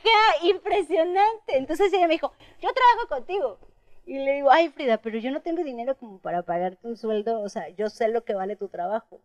impresionante. 0.43 1.57
Entonces 1.57 1.93
ella 1.93 2.07
me 2.07 2.15
dijo, 2.15 2.33
yo 2.61 2.69
trabajo 2.73 3.09
contigo. 3.09 3.59
Y 4.07 4.19
le 4.19 4.33
digo, 4.35 4.51
ay 4.51 4.71
Frida, 4.71 4.97
pero 4.99 5.19
yo 5.19 5.31
no 5.31 5.41
tengo 5.43 5.63
dinero 5.63 5.95
como 5.97 6.19
para 6.19 6.43
pagarte 6.43 6.87
un 6.87 6.97
sueldo, 6.97 7.41
o 7.43 7.49
sea, 7.51 7.69
yo 7.71 7.91
sé 7.91 8.09
lo 8.09 8.25
que 8.25 8.35
vale 8.35 8.57
tu 8.57 8.69
trabajo. 8.69 9.21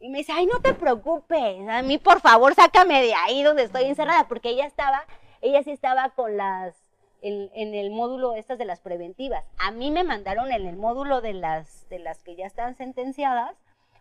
Y 0.00 0.08
me 0.08 0.18
dice, 0.18 0.32
ay, 0.32 0.46
no 0.46 0.60
te 0.60 0.74
preocupes, 0.74 1.68
a 1.68 1.82
mí 1.82 1.98
por 1.98 2.20
favor 2.20 2.52
sácame 2.54 3.00
de 3.00 3.14
ahí 3.14 3.42
donde 3.44 3.62
estoy 3.62 3.84
encerrada, 3.84 4.26
porque 4.26 4.50
ella 4.50 4.66
estaba, 4.66 5.04
ella 5.40 5.62
sí 5.62 5.70
estaba 5.70 6.10
con 6.10 6.36
las, 6.36 6.74
en, 7.22 7.48
en 7.54 7.74
el 7.74 7.90
módulo 7.92 8.34
estas 8.34 8.58
de 8.58 8.64
las 8.64 8.80
preventivas. 8.80 9.44
A 9.56 9.70
mí 9.70 9.92
me 9.92 10.02
mandaron 10.02 10.50
en 10.50 10.66
el 10.66 10.76
módulo 10.76 11.20
de 11.20 11.32
las, 11.34 11.88
de 11.88 12.00
las 12.00 12.18
que 12.24 12.34
ya 12.34 12.46
están 12.46 12.74
sentenciadas, 12.74 13.54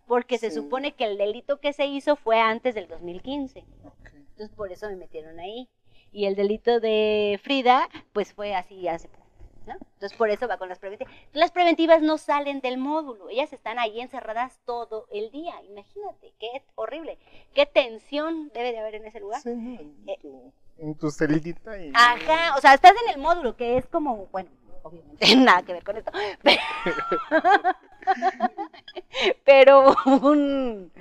porque 0.07 0.37
se 0.37 0.51
supone 0.51 0.93
que 0.93 1.05
el 1.05 1.17
delito 1.17 1.59
que 1.59 1.73
se 1.73 1.85
hizo 1.85 2.15
fue 2.15 2.39
antes 2.39 2.75
del 2.75 2.87
2015. 2.87 3.63
Ok. 3.85 4.09
Entonces 4.13 4.49
por 4.55 4.71
eso 4.71 4.87
me 4.89 4.95
metieron 4.95 5.39
ahí. 5.39 5.69
Y 6.11 6.25
el 6.25 6.35
delito 6.35 6.79
de 6.79 7.39
Frida, 7.43 7.89
pues 8.13 8.33
fue 8.33 8.55
así 8.55 8.87
hace 8.87 9.07
poco. 9.07 9.23
¿no? 9.65 9.73
Entonces 9.73 10.13
por 10.17 10.29
eso 10.29 10.47
va 10.47 10.57
con 10.57 10.69
las 10.69 10.79
preventivas. 10.79 11.13
Las 11.31 11.51
preventivas 11.51 12.01
no 12.01 12.17
salen 12.17 12.59
del 12.59 12.77
módulo, 12.77 13.29
ellas 13.29 13.53
están 13.53 13.79
ahí 13.79 14.01
encerradas 14.01 14.59
todo 14.65 15.07
el 15.11 15.31
día. 15.31 15.53
Imagínate, 15.63 16.33
qué 16.39 16.49
horrible, 16.75 17.17
qué 17.53 17.65
tensión 17.65 18.49
debe 18.53 18.71
de 18.73 18.79
haber 18.79 18.95
en 18.95 19.05
ese 19.05 19.19
lugar. 19.19 19.41
Sí, 19.41 19.95
Eh. 20.07 20.17
tu, 20.21 20.51
en 20.79 20.95
tu 20.95 21.09
celdita 21.11 21.77
y... 21.77 21.91
Ajá, 21.95 22.55
o 22.57 22.61
sea, 22.61 22.73
estás 22.73 22.93
en 23.05 23.13
el 23.15 23.21
módulo, 23.21 23.55
que 23.55 23.77
es 23.77 23.85
como, 23.87 24.27
bueno, 24.27 24.49
obviamente 24.83 25.25
nada 25.37 25.61
que 25.63 25.73
ver 25.73 25.83
con 25.83 25.95
esto, 25.97 26.11
pero, 26.41 26.61
pero 29.45 29.95
un, 30.05 30.91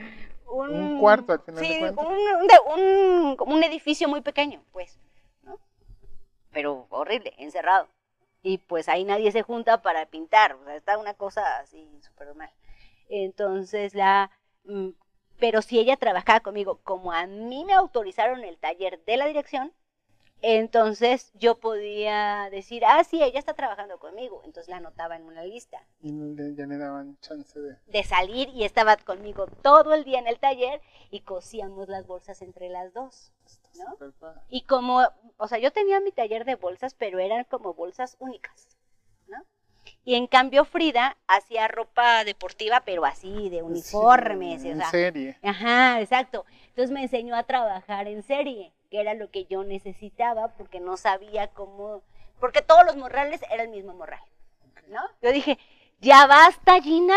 Un 0.46 1.00
cuarto, 1.00 1.32
al 1.32 1.40
final 1.40 1.64
sí, 1.64 1.78
de- 1.80 2.60
un- 2.74 3.36
como 3.36 3.54
un 3.54 3.64
edificio 3.64 4.08
muy 4.08 4.20
pequeño, 4.20 4.62
pues, 4.72 4.98
¿no? 5.42 5.58
Pero 6.52 6.86
horrible, 6.90 7.32
encerrado. 7.38 7.88
Y 8.42 8.58
pues 8.58 8.88
ahí 8.88 9.04
nadie 9.04 9.30
se 9.32 9.42
junta 9.42 9.82
para 9.82 10.06
pintar, 10.06 10.54
o 10.54 10.64
sea, 10.64 10.76
está 10.76 10.98
una 10.98 11.14
cosa 11.14 11.58
así 11.58 11.88
súper 12.00 12.34
mal. 12.34 12.50
Entonces 13.08 13.94
la, 13.94 14.30
mm, 14.64 14.88
pero 15.38 15.62
si 15.62 15.78
ella 15.78 15.96
trabajaba 15.96 16.40
conmigo, 16.40 16.80
como 16.82 17.12
a 17.12 17.26
mí 17.26 17.64
me 17.64 17.72
autorizaron 17.72 18.42
el 18.44 18.58
taller 18.58 19.02
de 19.04 19.16
la 19.16 19.26
dirección, 19.26 19.72
entonces 20.42 21.30
yo 21.34 21.58
podía 21.60 22.48
decir, 22.50 22.84
ah, 22.84 23.04
sí, 23.04 23.22
ella 23.22 23.38
está 23.38 23.54
trabajando 23.54 23.98
conmigo, 23.98 24.42
entonces 24.44 24.68
la 24.68 24.78
anotaba 24.78 25.14
en 25.16 25.22
una 25.22 25.44
lista 25.44 25.78
Y 26.02 26.10
ya 26.56 26.66
le 26.66 26.78
daban 26.78 27.16
chance 27.20 27.58
de... 27.58 27.76
de 27.86 28.04
salir 28.04 28.48
y 28.48 28.64
estaba 28.64 28.96
conmigo 28.96 29.46
todo 29.62 29.94
el 29.94 30.02
día 30.04 30.18
en 30.18 30.26
el 30.26 30.40
taller 30.40 30.80
y 31.10 31.20
cosíamos 31.20 31.88
las 31.88 32.06
bolsas 32.06 32.42
entre 32.42 32.68
las 32.68 32.92
dos. 32.92 33.32
¿No? 33.78 34.12
Y 34.50 34.62
como, 34.62 35.00
o 35.38 35.48
sea, 35.48 35.58
yo 35.58 35.72
tenía 35.72 36.00
mi 36.00 36.12
taller 36.12 36.44
de 36.44 36.56
bolsas, 36.56 36.94
pero 36.94 37.20
eran 37.20 37.44
como 37.44 37.72
bolsas 37.72 38.16
únicas, 38.18 38.76
¿no? 39.28 39.38
Y 40.04 40.16
en 40.16 40.26
cambio 40.26 40.64
Frida 40.64 41.16
hacía 41.26 41.68
ropa 41.68 42.24
deportiva, 42.24 42.82
pero 42.84 43.04
así, 43.04 43.48
de 43.48 43.62
uniformes, 43.62 44.62
Sí, 44.62 44.68
o 44.68 44.72
en 44.72 44.78
sea, 44.78 44.90
serie. 44.90 45.38
Ajá, 45.42 46.00
exacto. 46.00 46.44
Entonces 46.68 46.90
me 46.90 47.02
enseñó 47.02 47.34
a 47.36 47.44
trabajar 47.44 48.08
en 48.08 48.22
serie, 48.22 48.72
que 48.92 49.00
era 49.00 49.14
lo 49.14 49.30
que 49.30 49.46
yo 49.46 49.64
necesitaba 49.64 50.48
porque 50.48 50.78
no 50.78 50.98
sabía 50.98 51.48
cómo, 51.48 52.02
porque 52.38 52.60
todos 52.60 52.84
los 52.84 52.94
morrales 52.94 53.40
era 53.50 53.62
el 53.62 53.70
mismo 53.70 53.94
morral, 53.94 54.20
¿no? 54.88 55.00
Yo 55.22 55.32
dije, 55.32 55.58
ya 56.00 56.26
basta, 56.26 56.78
Gina, 56.82 57.16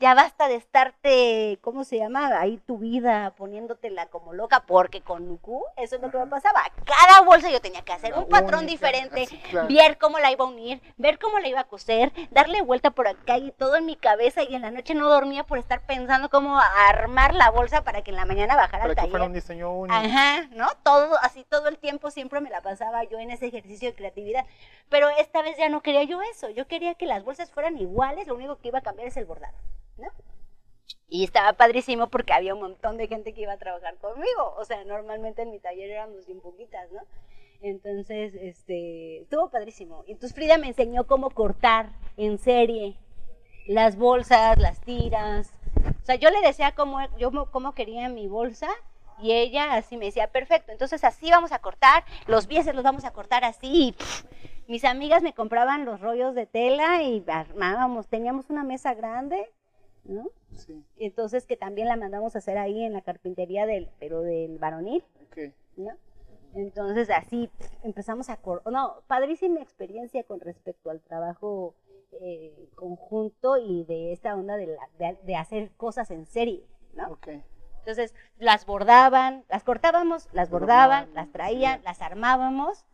ya 0.00 0.14
basta 0.14 0.46
de 0.46 0.54
estarte, 0.54 1.58
¿cómo 1.60 1.82
se 1.84 1.98
llama? 1.98 2.38
Ahí 2.38 2.58
tu 2.58 2.78
vida 2.78 3.32
poniéndotela 3.36 4.06
como 4.06 4.32
loca, 4.32 4.60
porque 4.60 5.00
con 5.00 5.26
Nuku 5.26 5.64
eso 5.76 5.96
es 5.96 6.02
lo 6.02 6.10
que 6.10 6.18
me 6.18 6.26
pasaba. 6.26 6.62
Cada 6.84 7.22
bolsa 7.22 7.50
yo 7.50 7.60
tenía 7.60 7.82
que 7.82 7.92
hacer 7.92 8.10
La 8.10 8.18
un 8.20 8.28
patrón 8.28 8.60
única, 8.60 8.70
diferente, 8.70 9.22
así, 9.24 9.36
claro. 9.50 9.66
ver 9.68 9.98
cómo 9.98 10.18
la 10.20 10.30
iba 10.30 10.44
a 10.44 10.48
unir, 10.48 10.80
ver 10.98 11.18
cómo 11.18 11.40
la 11.40 11.48
iba 11.48 11.60
a 11.60 11.64
coser, 11.64 12.12
darle 12.30 12.62
vuelta 12.62 12.90
por 12.92 13.08
acá 13.08 13.38
y 13.38 13.50
todo 13.52 13.74
en 13.76 13.86
mi 13.86 13.96
cabeza 13.96 14.42
y 14.44 14.54
en 14.54 14.62
la 14.62 14.70
noche 14.70 14.94
no 14.94 15.08
dormía 15.08 15.42
por 15.44 15.58
estar 15.58 15.80
pensando 15.84 16.30
cómo 16.30 16.56
armar 16.58 17.34
la 17.34 17.50
bolsa 17.50 17.82
para 17.82 18.02
que 18.02 18.10
en 18.10 18.16
la 18.16 18.24
mañana 18.24 18.54
bajara 18.54 18.84
Para 18.84 18.84
al 18.84 18.90
que 18.90 18.94
taller. 18.96 19.10
fuera 19.10 19.24
un 19.26 19.32
diseño 19.32 19.72
único. 19.72 19.94
Ajá, 19.96 20.46
¿no? 20.52 20.68
Todo, 20.84 21.16
así 21.22 21.44
todo 21.44 21.66
el 21.68 21.78
tiempo 21.78 22.10
siempre 22.12 22.40
me 22.40 22.50
la 22.50 22.60
pasaba 22.60 23.02
yo 23.04 23.18
en 23.18 23.32
ese 23.32 23.46
ejercicio 23.46 23.88
de 23.90 23.96
creatividad. 23.96 24.46
Pero 24.88 25.08
esta 25.18 25.42
vez 25.42 25.56
ya 25.58 25.68
no 25.68 25.82
quería 25.82 26.04
yo 26.04 26.22
eso. 26.22 26.48
Yo 26.50 26.68
quería 26.68 26.94
que 26.94 27.06
las 27.06 27.24
bolsas 27.24 27.50
fueran 27.50 27.76
iguales, 27.78 28.28
lo 28.28 28.36
único 28.36 28.58
que 28.58 28.68
iba 28.68 28.78
a 28.78 28.82
cambiar 28.82 29.08
es 29.08 29.16
el 29.16 29.24
bordado, 29.26 29.54
¿no? 29.98 30.08
Y 31.08 31.24
estaba 31.24 31.54
padrísimo 31.54 32.08
porque 32.08 32.32
había 32.32 32.54
un 32.54 32.60
montón 32.60 32.96
de 32.98 33.08
gente 33.08 33.32
que 33.32 33.42
iba 33.42 33.52
a 33.52 33.58
trabajar 33.58 33.96
conmigo. 33.96 34.54
O 34.58 34.64
sea, 34.64 34.84
normalmente 34.84 35.42
en 35.42 35.50
mi 35.50 35.58
taller 35.58 35.90
éramos 35.90 36.26
bien 36.26 36.40
poquitas, 36.40 36.90
¿no? 36.92 37.00
Entonces, 37.60 38.34
este, 38.34 39.22
estuvo 39.22 39.50
padrísimo. 39.50 40.04
Entonces 40.06 40.34
Frida 40.34 40.58
me 40.58 40.68
enseñó 40.68 41.06
cómo 41.06 41.30
cortar 41.30 41.90
en 42.16 42.38
serie 42.38 42.96
las 43.66 43.96
bolsas, 43.96 44.58
las 44.58 44.80
tiras. 44.80 45.52
O 46.02 46.04
sea, 46.04 46.14
yo 46.16 46.30
le 46.30 46.40
decía 46.40 46.72
cómo, 46.74 46.98
yo 47.18 47.30
mo- 47.30 47.50
cómo 47.50 47.74
quería 47.74 48.08
mi 48.08 48.28
bolsa 48.28 48.68
y 49.20 49.32
ella 49.32 49.74
así 49.74 49.96
me 49.96 50.06
decía, 50.06 50.28
perfecto, 50.30 50.72
entonces 50.72 51.02
así 51.04 51.30
vamos 51.30 51.52
a 51.52 51.58
cortar, 51.58 52.04
los 52.26 52.46
bieses 52.46 52.74
los 52.74 52.84
vamos 52.84 53.04
a 53.04 53.12
cortar 53.12 53.44
así. 53.44 53.94
Pff, 53.98 54.24
mis 54.68 54.84
amigas 54.84 55.22
me 55.22 55.34
compraban 55.34 55.84
los 55.84 56.00
rollos 56.00 56.34
de 56.34 56.46
tela 56.46 57.02
y 57.02 57.24
armábamos, 57.26 58.06
teníamos 58.08 58.48
una 58.50 58.62
mesa 58.64 58.94
grande, 58.94 59.50
¿no? 60.08 60.30
Sí. 60.54 60.82
Entonces 60.96 61.46
que 61.46 61.56
también 61.56 61.86
la 61.88 61.96
mandamos 61.96 62.34
a 62.34 62.38
hacer 62.38 62.58
ahí 62.58 62.82
en 62.82 62.92
la 62.92 63.02
carpintería 63.02 63.66
del, 63.66 63.88
pero 64.00 64.22
del 64.22 64.58
varonil. 64.58 65.04
Entonces 66.54 67.10
así 67.10 67.50
empezamos 67.84 68.30
a... 68.30 68.38
No, 68.70 69.02
padrísima 69.06 69.60
experiencia 69.60 70.24
con 70.24 70.40
respecto 70.40 70.90
al 70.90 71.00
trabajo 71.00 71.74
eh, 72.20 72.68
conjunto 72.74 73.58
y 73.58 73.84
de 73.84 74.12
esta 74.12 74.34
onda 74.34 74.56
de, 74.56 74.66
la- 74.68 74.88
de- 74.98 75.18
de 75.22 75.36
hacer 75.36 75.70
cosas 75.76 76.10
en 76.10 76.24
serie, 76.26 76.64
¿no? 76.94 77.18
Entonces 77.80 78.14
las 78.38 78.64
bordaban, 78.66 79.44
las 79.48 79.62
cortábamos, 79.62 80.28
las 80.32 80.50
bordaban, 80.50 81.04
Bordaban, 81.04 81.14
las 81.14 81.30
traían, 81.32 81.78
sí. 81.80 81.84
las 81.84 82.02
armábamos 82.02 82.84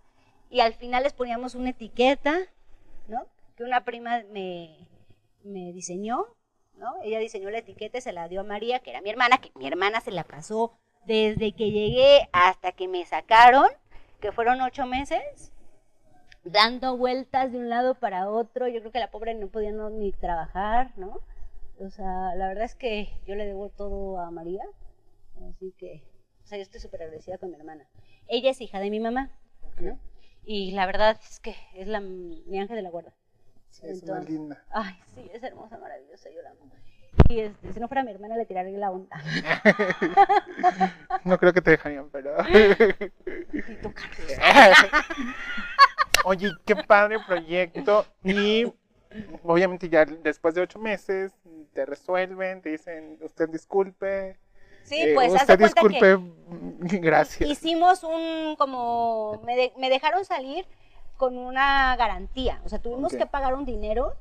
y 0.50 0.60
al 0.60 0.74
final 0.74 1.04
les 1.04 1.12
poníamos 1.12 1.54
una 1.54 1.70
etiqueta, 1.70 2.36
¿no? 3.08 3.26
Que 3.56 3.62
una 3.64 3.84
prima 3.84 4.22
me, 4.30 4.76
me 5.44 5.72
diseñó, 5.72 6.26
¿no? 6.77 6.95
Ella 7.03 7.18
diseñó 7.18 7.51
la 7.51 7.59
etiqueta 7.59 7.99
y 7.99 8.01
se 8.01 8.12
la 8.12 8.29
dio 8.29 8.41
a 8.41 8.45
María, 8.45 8.81
que 8.81 8.91
era 8.91 9.01
mi 9.01 9.11
hermana, 9.11 9.39
que 9.39 9.51
mi 9.55 9.66
hermana 9.66 10.01
se 10.01 10.11
la 10.11 10.25
pasó 10.25 10.79
desde 11.07 11.53
que 11.53 11.70
llegué 11.70 12.29
hasta 12.33 12.72
que 12.72 12.89
me 12.89 13.05
sacaron, 13.05 13.68
que 14.20 14.33
fueron 14.33 14.61
ocho 14.61 14.87
meses, 14.87 15.53
dando 16.45 16.97
vueltas 16.97 17.53
de 17.53 17.59
un 17.59 17.68
lado 17.68 17.95
para 17.95 18.29
otro. 18.31 18.68
Yo 18.68 18.81
creo 18.81 18.93
que 18.93 19.01
la 19.01 19.11
pobre 19.11 19.35
no 19.35 19.49
podía 19.49 19.72
no- 19.72 19.91
ni 19.91 20.12
trabajar, 20.12 20.93
¿no? 20.97 21.20
O 21.79 21.91
sea, 21.91 22.35
la 22.37 22.49
verdad 22.49 22.64
es 22.64 22.75
que 22.75 23.09
yo 23.27 23.35
le 23.35 23.47
debo 23.47 23.68
todo 23.70 24.18
a 24.18 24.31
María. 24.31 24.62
Así 25.51 25.72
que, 25.77 26.03
o 26.43 26.47
sea, 26.47 26.59
yo 26.59 26.62
estoy 26.62 26.81
súper 26.81 27.03
agradecida 27.03 27.39
con 27.39 27.51
mi 27.51 27.57
hermana. 27.57 27.89
Ella 28.29 28.51
es 28.51 28.61
hija 28.61 28.79
de 28.81 28.91
mi 28.91 29.01
mamá, 29.01 29.31
¿no? 29.81 29.99
Y 30.45 30.72
la 30.72 30.87
verdad 30.87 31.18
es 31.22 31.41
que 31.41 31.55
es 31.75 31.89
la, 31.89 32.01
mi 32.01 32.59
ángel 32.59 32.77
de 32.77 32.83
la 32.83 32.91
guarda. 32.91 33.14
Sí, 33.75 33.87
es 33.89 34.03
una 34.05 34.12
Entonces- 34.18 34.31
linda. 34.31 34.64
Ay, 34.70 34.95
sí, 35.14 35.29
es 35.35 35.43
hermosa, 35.43 35.77
maravillosa, 35.79 36.31
yo 36.31 36.43
la 36.43 36.51
amo. 36.51 36.70
Y 37.29 37.41
este, 37.41 37.72
si 37.72 37.81
no 37.81 37.89
fuera 37.89 38.05
mi 38.05 38.11
hermana, 38.12 38.37
le 38.37 38.45
tiraría 38.47 38.79
la 38.79 38.91
onda. 38.91 39.16
No 41.25 41.39
creo 41.39 41.53
que 41.53 41.62
te 41.62 41.70
dejarían, 41.72 42.09
pero. 42.11 42.37
Y 43.53 43.77
tú. 43.83 43.93
Oye, 46.25 46.51
qué 46.64 46.77
padre 46.77 47.18
proyecto. 47.27 48.07
Y 48.22 48.72
obviamente 49.43 49.89
ya 49.89 50.05
después 50.05 50.55
de 50.55 50.62
ocho 50.62 50.79
meses 50.79 51.33
te 51.72 51.85
resuelven, 51.87 52.62
te 52.62 52.70
dicen, 52.70 53.18
usted 53.22 53.49
disculpe. 53.49 54.39
Sí, 54.85 55.01
eh, 55.01 55.12
pues, 55.14 55.33
usted 55.33 55.47
cuenta 55.47 55.57
que 55.57 55.64
disculpe, 55.64 56.18
gracias. 57.01 57.49
hicimos 57.49 58.05
un, 58.05 58.55
como, 58.57 59.41
me, 59.45 59.57
de- 59.57 59.72
me 59.79 59.89
dejaron 59.89 60.25
salir 60.27 60.66
con 61.16 61.38
una 61.38 61.94
garantía. 61.96 62.60
O 62.64 62.68
sea, 62.68 62.78
tuvimos 62.80 63.12
Ok. 63.12 63.18
que 63.20 63.26
pagar 63.26 63.54
un 63.54 63.64
dinero 63.64 64.14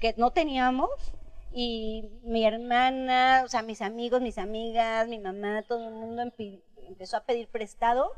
que 0.00 0.14
no 0.16 0.30
teníamos 0.30 0.90
y 1.52 2.08
mi 2.22 2.44
hermana, 2.44 3.42
o 3.44 3.48
sea, 3.48 3.62
mis 3.62 3.82
amigos, 3.82 4.20
mis 4.20 4.38
amigas, 4.38 5.08
mi 5.08 5.18
mamá, 5.18 5.62
todo 5.62 5.88
el 5.88 5.94
mundo 5.94 6.22
empi- 6.22 6.60
empezó 6.86 7.16
a 7.16 7.24
pedir 7.24 7.48
prestado 7.48 8.12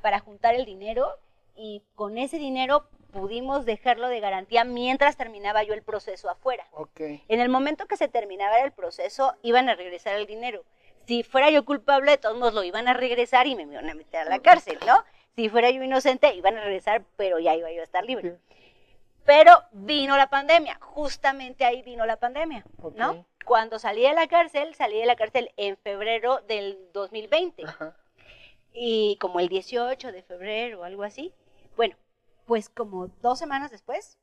para 0.00 0.18
juntar 0.20 0.54
el 0.54 0.64
dinero 0.64 1.08
y 1.54 1.82
con 1.94 2.18
ese 2.18 2.38
dinero 2.38 2.88
pudimos 3.12 3.66
dejarlo 3.66 4.08
de 4.08 4.20
garantía 4.20 4.64
mientras 4.64 5.16
terminaba 5.16 5.62
yo 5.62 5.74
el 5.74 5.82
proceso 5.82 6.28
afuera. 6.30 6.66
Ok, 6.72 7.00
En 7.28 7.40
el 7.40 7.48
momento 7.48 7.86
que 7.86 7.96
se 7.96 8.08
terminaba 8.08 8.58
el 8.60 8.72
proceso, 8.72 9.34
iban 9.42 9.68
a 9.68 9.74
regresar 9.74 10.14
el 10.16 10.26
dinero. 10.26 10.64
Si 11.06 11.22
fuera 11.22 11.50
yo 11.50 11.64
culpable, 11.64 12.12
de 12.12 12.18
todos 12.18 12.36
modos 12.38 12.54
lo 12.54 12.62
iban 12.62 12.88
a 12.88 12.94
regresar 12.94 13.46
y 13.46 13.54
me 13.54 13.64
iban 13.64 13.88
a 13.90 13.94
meter 13.94 14.20
a 14.20 14.24
la 14.30 14.38
cárcel, 14.38 14.78
¿no? 14.86 15.04
Si 15.36 15.48
fuera 15.48 15.70
yo 15.70 15.82
inocente, 15.82 16.34
iban 16.34 16.56
a 16.58 16.64
regresar, 16.64 17.04
pero 17.16 17.38
ya 17.38 17.54
iba 17.54 17.70
yo 17.72 17.80
a 17.80 17.84
estar 17.84 18.04
libre. 18.04 18.38
Pero 19.24 19.52
vino 19.72 20.16
la 20.16 20.28
pandemia, 20.28 20.78
justamente 20.80 21.64
ahí 21.64 21.82
vino 21.82 22.04
la 22.06 22.16
pandemia, 22.16 22.64
¿no? 22.94 23.10
Ok. 23.10 23.26
Cuando 23.44 23.78
salí 23.78 24.02
de 24.02 24.14
la 24.14 24.28
cárcel, 24.28 24.74
salí 24.74 24.98
de 24.98 25.06
la 25.06 25.16
cárcel 25.16 25.50
en 25.56 25.76
febrero 25.76 26.40
del 26.48 26.78
2020 26.92 27.64
ajá. 27.66 27.96
y 28.72 29.16
como 29.20 29.40
el 29.40 29.48
18 29.48 30.12
de 30.12 30.22
febrero 30.22 30.80
o 30.80 30.84
algo 30.84 31.02
así. 31.02 31.32
Bueno, 31.76 31.96
pues 32.46 32.68
como 32.68 33.08
dos 33.20 33.38
semanas 33.38 33.70
después, 33.70 34.18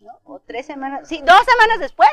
¿no? 0.00 0.18
O 0.24 0.40
tres 0.40 0.66
semanas, 0.66 1.08
sí, 1.08 1.22
dos 1.24 1.44
semanas 1.44 1.78
después, 1.78 2.10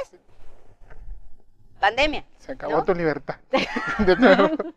pandemia. 1.79 2.25
Se 2.39 2.51
acabó 2.51 2.77
¿No? 2.77 2.85
tu 2.85 2.93
libertad. 2.93 3.37
De 3.99 4.15
nuevo. 4.15 4.73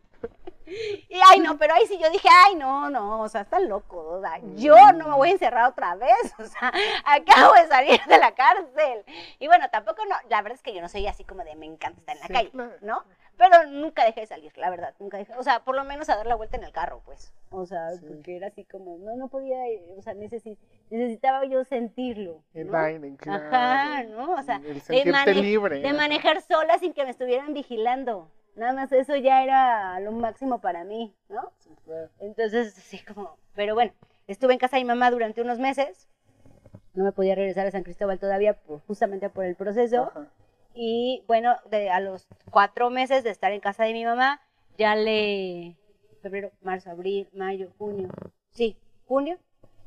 Y 1.09 1.19
ay, 1.31 1.41
no, 1.41 1.59
pero 1.59 1.75
ahí 1.75 1.87
sí 1.87 1.99
yo 2.03 2.09
dije, 2.11 2.29
ay, 2.47 2.55
no, 2.55 2.89
no, 2.91 3.21
o 3.21 3.29
sea, 3.29 3.43
están 3.43 3.69
locos, 3.69 4.05
o 4.07 4.21
sea, 4.21 4.39
yo 4.55 4.75
no 4.93 5.09
me 5.09 5.15
voy 5.15 5.29
a 5.29 5.33
encerrar 5.33 5.69
otra 5.71 5.95
vez, 5.97 6.11
o 6.39 6.45
sea, 6.45 6.73
acabo 7.05 7.55
de 7.55 7.67
salir 7.69 8.01
de 8.09 8.19
la 8.19 8.33
cárcel. 8.35 9.05
Y 9.39 9.47
bueno, 9.49 9.69
tampoco, 9.71 10.05
no, 10.07 10.17
la 10.29 10.43
verdad 10.43 10.57
es 10.57 10.63
que 10.63 10.75
yo 10.75 10.81
no 10.81 10.89
soy 10.89 11.07
así 11.07 11.25
como 11.25 11.45
de 11.45 11.55
me 11.57 11.67
encanta 11.67 12.01
estar 12.01 12.17
en 12.17 12.21
la 12.23 12.27
Sí, 12.29 12.33
calle, 12.33 12.51
claro. 12.51 12.73
¿no? 12.81 13.05
Pero 13.37 13.67
nunca 13.67 14.05
dejé 14.05 14.21
de 14.21 14.27
salir, 14.27 14.53
la 14.59 14.71
verdad, 14.71 14.95
nunca 14.99 15.17
dejé, 15.17 15.35
o 15.37 15.43
sea, 15.43 15.61
por 15.65 15.75
lo 15.75 15.85
menos 15.85 16.09
a 16.11 16.17
dar 16.17 16.27
la 16.27 16.35
vuelta 16.37 16.57
en 16.59 16.65
el 16.65 16.73
carro, 16.73 17.01
pues, 17.05 17.33
o 17.51 17.65
sea, 17.67 17.91
Sí. 17.93 18.05
porque 18.07 18.37
era 18.37 18.49
así 18.49 18.65
como, 18.65 18.99
no, 18.99 19.17
no 19.17 19.29
podía, 19.29 19.57
o 19.99 20.03
sea, 20.03 20.13
necesi- 20.15 20.59
necesitaba 20.91 21.45
yo 21.47 21.65
sentirlo. 21.65 22.43
El 22.55 22.67
¿no? 22.67 22.73
claro. 23.17 23.45
Ajá, 23.47 24.03
¿no? 24.05 24.33
O 24.35 24.43
sea, 24.43 24.57
el 24.57 24.75
de, 24.75 24.81
sentirte 24.81 25.11
mane- 25.13 25.35
libre. 25.43 25.81
de 25.81 25.93
manejar 25.93 26.43
sola 26.43 26.79
sin 26.79 26.93
que 26.93 27.05
me 27.05 27.11
estuvieran 27.11 27.53
vigilando. 27.55 28.31
Nada 28.55 28.73
más 28.75 28.93
eso 28.93 29.17
ya 29.17 29.43
era 29.43 29.99
lo 30.01 30.13
máximo 30.13 30.61
para 30.61 30.85
mí, 30.85 31.15
¿no? 31.29 31.51
Sí, 31.61 31.71
claro. 31.85 32.11
Entonces, 32.21 32.75
sí, 32.75 32.99
como, 33.05 33.37
pero 33.55 33.75
bueno, 33.75 33.93
estuve 34.27 34.53
en 34.53 34.59
casa 34.59 34.77
de 34.77 34.83
mi 34.85 34.89
mamá 34.89 35.11
durante 35.11 35.41
unos 35.41 35.59
meses. 35.59 36.09
No 36.95 37.05
me 37.05 37.13
podía 37.13 37.35
regresar 37.35 37.67
a 37.67 37.71
San 37.71 37.83
Cristóbal 37.83 38.19
todavía, 38.19 38.55
por- 38.55 38.81
justamente 38.87 39.31
por 39.31 39.45
el 39.47 39.57
proceso. 39.57 40.05
Ajá. 40.11 40.27
Y 40.75 41.23
bueno, 41.27 41.57
de, 41.71 41.91
a 41.91 42.01
los 42.01 42.27
cuatro 42.51 42.91
meses 42.91 43.25
de 43.25 43.31
estar 43.31 43.53
en 43.53 43.61
casa 43.61 43.85
de 43.85 43.93
mi 43.95 44.05
mamá, 44.05 44.41
ya 44.79 44.95
le. 44.97 45.77
Febrero, 46.21 46.51
marzo, 46.63 46.91
abril, 46.91 47.29
mayo, 47.33 47.73
junio. 47.79 48.09
Sí, 48.51 48.77
junio. 49.07 49.39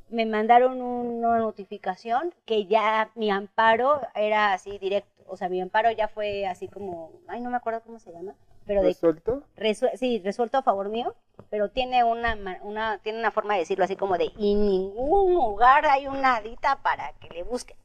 Me 0.09 0.25
mandaron 0.25 0.81
una 0.81 1.37
notificación 1.39 2.33
que 2.45 2.65
ya 2.65 3.09
mi 3.15 3.31
amparo 3.31 4.01
era 4.13 4.53
así 4.53 4.77
directo. 4.77 5.23
O 5.27 5.37
sea, 5.37 5.49
mi 5.49 5.61
amparo 5.61 5.91
ya 5.91 6.07
fue 6.07 6.45
así 6.45 6.67
como. 6.67 7.11
Ay, 7.27 7.41
no 7.41 7.49
me 7.49 7.57
acuerdo 7.57 7.81
cómo 7.81 7.99
se 7.99 8.11
llama. 8.11 8.35
Pero 8.65 8.81
de 8.81 8.87
¿Resuelto? 8.89 9.43
Resue- 9.57 9.95
sí, 9.95 10.21
resuelto 10.23 10.57
a 10.57 10.63
favor 10.63 10.89
mío, 10.89 11.15
pero 11.49 11.69
tiene 11.69 12.03
una, 12.03 12.35
una, 12.63 12.97
tiene 12.99 13.19
una 13.19 13.31
forma 13.31 13.53
de 13.53 13.59
decirlo 13.59 13.85
así 13.85 13.95
como 13.95 14.17
de, 14.17 14.31
y 14.37 14.53
en 14.53 14.65
ningún 14.65 15.35
lugar 15.35 15.85
hay 15.85 16.07
una 16.07 16.41
dita 16.41 16.81
para 16.81 17.13
que 17.19 17.29
le 17.29 17.43
busquen. 17.43 17.77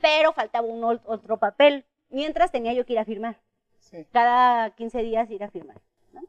Pero 0.00 0.32
faltaba 0.32 0.66
un 0.66 0.82
otro 0.84 1.38
papel, 1.38 1.84
mientras 2.10 2.50
tenía 2.50 2.72
yo 2.72 2.84
que 2.86 2.94
ir 2.94 2.98
a 2.98 3.04
firmar, 3.04 3.36
Sí, 3.78 4.06
cada 4.12 4.70
15 4.70 5.02
días 5.02 5.30
ir 5.30 5.44
a 5.44 5.50
firmar. 5.50 5.80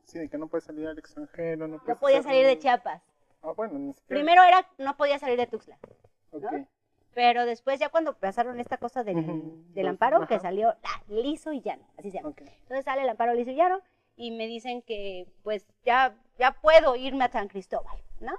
sí, 0.04 0.20
de 0.20 0.30
que 0.30 0.38
no 0.38 0.48
puedes 0.48 0.66
salir 0.66 0.88
al 0.88 0.98
extranjero. 1.00 1.68
No, 1.68 1.82
No 1.86 1.96
podía 1.98 2.22
salir 2.24 2.46
de 2.46 2.60
Chiapas. 2.60 3.02
Ah, 3.42 3.52
bueno, 3.56 3.78
ni 3.80 3.94
siquiera. 3.94 4.20
Primero 4.22 4.44
era, 4.44 4.68
no 4.78 4.98
podía 4.98 5.20
salir 5.20 5.38
de 5.38 5.48
Tuxtla, 5.48 5.78
Ok. 6.32 6.44
¿no? 6.52 6.68
Pero 7.16 7.46
después 7.48 7.80
ya 7.80 7.90
cuando 7.90 8.14
pasaron 8.18 8.60
esta 8.60 8.78
cosa 8.78 9.04
del, 9.04 9.16
del 9.74 9.88
amparo, 9.88 10.20
que 10.28 10.36
salió 10.40 10.70
ah, 10.84 11.02
liso 11.08 11.52
y 11.54 11.62
llano, 11.62 11.88
así 11.98 12.12
se 12.12 12.18
llama. 12.18 12.30
Entonces 12.62 12.86
sale 12.86 13.02
el 13.02 13.10
amparo 13.10 13.34
liso 13.34 13.50
y 13.50 13.56
llano 13.56 13.82
y 14.18 14.30
me 14.32 14.46
dicen 14.46 14.82
que 14.84 15.26
pues 15.42 15.66
ya, 15.84 16.16
ya 16.38 16.52
puedo 16.52 16.96
irme 16.96 17.24
a 17.24 17.32
San 17.32 17.48
Cristóbal, 17.48 17.98
¿no? 18.20 18.34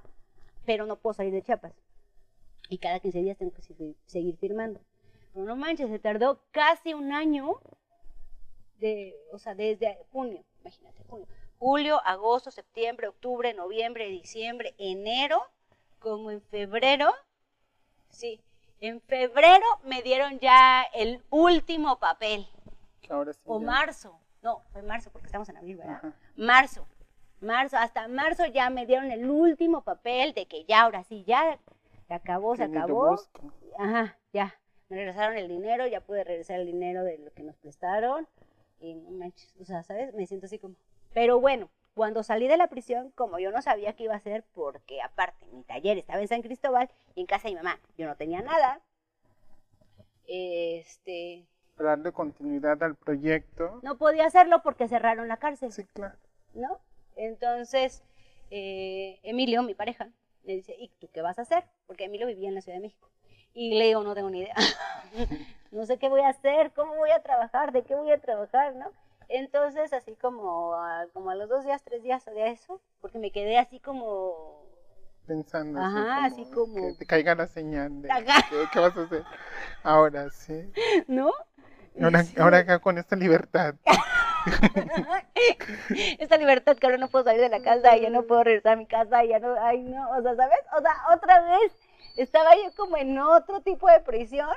Pero 0.64 0.86
no 0.86 0.96
puedo 0.96 1.14
salir 1.14 1.32
de 1.32 1.42
Chiapas. 1.42 1.72
Y 2.68 2.78
cada 2.78 3.00
15 3.00 3.18
días 3.20 3.36
tengo 3.38 3.52
que 3.52 3.62
seguir- 3.62 3.96
seguir 4.06 4.36
firmando. 4.36 4.80
Pero 5.32 5.44
no 5.46 5.56
manches, 5.56 5.88
se 5.88 5.98
tardó 5.98 6.40
casi 6.50 6.92
un 6.94 7.12
año, 7.12 7.60
de, 8.78 9.14
o 9.32 9.38
sea, 9.38 9.54
desde 9.54 9.98
junio, 10.12 10.44
imagínate, 10.60 11.02
junio. 11.04 11.26
Julio, 11.58 12.00
agosto, 12.04 12.50
septiembre, 12.50 13.08
octubre, 13.08 13.54
noviembre, 13.54 14.08
diciembre, 14.10 14.74
enero, 14.78 15.40
como 15.98 16.30
en 16.30 16.42
febrero, 16.42 17.12
sí, 18.10 18.40
en 18.80 19.00
febrero 19.00 19.64
me 19.84 20.02
dieron 20.02 20.38
ya 20.38 20.82
el 20.94 21.22
último 21.30 21.98
papel 21.98 22.46
ahora 23.10 23.32
sí. 23.32 23.40
o 23.44 23.60
ya. 23.60 23.66
marzo. 23.66 24.20
No, 24.42 24.62
fue 24.72 24.82
marzo 24.82 25.10
porque 25.10 25.26
estamos 25.26 25.48
en 25.48 25.56
abril, 25.56 25.76
¿verdad? 25.76 25.96
Ajá. 25.96 26.12
Marzo. 26.36 26.86
Marzo, 27.40 27.76
hasta 27.76 28.08
marzo 28.08 28.46
ya 28.46 28.70
me 28.70 28.86
dieron 28.86 29.10
el 29.10 29.28
último 29.28 29.82
papel 29.82 30.32
de 30.32 30.46
que 30.46 30.64
ya, 30.64 30.82
ahora 30.82 31.04
sí, 31.04 31.24
ya 31.24 31.58
se 32.06 32.14
acabó, 32.14 32.56
se 32.56 32.64
acabó. 32.64 33.16
Ajá, 33.78 34.16
ya. 34.32 34.54
Me 34.88 34.96
regresaron 34.96 35.36
el 35.36 35.48
dinero, 35.48 35.86
ya 35.86 36.00
pude 36.00 36.22
regresar 36.22 36.60
el 36.60 36.66
dinero 36.66 37.02
de 37.02 37.18
lo 37.18 37.32
que 37.32 37.42
nos 37.42 37.56
prestaron. 37.56 38.28
Y 38.78 38.94
no 38.94 39.10
manches, 39.10 39.54
o 39.60 39.64
sea, 39.64 39.82
¿sabes? 39.82 40.14
Me 40.14 40.26
siento 40.26 40.46
así 40.46 40.58
como. 40.58 40.76
Pero 41.12 41.40
bueno, 41.40 41.70
cuando 41.96 42.22
salí 42.22 42.46
de 42.46 42.58
la 42.58 42.66
prisión, 42.66 43.10
como 43.14 43.38
yo 43.38 43.50
no 43.50 43.62
sabía 43.62 43.94
qué 43.94 44.04
iba 44.04 44.12
a 44.12 44.18
hacer, 44.18 44.44
porque 44.52 45.00
aparte 45.00 45.46
mi 45.46 45.62
taller 45.62 45.96
estaba 45.96 46.20
en 46.20 46.28
San 46.28 46.42
Cristóbal 46.42 46.90
y 47.14 47.22
en 47.22 47.26
casa 47.26 47.48
de 47.48 47.54
mi 47.54 47.56
mamá 47.56 47.80
yo 47.96 48.06
no 48.06 48.16
tenía 48.16 48.42
nada. 48.42 48.82
Este. 50.26 51.46
Para 51.74 51.90
darle 51.90 52.12
continuidad 52.12 52.82
al 52.82 52.96
proyecto. 52.96 53.80
No 53.82 53.96
podía 53.96 54.26
hacerlo 54.26 54.62
porque 54.62 54.88
cerraron 54.88 55.26
la 55.26 55.38
cárcel. 55.38 55.72
Sí, 55.72 55.84
claro. 55.84 56.18
¿no? 56.52 56.80
Entonces, 57.16 58.02
eh, 58.50 59.18
Emilio, 59.22 59.62
mi 59.62 59.74
pareja, 59.74 60.10
me 60.44 60.52
dice, 60.52 60.76
¿y 60.78 60.88
tú 61.00 61.06
qué 61.06 61.14
¿qué 61.14 61.22
vas 61.22 61.38
a 61.38 61.42
hacer? 61.42 61.64
Porque 61.86 62.08
lo 62.08 62.26
vivía 62.26 62.50
en 62.50 62.56
la 62.56 62.60
Ciudad 62.60 62.76
de 62.76 62.82
México. 62.82 63.08
Y 63.54 63.78
le 63.78 63.86
digo, 63.86 64.02
no 64.02 64.14
tengo 64.14 64.28
ni 64.28 64.40
idea. 64.40 64.54
no 65.70 65.86
sé 65.86 65.96
qué 65.96 66.10
voy 66.10 66.20
a 66.20 66.28
hacer, 66.28 66.72
cómo 66.72 66.94
voy 66.96 67.10
a 67.10 67.22
trabajar, 67.22 67.72
de 67.72 67.84
qué 67.84 67.94
voy 67.94 68.10
a 68.10 68.20
trabajar, 68.20 68.74
¿no? 68.74 68.92
Entonces, 69.28 69.92
así 69.92 70.14
como 70.16 70.74
a, 70.74 71.06
como 71.12 71.30
a 71.30 71.34
los 71.34 71.48
dos 71.48 71.64
días, 71.64 71.82
tres 71.82 72.02
días 72.02 72.24
de 72.26 72.50
eso, 72.50 72.80
porque 73.00 73.18
me 73.18 73.32
quedé 73.32 73.58
así 73.58 73.80
como... 73.80 74.64
Pensando. 75.26 75.80
Ajá, 75.80 76.26
así 76.26 76.44
como... 76.54 76.74
Que 76.74 76.92
te 76.98 77.06
caiga 77.06 77.34
la 77.34 77.48
señal 77.48 78.02
de 78.02 78.08
de 78.08 78.68
qué 78.72 78.78
vas 78.78 78.96
a 78.96 79.02
hacer. 79.02 79.24
Ahora 79.82 80.30
sí. 80.30 80.70
¿No? 81.08 81.32
Ahora, 82.00 82.22
Sí. 82.22 82.36
ahora 82.38 82.58
acá 82.58 82.78
con 82.78 82.98
esta 82.98 83.16
libertad. 83.16 83.74
Esta 86.18 86.36
libertad 86.36 86.76
que 86.76 86.86
ahora 86.86 86.98
no 86.98 87.08
puedo 87.08 87.24
salir 87.24 87.40
de 87.40 87.48
la 87.48 87.62
casa, 87.62 87.96
ya 87.96 88.10
no 88.10 88.22
puedo 88.24 88.44
regresar 88.44 88.74
a 88.74 88.76
mi 88.76 88.86
casa, 88.86 89.24
ya 89.24 89.38
no, 89.40 89.54
ay 89.60 89.82
no, 89.82 90.08
o 90.10 90.22
sea, 90.22 90.36
¿sabes? 90.36 90.58
O 90.78 90.80
sea, 90.80 90.92
otra 91.14 91.40
vez 91.40 91.72
estaba 92.16 92.54
yo 92.54 92.72
como 92.76 92.96
en 92.96 93.18
otro 93.18 93.60
tipo 93.62 93.88
de 93.88 93.98
prisión, 94.00 94.54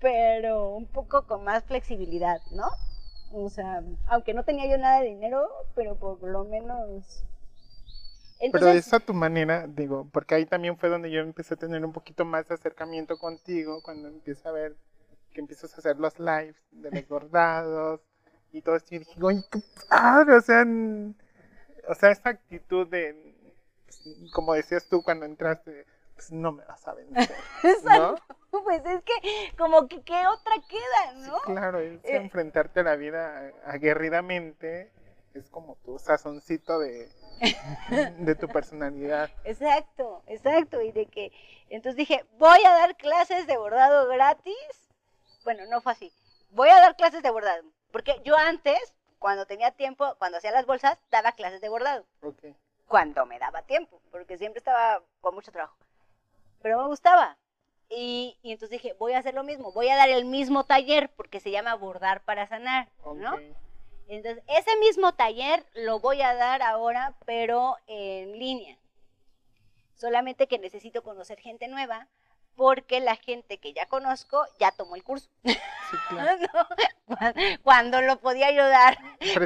pero 0.00 0.70
un 0.70 0.86
poco 0.86 1.26
con 1.26 1.44
más 1.44 1.64
flexibilidad, 1.64 2.40
¿no? 2.52 2.68
O 3.32 3.48
sea, 3.48 3.82
aunque 4.06 4.34
no 4.34 4.44
tenía 4.44 4.66
yo 4.70 4.78
nada 4.78 5.00
de 5.00 5.08
dinero, 5.08 5.48
pero 5.74 5.96
por 5.96 6.22
lo 6.22 6.44
menos... 6.44 7.24
Pero 8.38 8.56
Entonces, 8.58 8.86
es 8.86 8.92
a 8.92 9.00
tu 9.00 9.14
manera, 9.14 9.66
digo, 9.66 10.08
porque 10.12 10.34
ahí 10.34 10.44
también 10.44 10.76
fue 10.76 10.88
donde 10.88 11.10
yo 11.10 11.20
empecé 11.20 11.54
a 11.54 11.56
tener 11.56 11.84
un 11.84 11.92
poquito 11.92 12.24
más 12.24 12.46
de 12.46 12.54
acercamiento 12.54 13.16
contigo, 13.16 13.80
cuando 13.82 14.08
empiezo 14.08 14.48
a 14.48 14.52
ver 14.52 14.76
que 15.32 15.40
empiezas 15.40 15.74
a 15.74 15.78
hacer 15.78 15.98
los 15.98 16.18
lives 16.18 16.56
de 16.70 16.90
los 16.90 17.08
bordados 17.08 18.00
y 18.52 18.60
todo 18.60 18.76
esto. 18.76 18.94
Y 18.94 18.98
dije, 19.00 19.22
oye, 19.22 19.44
qué 19.50 19.60
padre, 19.88 20.36
o 20.36 20.40
sea, 20.40 20.64
o 21.88 21.94
sea, 21.94 22.10
esa 22.10 22.30
actitud 22.30 22.86
de, 22.86 23.34
pues, 23.86 24.30
como 24.32 24.54
decías 24.54 24.86
tú 24.88 25.02
cuando 25.02 25.26
entraste, 25.26 25.86
pues 26.14 26.32
no 26.32 26.52
me 26.52 26.64
vas 26.64 26.86
a 26.86 26.94
vencer, 26.94 27.36
¿no? 27.84 28.14
pues 28.62 28.84
es 28.86 29.02
que 29.02 29.52
como 29.58 29.88
que 29.88 30.02
qué 30.02 30.26
otra 30.28 30.54
queda, 30.68 31.12
Sí, 31.12 31.28
¿no? 31.30 31.38
claro, 31.40 31.80
es 31.80 32.04
Eh. 32.04 32.16
enfrentarte 32.16 32.80
a 32.80 32.84
la 32.84 32.96
vida 32.96 33.50
aguerridamente, 33.64 34.92
es 35.34 35.48
como 35.50 35.76
tu 35.84 35.98
sazoncito 35.98 36.78
de, 36.78 37.08
de 38.18 38.34
tu 38.36 38.46
personalidad. 38.48 39.30
Exacto, 39.44 40.22
exacto. 40.28 40.80
Y 40.82 40.92
de 40.92 41.06
que, 41.06 41.32
entonces 41.68 41.96
dije, 41.96 42.24
voy 42.38 42.64
a 42.64 42.70
dar 42.70 42.96
clases 42.96 43.46
de 43.48 43.56
bordado 43.56 44.08
gratis. 44.08 44.54
Bueno, 45.42 45.64
no 45.66 45.80
fue 45.80 45.92
así. 45.92 46.12
Voy 46.50 46.68
a 46.68 46.80
dar 46.80 46.94
clases 46.96 47.22
de 47.22 47.30
bordado. 47.30 47.64
Porque 47.90 48.20
yo 48.24 48.36
antes, 48.36 48.78
cuando 49.18 49.46
tenía 49.46 49.72
tiempo, 49.72 50.14
cuando 50.18 50.38
hacía 50.38 50.52
las 50.52 50.66
bolsas, 50.66 50.98
daba 51.10 51.32
clases 51.32 51.60
de 51.60 51.68
bordado. 51.68 52.06
Cuando 52.86 53.26
me 53.26 53.38
daba 53.40 53.62
tiempo, 53.62 54.00
porque 54.12 54.38
siempre 54.38 54.58
estaba 54.58 55.02
con 55.20 55.34
mucho 55.34 55.50
trabajo. 55.50 55.76
Pero 56.64 56.80
me 56.80 56.86
gustaba. 56.88 57.36
Y, 57.90 58.38
y 58.42 58.52
entonces 58.52 58.70
dije, 58.80 58.94
voy 58.98 59.12
a 59.12 59.18
hacer 59.18 59.34
lo 59.34 59.44
mismo. 59.44 59.70
Voy 59.72 59.90
a 59.90 59.96
dar 59.96 60.08
el 60.08 60.24
mismo 60.24 60.64
taller, 60.64 61.10
porque 61.10 61.38
se 61.38 61.50
llama 61.50 61.74
Bordar 61.74 62.22
para 62.22 62.46
Sanar. 62.46 62.88
Entonces, 64.08 64.42
ese 64.48 64.74
mismo 64.78 65.12
taller 65.14 65.62
lo 65.74 66.00
voy 66.00 66.22
a 66.22 66.32
dar 66.32 66.62
ahora, 66.62 67.12
pero 67.26 67.76
en 67.86 68.38
línea. 68.38 68.78
Solamente 69.94 70.46
que 70.48 70.58
necesito 70.58 71.02
conocer 71.02 71.38
gente 71.38 71.68
nueva, 71.68 72.08
porque 72.56 73.00
la 73.00 73.16
gente 73.16 73.58
que 73.58 73.74
ya 73.74 73.84
conozco 73.84 74.42
ya 74.58 74.72
tomó 74.72 74.96
el 74.96 75.04
curso. 75.04 75.28
Sí, 75.44 75.54
claro. 76.08 76.38
¿no? 76.54 76.66
Cuando- 77.14 77.40
Cuando 77.62 78.00
lo 78.00 78.18
podía 78.20 78.46
ayudar 78.46 78.96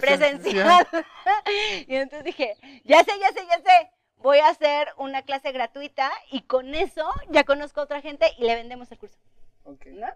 presencial. 0.00 0.86
y 1.88 1.96
entonces 1.96 2.22
dije, 2.24 2.56
ya 2.84 3.02
sé, 3.02 3.10
ya 3.18 3.32
sé, 3.32 3.44
ya 3.44 3.56
sé. 3.58 3.90
Voy 4.20 4.38
a 4.38 4.48
hacer 4.48 4.88
una 4.96 5.22
clase 5.22 5.52
gratuita 5.52 6.10
y 6.30 6.42
con 6.42 6.74
eso 6.74 7.08
ya 7.30 7.44
conozco 7.44 7.80
a 7.80 7.84
otra 7.84 8.00
gente 8.00 8.26
y 8.36 8.44
le 8.44 8.54
vendemos 8.56 8.90
el 8.90 8.98
curso. 8.98 9.18
Ok. 9.64 9.86
¿no? 9.86 10.08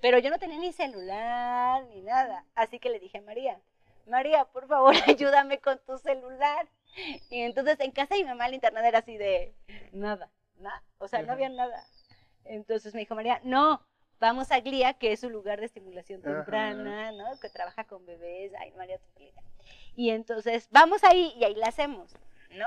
Pero 0.00 0.18
yo 0.18 0.30
no 0.30 0.38
tenía 0.38 0.58
ni 0.58 0.72
celular 0.72 1.84
ni 1.86 2.00
nada. 2.00 2.44
Así 2.54 2.78
que 2.78 2.88
le 2.88 2.98
dije 2.98 3.18
a 3.18 3.22
María, 3.22 3.60
María, 4.06 4.44
por 4.46 4.66
favor, 4.66 4.94
ayúdame 5.06 5.58
con 5.58 5.78
tu 5.84 5.98
celular. 5.98 6.68
Y 7.30 7.42
entonces 7.42 7.78
en 7.80 7.92
casa 7.92 8.14
de 8.14 8.22
mi 8.22 8.28
mamá 8.28 8.46
el 8.46 8.54
internet 8.54 8.84
era 8.84 8.98
así 8.98 9.16
de 9.16 9.54
nada, 9.92 10.30
nada. 10.58 10.82
O 10.98 11.06
sea, 11.06 11.22
no 11.22 11.32
había 11.32 11.48
nada. 11.48 11.84
Entonces 12.44 12.94
me 12.94 13.00
dijo 13.00 13.14
María, 13.14 13.40
no, 13.44 13.86
vamos 14.18 14.50
a 14.50 14.60
GLIA, 14.60 14.94
que 14.94 15.12
es 15.12 15.22
un 15.22 15.32
lugar 15.32 15.60
de 15.60 15.66
estimulación 15.66 16.20
Ajá. 16.20 16.36
temprana, 16.44 17.12
¿no? 17.12 17.38
Que 17.38 17.48
trabaja 17.48 17.84
con 17.84 18.04
bebés. 18.06 18.52
Ay, 18.58 18.72
María, 18.72 18.98
tu. 18.98 19.10
Y 19.96 20.10
entonces 20.10 20.68
vamos 20.70 21.04
ahí 21.04 21.32
y 21.36 21.44
ahí 21.44 21.54
la 21.54 21.68
hacemos, 21.68 22.16
¿no? 22.50 22.66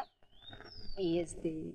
Y 0.97 1.19
este, 1.19 1.73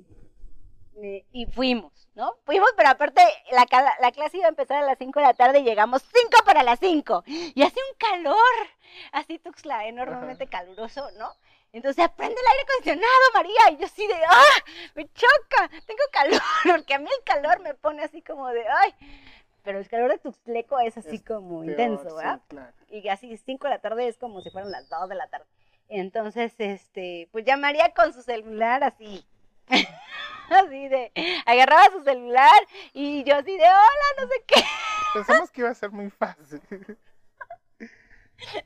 y 1.32 1.46
fuimos, 1.46 2.08
¿no? 2.14 2.36
Fuimos, 2.44 2.70
pero 2.76 2.88
aparte 2.88 3.22
la, 3.52 3.66
la 4.00 4.12
clase 4.12 4.38
iba 4.38 4.46
a 4.46 4.50
empezar 4.50 4.82
a 4.82 4.86
las 4.86 4.98
5 4.98 5.20
de 5.20 5.26
la 5.26 5.34
tarde 5.34 5.60
y 5.60 5.64
llegamos 5.64 6.02
5 6.02 6.44
para 6.44 6.62
las 6.62 6.80
5. 6.80 7.22
Y 7.26 7.62
hace 7.62 7.78
un 7.90 7.98
calor, 7.98 8.68
así 9.12 9.38
Tuxtla, 9.38 9.86
enormemente 9.86 10.46
caluroso, 10.46 11.08
¿no? 11.12 11.32
Entonces 11.72 12.04
aprende 12.04 12.40
el 12.40 12.46
aire 12.46 12.62
acondicionado, 12.62 13.22
María. 13.34 13.60
Y 13.72 13.76
yo 13.76 13.86
así 13.86 14.06
de, 14.06 14.14
¡ah! 14.14 14.64
Me 14.94 15.04
choca, 15.12 15.70
tengo 15.86 16.02
calor, 16.10 16.40
porque 16.68 16.94
a 16.94 16.98
mí 16.98 17.08
el 17.16 17.24
calor 17.24 17.60
me 17.60 17.74
pone 17.74 18.02
así 18.02 18.22
como 18.22 18.48
de, 18.48 18.64
¡ay! 18.68 18.94
Pero 19.62 19.78
el 19.78 19.88
calor 19.88 20.10
de 20.10 20.18
Tuxtleco 20.18 20.80
es 20.80 20.96
así 20.96 21.16
Es 21.16 21.24
como 21.24 21.60
Peor, 21.60 21.70
intenso, 21.70 22.08
sí, 22.08 22.16
¿verdad? 22.16 22.40
claro. 22.48 22.72
y 22.88 23.06
así 23.08 23.36
5 23.36 23.66
de 23.66 23.74
la 23.74 23.80
tarde 23.80 24.08
es 24.08 24.16
como 24.16 24.40
si 24.40 24.50
fueran 24.50 24.70
las 24.70 24.88
2 24.88 25.08
de 25.10 25.14
la 25.14 25.28
tarde. 25.28 25.46
Entonces, 25.88 26.52
este, 26.58 27.28
pues 27.32 27.44
ya 27.44 27.56
María 27.56 27.92
con 27.94 28.12
su 28.12 28.22
celular 28.22 28.84
así, 28.84 29.26
así 30.50 30.88
de, 30.88 31.12
agarraba 31.46 31.90
su 31.92 32.02
celular 32.04 32.60
y 32.92 33.24
yo 33.24 33.36
así 33.36 33.56
de, 33.56 33.64
hola, 33.64 34.20
no 34.20 34.28
sé 34.28 34.44
qué. 34.46 34.62
Pensamos 35.14 35.50
que 35.50 35.62
iba 35.62 35.70
a 35.70 35.74
ser 35.74 35.90
muy 35.90 36.10
fácil. 36.10 36.60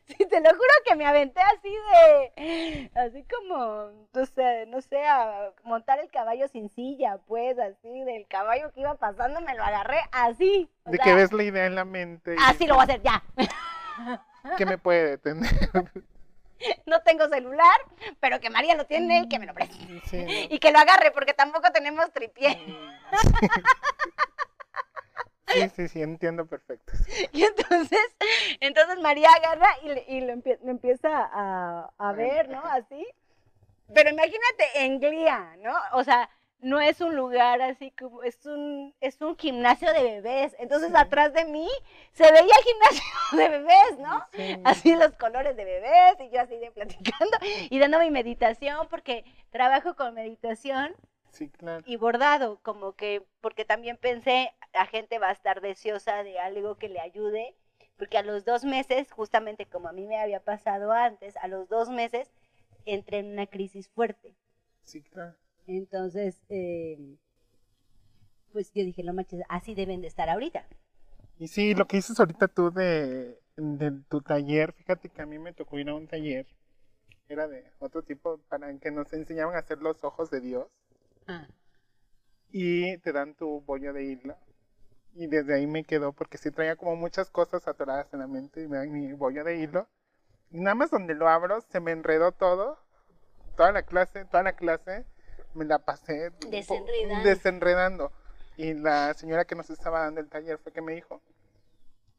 Sí, 0.06 0.26
te 0.28 0.40
lo 0.42 0.50
juro 0.50 0.68
que 0.86 0.94
me 0.96 1.06
aventé 1.06 1.40
así 1.40 1.74
de, 2.36 2.90
así 2.94 3.24
como, 3.24 4.06
no 4.12 4.26
sé, 4.26 4.66
no 4.66 4.82
sé, 4.82 5.02
a 5.06 5.50
montar 5.64 5.98
el 5.98 6.10
caballo 6.10 6.46
sin 6.48 6.68
silla, 6.68 7.18
pues, 7.26 7.58
así, 7.58 8.04
del 8.04 8.26
caballo 8.28 8.70
que 8.72 8.80
iba 8.80 8.94
pasando, 8.96 9.40
me 9.40 9.54
lo 9.54 9.64
agarré 9.64 9.98
así. 10.12 10.70
De 10.84 10.98
sea, 10.98 11.04
que 11.04 11.14
ves 11.14 11.32
la 11.32 11.42
idea 11.44 11.64
en 11.64 11.74
la 11.74 11.86
mente. 11.86 12.34
y 12.34 12.38
Así 12.44 12.66
lo 12.66 12.74
voy 12.74 12.82
a 12.82 12.84
hacer 12.84 13.02
ya. 13.02 13.22
¿Qué 14.58 14.66
me 14.66 14.76
puede 14.76 15.12
detener? 15.12 15.48
No 16.86 17.00
tengo 17.02 17.28
celular, 17.28 17.76
pero 18.20 18.40
que 18.40 18.50
María 18.50 18.74
lo 18.76 18.86
tiene 18.86 19.20
y 19.20 19.28
que 19.28 19.38
me 19.38 19.46
lo 19.46 19.54
preste. 19.54 19.76
Y 20.50 20.58
que 20.58 20.70
lo 20.72 20.78
agarre, 20.78 21.10
porque 21.12 21.34
tampoco 21.34 21.70
tenemos 21.72 22.10
tripié. 22.12 22.58
Sí, 25.48 25.68
sí, 25.76 25.88
sí, 25.88 26.02
entiendo 26.02 26.46
perfecto. 26.46 26.92
Y 27.32 27.44
entonces, 27.44 28.00
entonces 28.60 28.98
María 29.00 29.28
agarra 29.36 29.68
y, 29.82 29.88
le- 29.88 30.04
y 30.08 30.20
lo, 30.22 30.32
empie- 30.32 30.58
lo 30.62 30.70
empieza 30.70 31.08
a, 31.32 31.90
a 31.98 32.12
ver, 32.12 32.48
¿no? 32.48 32.62
Así. 32.64 33.06
Pero 33.94 34.08
imagínate 34.10 34.64
en 34.76 34.98
Glia, 35.00 35.56
¿no? 35.58 35.74
O 35.92 36.04
sea, 36.04 36.30
no 36.62 36.80
es 36.80 37.00
un 37.02 37.14
lugar 37.16 37.60
así 37.60 37.90
como, 37.90 38.22
es 38.22 38.46
un, 38.46 38.94
es 39.00 39.20
un 39.20 39.36
gimnasio 39.36 39.92
de 39.92 40.02
bebés. 40.02 40.56
Entonces 40.58 40.88
Sí. 40.90 40.96
atrás 40.96 41.32
de 41.34 41.44
mí 41.44 41.68
se 42.12 42.24
veía 42.24 42.40
el 42.42 42.64
gimnasio 42.64 43.02
de 43.32 43.48
bebés, 43.50 43.98
¿no? 43.98 44.24
Sí. 44.32 44.56
Así 44.64 44.96
los 44.96 45.12
colores 45.16 45.56
de 45.56 45.64
bebés 45.64 46.16
y 46.20 46.30
yo 46.30 46.40
así 46.40 46.56
de 46.56 46.70
platicando 46.70 47.36
y 47.68 47.78
dando 47.78 47.98
mi 47.98 48.10
meditación 48.10 48.88
porque 48.88 49.24
trabajo 49.50 49.94
con 49.96 50.14
meditación 50.14 50.94
Sí, 51.30 51.48
claro. 51.50 51.82
y 51.86 51.96
bordado, 51.96 52.58
como 52.62 52.92
que, 52.94 53.22
porque 53.40 53.64
también 53.64 53.96
pensé, 53.96 54.52
la 54.74 54.86
gente 54.86 55.18
va 55.18 55.28
a 55.30 55.32
estar 55.32 55.60
deseosa 55.60 56.22
de 56.22 56.38
algo 56.38 56.76
que 56.76 56.88
le 56.90 57.00
ayude, 57.00 57.54
porque 57.96 58.18
a 58.18 58.22
los 58.22 58.44
dos 58.44 58.64
meses, 58.64 59.10
justamente 59.10 59.66
como 59.66 59.88
a 59.88 59.92
mí 59.92 60.06
me 60.06 60.18
había 60.20 60.40
pasado 60.40 60.92
antes, 60.92 61.36
a 61.38 61.48
los 61.48 61.68
dos 61.68 61.88
meses 61.88 62.30
entré 62.84 63.18
en 63.18 63.32
una 63.32 63.46
crisis 63.46 63.88
fuerte. 63.88 64.34
Sí, 64.82 65.02
claro. 65.02 65.34
Entonces, 65.66 66.42
eh, 66.48 66.98
pues 68.52 68.72
yo 68.72 68.84
dije, 68.84 69.02
no 69.02 69.14
manches, 69.14 69.42
así 69.48 69.74
deben 69.74 70.00
de 70.00 70.08
estar 70.08 70.28
ahorita. 70.28 70.66
Y 71.38 71.48
sí, 71.48 71.74
lo 71.74 71.86
que 71.86 71.96
dices 71.96 72.18
ahorita 72.20 72.48
tú 72.48 72.70
de, 72.70 73.38
de 73.56 73.92
tu 74.08 74.20
taller, 74.22 74.72
fíjate 74.72 75.08
que 75.10 75.22
a 75.22 75.26
mí 75.26 75.38
me 75.38 75.52
tocó 75.52 75.78
ir 75.78 75.88
a 75.88 75.94
un 75.94 76.06
taller, 76.06 76.46
era 77.28 77.48
de 77.48 77.64
otro 77.78 78.02
tipo, 78.02 78.38
para 78.48 78.76
que 78.78 78.90
nos 78.90 79.12
enseñaban 79.12 79.56
a 79.56 79.60
hacer 79.60 79.78
los 79.78 80.02
ojos 80.04 80.30
de 80.30 80.40
Dios, 80.40 80.68
Ah, 81.26 81.46
y 82.50 82.98
te 82.98 83.12
dan 83.12 83.34
tu 83.34 83.60
bollo 83.62 83.92
de 83.92 84.04
hilo. 84.04 84.36
Y 85.14 85.26
desde 85.26 85.54
ahí 85.54 85.66
me 85.66 85.84
quedó, 85.84 86.12
porque 86.12 86.38
sí 86.38 86.50
traía 86.50 86.76
como 86.76 86.96
muchas 86.96 87.30
cosas 87.30 87.66
atoradas 87.68 88.12
en 88.12 88.20
la 88.20 88.26
mente, 88.26 88.62
y 88.62 88.68
me 88.68 88.78
dan 88.78 88.92
mi 88.92 89.12
bollo 89.12 89.44
de 89.44 89.56
hilo. 89.58 89.88
Y 90.50 90.60
nada 90.60 90.74
más 90.74 90.90
donde 90.90 91.14
lo 91.14 91.28
abro, 91.28 91.60
se 91.62 91.80
me 91.80 91.92
enredó 91.92 92.32
todo, 92.32 92.78
toda 93.56 93.72
la 93.72 93.82
clase, 93.84 94.24
toda 94.26 94.42
la 94.42 94.54
clase, 94.54 95.06
me 95.54 95.64
la 95.64 95.78
pasé 95.78 96.30
Desenredando. 96.48 97.28
desenredando. 97.28 98.12
Y 98.56 98.74
la 98.74 99.14
señora 99.14 99.44
que 99.44 99.54
nos 99.54 99.70
estaba 99.70 100.00
dando 100.00 100.20
el 100.20 100.28
taller 100.28 100.58
fue 100.58 100.72
que 100.72 100.82
me 100.82 100.94
dijo, 100.94 101.22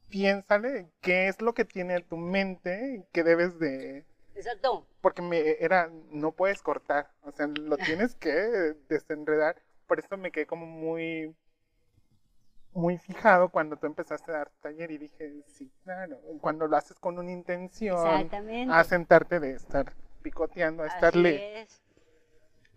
piénsale 0.09 0.89
qué 1.01 1.27
es 1.27 1.41
lo 1.41 1.53
que 1.53 1.65
tiene 1.65 1.99
tu 2.01 2.17
mente 2.17 3.05
que 3.11 3.23
debes 3.23 3.59
de... 3.59 4.05
Exacto. 4.36 4.88
Porque 5.01 5.21
me 5.21 5.57
era, 5.59 5.91
no 6.09 6.31
puedes 6.31 6.61
cortar, 6.61 7.11
o 7.21 7.31
sea, 7.31 7.47
lo 7.47 7.77
tienes 7.77 8.15
que 8.15 8.31
desenredar 8.89 9.55
por 9.88 9.99
eso 9.99 10.17
me 10.17 10.31
quedé 10.31 10.47
como 10.47 10.65
muy 10.65 11.36
muy 12.73 12.97
fijado 12.97 13.49
cuando 13.49 13.77
tú 13.77 13.86
empezaste 13.86 14.31
a 14.31 14.38
dar 14.38 14.51
taller 14.59 14.89
y 14.89 14.97
dije, 14.97 15.43
sí, 15.45 15.71
claro, 15.84 16.19
cuando 16.41 16.65
lo 16.65 16.75
haces 16.75 16.97
con 16.97 17.19
una 17.19 17.31
intención, 17.31 18.27
a 18.71 18.84
sentarte 18.84 19.39
de 19.39 19.51
estar 19.51 19.93
picoteando, 20.23 20.81
a 20.81 20.88
Así 20.88 20.95
estarle 20.95 21.61
es. 21.61 21.82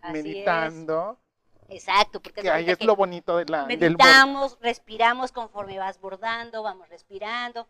Así 0.07 0.23
meditando, 0.23 1.19
es. 1.21 1.27
Exacto, 1.69 2.21
porque 2.21 2.43
que 2.43 2.51
ahí 2.51 2.71
es 2.71 2.79
que 2.79 2.85
lo 2.85 2.97
bonito 2.97 3.37
de 3.37 3.45
la, 3.47 3.65
del 3.65 3.79
meditamos, 3.79 4.59
respiramos 4.61 5.33
conforme 5.33 5.79
vas 5.79 6.01
bordando, 6.01 6.63
vamos 6.63 6.89
respirando. 6.89 7.67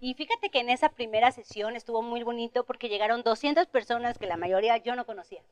Y 0.00 0.14
fíjate 0.14 0.50
que 0.50 0.60
en 0.60 0.68
esa 0.68 0.88
primera 0.88 1.30
sesión 1.30 1.76
estuvo 1.76 2.02
muy 2.02 2.22
bonito 2.22 2.64
porque 2.64 2.88
llegaron 2.88 3.22
200 3.22 3.66
personas 3.68 4.18
que 4.18 4.26
la 4.26 4.36
mayoría 4.36 4.76
yo 4.78 4.96
no 4.96 5.06
conocía, 5.06 5.42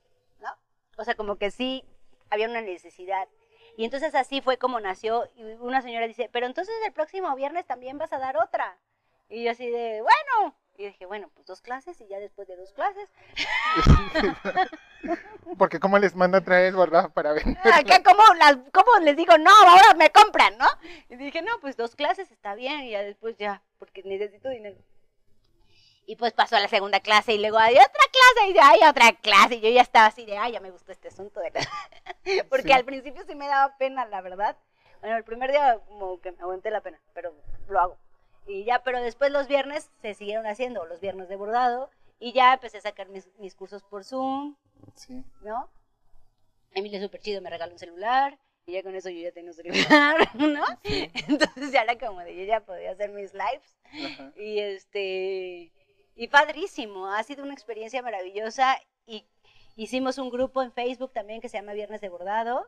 ¿no? 0.41 0.49
O 0.97 1.05
sea, 1.05 1.15
como 1.15 1.37
que 1.37 1.51
sí 1.51 1.85
había 2.31 2.49
una 2.49 2.61
necesidad. 2.61 3.29
Y 3.77 3.85
entonces 3.85 4.15
así 4.15 4.41
fue 4.41 4.57
como 4.57 4.81
nació. 4.81 5.29
Y 5.37 5.43
una 5.61 5.83
señora 5.83 6.07
dice, 6.07 6.29
pero 6.33 6.47
entonces 6.47 6.75
el 6.85 6.93
próximo 6.93 7.35
viernes 7.37 7.67
también 7.67 7.99
vas 7.99 8.13
a 8.13 8.19
dar 8.19 8.37
otra. 8.37 8.77
Y 9.29 9.45
yo 9.45 9.53
así 9.53 9.69
de, 9.69 10.03
bueno. 10.03 10.55
Y 10.81 10.87
dije, 10.87 11.05
bueno, 11.05 11.29
pues 11.35 11.47
dos 11.47 11.61
clases 11.61 12.01
y 12.01 12.09
ya 12.09 12.19
después 12.19 12.49
de 12.49 12.57
dos 12.57 12.73
clases. 12.73 13.07
Porque 15.59 15.79
como 15.79 15.99
les 15.99 16.15
manda 16.15 16.39
a 16.39 16.41
traer 16.41 16.73
bordado 16.73 17.11
para 17.11 17.35
vender. 17.35 17.59
Acá, 17.75 18.03
¿cómo, 18.03 18.23
las, 18.39 18.57
¿Cómo 18.73 18.99
les 19.03 19.15
digo, 19.15 19.37
no, 19.37 19.51
ahora 19.51 19.93
me 19.99 20.09
compran, 20.09 20.57
no? 20.57 20.67
Y 21.11 21.17
dije, 21.17 21.43
no, 21.43 21.53
pues 21.61 21.77
dos 21.77 21.95
clases 21.97 22.31
está 22.31 22.55
bien 22.55 22.81
y 22.85 22.93
ya 22.93 23.03
después 23.03 23.37
ya, 23.37 23.61
porque 23.79 24.03
necesito 24.05 24.49
dinero. 24.49 24.79
Y 26.07 26.17
pues 26.17 26.33
pasó 26.33 26.57
a 26.57 26.61
la 26.61 26.69
segunda 26.69 27.01
clase 27.01 27.35
y 27.35 27.39
luego 27.39 27.59
hay 27.59 27.75
otra 27.75 27.85
clase 28.11 28.51
y 28.51 28.59
hay 28.59 28.89
otra 28.89 29.13
clase. 29.13 29.57
Y 29.57 29.61
yo 29.61 29.69
ya 29.69 29.83
estaba 29.83 30.07
así 30.07 30.25
de, 30.25 30.39
ay, 30.39 30.53
ya 30.53 30.61
me 30.61 30.71
gustó 30.71 30.93
este 30.93 31.09
asunto. 31.09 31.41
De... 31.41 31.53
porque 32.49 32.69
Sí. 32.69 32.73
al 32.73 32.87
principio 32.87 33.23
sí 33.29 33.35
me 33.35 33.49
daba 33.49 33.77
pena, 33.77 34.07
la 34.07 34.23
verdad. 34.23 34.57
Bueno, 35.03 35.19
el 35.19 35.25
primer 35.25 35.51
día 35.51 35.79
como 35.89 36.19
que 36.23 36.33
me 36.33 36.41
aguanté 36.41 36.71
la 36.71 36.81
pena, 36.81 36.99
pero 37.13 37.35
lo 37.69 37.81
hago. 37.81 37.99
Y 38.51 38.65
ya, 38.65 38.83
pero 38.83 39.01
después 39.01 39.31
los 39.31 39.47
viernes 39.49 39.91
se 40.03 40.15
siguieron 40.15 40.47
haciendo, 40.47 40.85
los 40.87 41.01
viernes 41.01 41.29
de 41.29 41.37
bordado. 41.37 41.91
Y 42.19 42.33
ya 42.33 42.53
empecé 42.55 42.79
a 42.79 42.83
sacar 42.83 43.09
mis, 43.09 43.29
mis 43.39 43.55
cursos 43.55 43.83
por 43.83 44.05
Zoom, 44.05 44.57
Sí. 44.95 45.25
¿no? 45.43 45.69
Emilio 46.73 46.99
es 46.99 47.05
súper 47.05 47.21
chido, 47.21 47.41
me 47.41 47.51
regaló 47.51 47.73
un 47.73 47.79
celular 47.79 48.39
y 48.67 48.73
ya 48.73 48.83
con 48.83 48.95
eso 48.95 49.09
yo 49.09 49.21
ya 49.21 49.33
tenía 49.33 49.51
un 49.51 49.57
celular, 49.57 50.17
¿no? 50.35 50.65
Sí. 50.85 51.11
Entonces 51.29 51.73
ya 51.73 51.83
era 51.83 51.99
como 51.99 52.21
de 52.21 52.37
yo 52.37 52.45
ya 52.45 52.61
podía 52.61 52.93
hacer 52.93 53.11
mis 53.11 53.33
lives 53.33 53.77
Ajá. 54.13 54.33
y 54.37 54.59
este 54.61 55.73
y 56.15 56.29
padrísimo, 56.29 57.07
ha 57.07 57.23
sido 57.23 57.43
una 57.45 57.55
experiencia 57.55 58.03
maravillosa 58.03 58.79
y 59.07 59.25
hicimos 59.77 60.19
un 60.19 60.31
grupo 60.31 60.63
en 60.63 60.73
Facebook 60.73 61.13
también 61.13 61.41
que 61.41 61.49
se 61.49 61.57
llama 61.57 61.73
Viernes 61.73 62.01
de 62.01 62.11
Bordado 62.11 62.67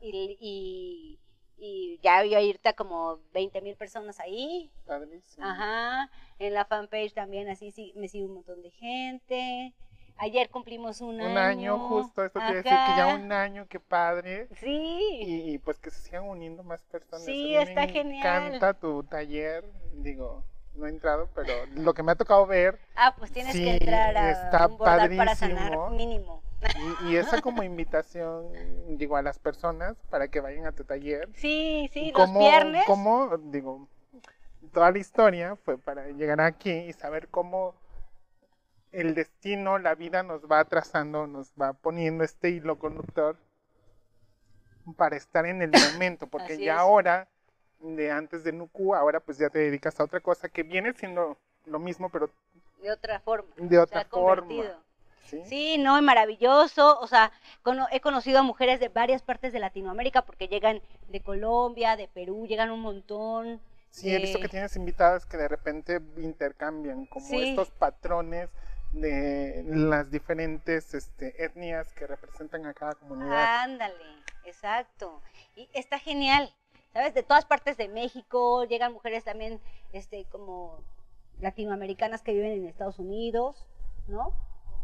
y, 0.00 0.36
y, 0.40 1.18
y 1.58 1.98
ya 2.02 2.18
hay 2.18 2.34
ahorita 2.34 2.74
como 2.74 3.18
20 3.32 3.60
mil 3.62 3.76
personas 3.76 4.20
ahí, 4.20 4.70
Padrísimo. 4.86 5.46
Ajá, 5.46 6.10
en 6.38 6.54
la 6.54 6.64
fanpage 6.64 7.14
también 7.14 7.48
así 7.48 7.70
sí, 7.70 7.92
me 7.96 8.08
sigue 8.08 8.26
un 8.26 8.34
montón 8.34 8.62
de 8.62 8.70
gente. 8.70 9.72
Ayer 10.18 10.48
cumplimos 10.48 11.02
un, 11.02 11.20
Un 11.20 11.36
año 11.36 11.78
justo, 11.78 12.24
esto 12.24 12.40
quiere 12.40 12.62
decir 12.62 12.70
que 12.72 12.96
ya 12.96 13.14
un 13.14 13.30
año, 13.32 13.66
qué 13.68 13.78
padre. 13.80 14.48
Sí, 14.60 14.98
Y, 15.20 15.52
y, 15.52 15.58
pues 15.58 15.78
que 15.78 15.90
se 15.90 16.00
sigan 16.00 16.24
uniendo 16.24 16.62
más 16.62 16.82
personas. 16.84 17.24
Sí, 17.24 17.54
A 17.54 17.60
mí 17.64 17.68
está 17.68 17.86
me 17.86 17.92
genial. 17.92 18.18
encanta 18.46 18.72
tu 18.72 19.02
taller, 19.04 19.62
digo, 19.92 20.42
no 20.74 20.86
he 20.86 20.88
entrado, 20.88 21.28
pero 21.34 21.52
lo 21.74 21.92
que 21.92 22.02
me 22.02 22.12
ha 22.12 22.14
tocado 22.14 22.46
ver 22.46 22.78
ah, 22.96 23.14
pues 23.18 23.30
tienes 23.30 23.52
Sí, 23.52 23.62
que 23.64 23.76
entrar 23.76 24.16
a 24.16 24.30
está 24.30 24.66
un 24.68 24.78
para 24.78 25.34
sanar 25.34 25.90
mínimo. 25.90 26.42
Y, 27.02 27.10
y 27.12 27.16
esa 27.16 27.40
como 27.40 27.62
invitación, 27.62 28.48
digo, 28.98 29.16
a 29.16 29.22
las 29.22 29.38
personas 29.38 29.96
para 30.10 30.28
que 30.28 30.40
vayan 30.40 30.66
a 30.66 30.72
tu 30.72 30.84
taller. 30.84 31.28
Sí, 31.34 31.88
sí, 31.92 32.12
los 32.16 32.32
viernes. 32.32 32.84
cómo, 32.86 33.36
digo, 33.38 33.88
toda 34.72 34.90
la 34.90 34.98
historia 34.98 35.56
fue 35.56 35.78
para 35.78 36.08
llegar 36.08 36.40
aquí 36.40 36.70
y 36.70 36.92
saber 36.92 37.28
cómo 37.28 37.74
el 38.92 39.14
destino, 39.14 39.78
la 39.78 39.94
vida 39.94 40.22
nos 40.22 40.42
va 40.50 40.64
trazando, 40.64 41.26
nos 41.26 41.52
va 41.60 41.74
poniendo 41.74 42.24
este 42.24 42.50
hilo 42.50 42.78
conductor 42.78 43.36
para 44.96 45.16
estar 45.16 45.44
en 45.46 45.62
el 45.62 45.70
momento, 45.92 46.26
porque 46.30 46.54
Así 46.54 46.64
ya 46.64 46.74
es. 46.74 46.80
ahora, 46.80 47.28
de 47.80 48.10
antes 48.10 48.42
de 48.44 48.52
Nuku, 48.52 48.94
ahora 48.94 49.20
pues 49.20 49.36
ya 49.38 49.50
te 49.50 49.58
dedicas 49.58 50.00
a 50.00 50.04
otra 50.04 50.20
cosa 50.20 50.48
que 50.48 50.62
viene 50.62 50.94
siendo 50.94 51.36
lo 51.66 51.78
mismo, 51.78 52.08
pero 52.08 52.30
De 52.80 52.90
otra 52.90 53.20
forma. 53.20 53.50
de 53.56 53.78
otra 53.78 54.04
forma. 54.04 54.46
convertido. 54.46 54.85
¿Sí? 55.26 55.42
Sí, 55.46 55.78
no, 55.78 55.96
es 55.96 56.02
maravilloso. 56.02 56.98
O 57.00 57.06
sea, 57.06 57.32
he 57.90 58.00
conocido 58.00 58.38
a 58.38 58.42
mujeres 58.42 58.80
de 58.80 58.88
varias 58.88 59.22
partes 59.22 59.52
de 59.52 59.58
Latinoamérica 59.58 60.22
porque 60.22 60.48
llegan 60.48 60.80
de 61.08 61.20
Colombia, 61.20 61.96
de 61.96 62.08
Perú, 62.08 62.46
llegan 62.46 62.70
un 62.70 62.80
montón. 62.80 63.60
Sí, 63.90 64.14
he 64.14 64.18
visto 64.18 64.38
Eh, 64.38 64.42
que 64.42 64.48
tienes 64.48 64.76
invitadas 64.76 65.24
que 65.26 65.36
de 65.36 65.48
repente 65.48 66.00
intercambian 66.18 67.06
como 67.06 67.26
Sí. 67.26 67.50
estos 67.50 67.70
patrones 67.70 68.50
de 68.92 69.64
las 69.66 70.10
diferentes 70.10 70.94
este, 70.94 71.44
etnias 71.44 71.92
que 71.92 72.06
representan 72.06 72.66
a 72.66 72.74
cada 72.74 72.94
comunidad. 72.94 73.62
Ándale, 73.62 73.94
exacto. 74.44 75.20
Y 75.54 75.68
está 75.74 75.98
genial, 75.98 76.54
¿sabes? 76.92 77.14
De 77.14 77.22
todas 77.22 77.44
partes 77.44 77.76
de 77.76 77.88
México 77.88 78.64
llegan 78.64 78.92
mujeres 78.92 79.24
también, 79.24 79.60
este, 79.92 80.24
como 80.26 80.78
latinoamericanas 81.40 82.22
que 82.22 82.32
viven 82.32 82.52
en 82.52 82.66
Estados 82.66 82.98
Unidos, 82.98 83.66
¿no? 84.08 84.32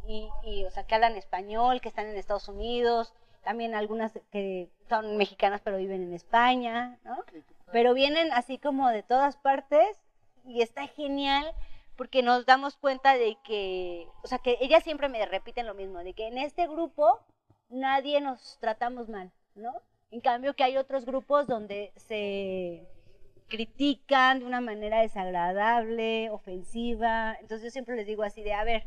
Y, 0.06 0.28
y, 0.42 0.64
o 0.64 0.70
sea, 0.70 0.84
que 0.84 0.94
hablan 0.94 1.16
español, 1.16 1.80
que 1.80 1.88
están 1.88 2.06
en 2.06 2.16
Estados 2.16 2.48
Unidos, 2.48 3.12
también 3.42 3.74
algunas 3.74 4.12
que 4.30 4.68
son 4.88 5.16
mexicanas 5.16 5.60
pero 5.62 5.76
viven 5.76 6.02
en 6.02 6.14
España, 6.14 6.98
¿no? 7.04 7.24
Pero 7.72 7.94
vienen 7.94 8.32
así 8.32 8.58
como 8.58 8.88
de 8.88 9.02
todas 9.02 9.36
partes 9.36 9.98
y 10.44 10.62
está 10.62 10.86
genial 10.86 11.52
porque 11.96 12.22
nos 12.22 12.46
damos 12.46 12.76
cuenta 12.76 13.14
de 13.14 13.36
que, 13.44 14.08
o 14.22 14.26
sea, 14.26 14.38
que 14.38 14.58
ellas 14.60 14.82
siempre 14.82 15.08
me 15.08 15.24
repiten 15.26 15.66
lo 15.66 15.74
mismo, 15.74 15.98
de 16.02 16.14
que 16.14 16.26
en 16.28 16.38
este 16.38 16.66
grupo 16.66 17.20
nadie 17.68 18.20
nos 18.20 18.58
tratamos 18.60 19.08
mal, 19.08 19.30
¿no? 19.54 19.72
En 20.10 20.20
cambio 20.20 20.54
que 20.54 20.64
hay 20.64 20.76
otros 20.76 21.04
grupos 21.04 21.46
donde 21.46 21.92
se 21.96 22.86
critican 23.48 24.40
de 24.40 24.46
una 24.46 24.60
manera 24.60 25.00
desagradable, 25.00 26.30
ofensiva. 26.30 27.36
Entonces 27.40 27.64
yo 27.64 27.70
siempre 27.70 27.96
les 27.96 28.06
digo 28.06 28.22
así 28.22 28.42
de, 28.42 28.54
a 28.54 28.64
ver, 28.64 28.86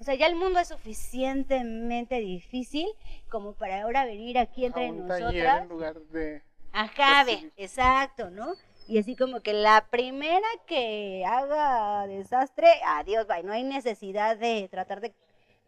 o 0.00 0.04
sea, 0.04 0.14
ya 0.14 0.26
el 0.26 0.36
mundo 0.36 0.58
es 0.58 0.68
suficientemente 0.68 2.16
difícil 2.20 2.86
como 3.30 3.54
para 3.54 3.82
ahora 3.82 4.04
venir 4.04 4.38
aquí 4.38 4.64
a 4.64 4.66
entre 4.68 4.90
un 4.90 5.06
nosotras. 5.06 5.20
taller 5.32 5.62
en 5.62 5.68
lugar 5.68 5.94
de... 6.00 6.42
Ajá, 6.72 7.24
ve, 7.24 7.52
exacto, 7.56 8.30
¿no? 8.30 8.52
Y 8.88 8.98
así 8.98 9.16
como 9.16 9.40
que 9.40 9.52
la 9.52 9.86
primera 9.90 10.46
que 10.66 11.24
haga 11.26 12.06
desastre, 12.06 12.66
adiós, 12.84 13.26
bye. 13.26 13.42
No 13.44 13.52
hay 13.52 13.62
necesidad 13.62 14.36
de 14.36 14.68
tratar 14.70 15.00
de, 15.00 15.14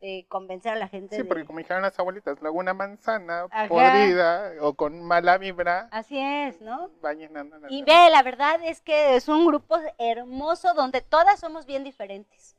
de 0.01 0.27
convencer 0.29 0.73
a 0.73 0.77
la 0.77 0.89
gente. 0.89 1.15
Sí, 1.17 1.23
de- 1.23 1.29
porque 1.29 1.45
como 1.47 1.61
dijeron 1.61 1.83
las 1.83 1.99
abuelitas, 1.99 2.39
luego 2.43 2.59
una 2.59 2.75
manzana 2.75 3.47
Ajá. 3.51 3.69
podrida 3.69 4.53
o 4.61 4.75
con 4.75 5.01
mala 5.03 5.39
vibra 5.39 5.89
Así 5.93 6.19
es, 6.19 6.61
¿no? 6.61 6.91
va 7.03 7.15
llenando 7.15 7.57
la 7.59 7.69
Y 7.71 7.85
ve, 7.85 8.11
la 8.11 8.23
verdad 8.23 8.61
es 8.65 8.83
que 8.83 9.15
es 9.17 9.29
un 9.29 9.47
grupo 9.47 9.79
hermoso 9.99 10.75
donde 10.75 11.01
todas 11.01 11.39
somos 11.41 11.65
bien 11.67 11.85
diferentes. 11.85 12.57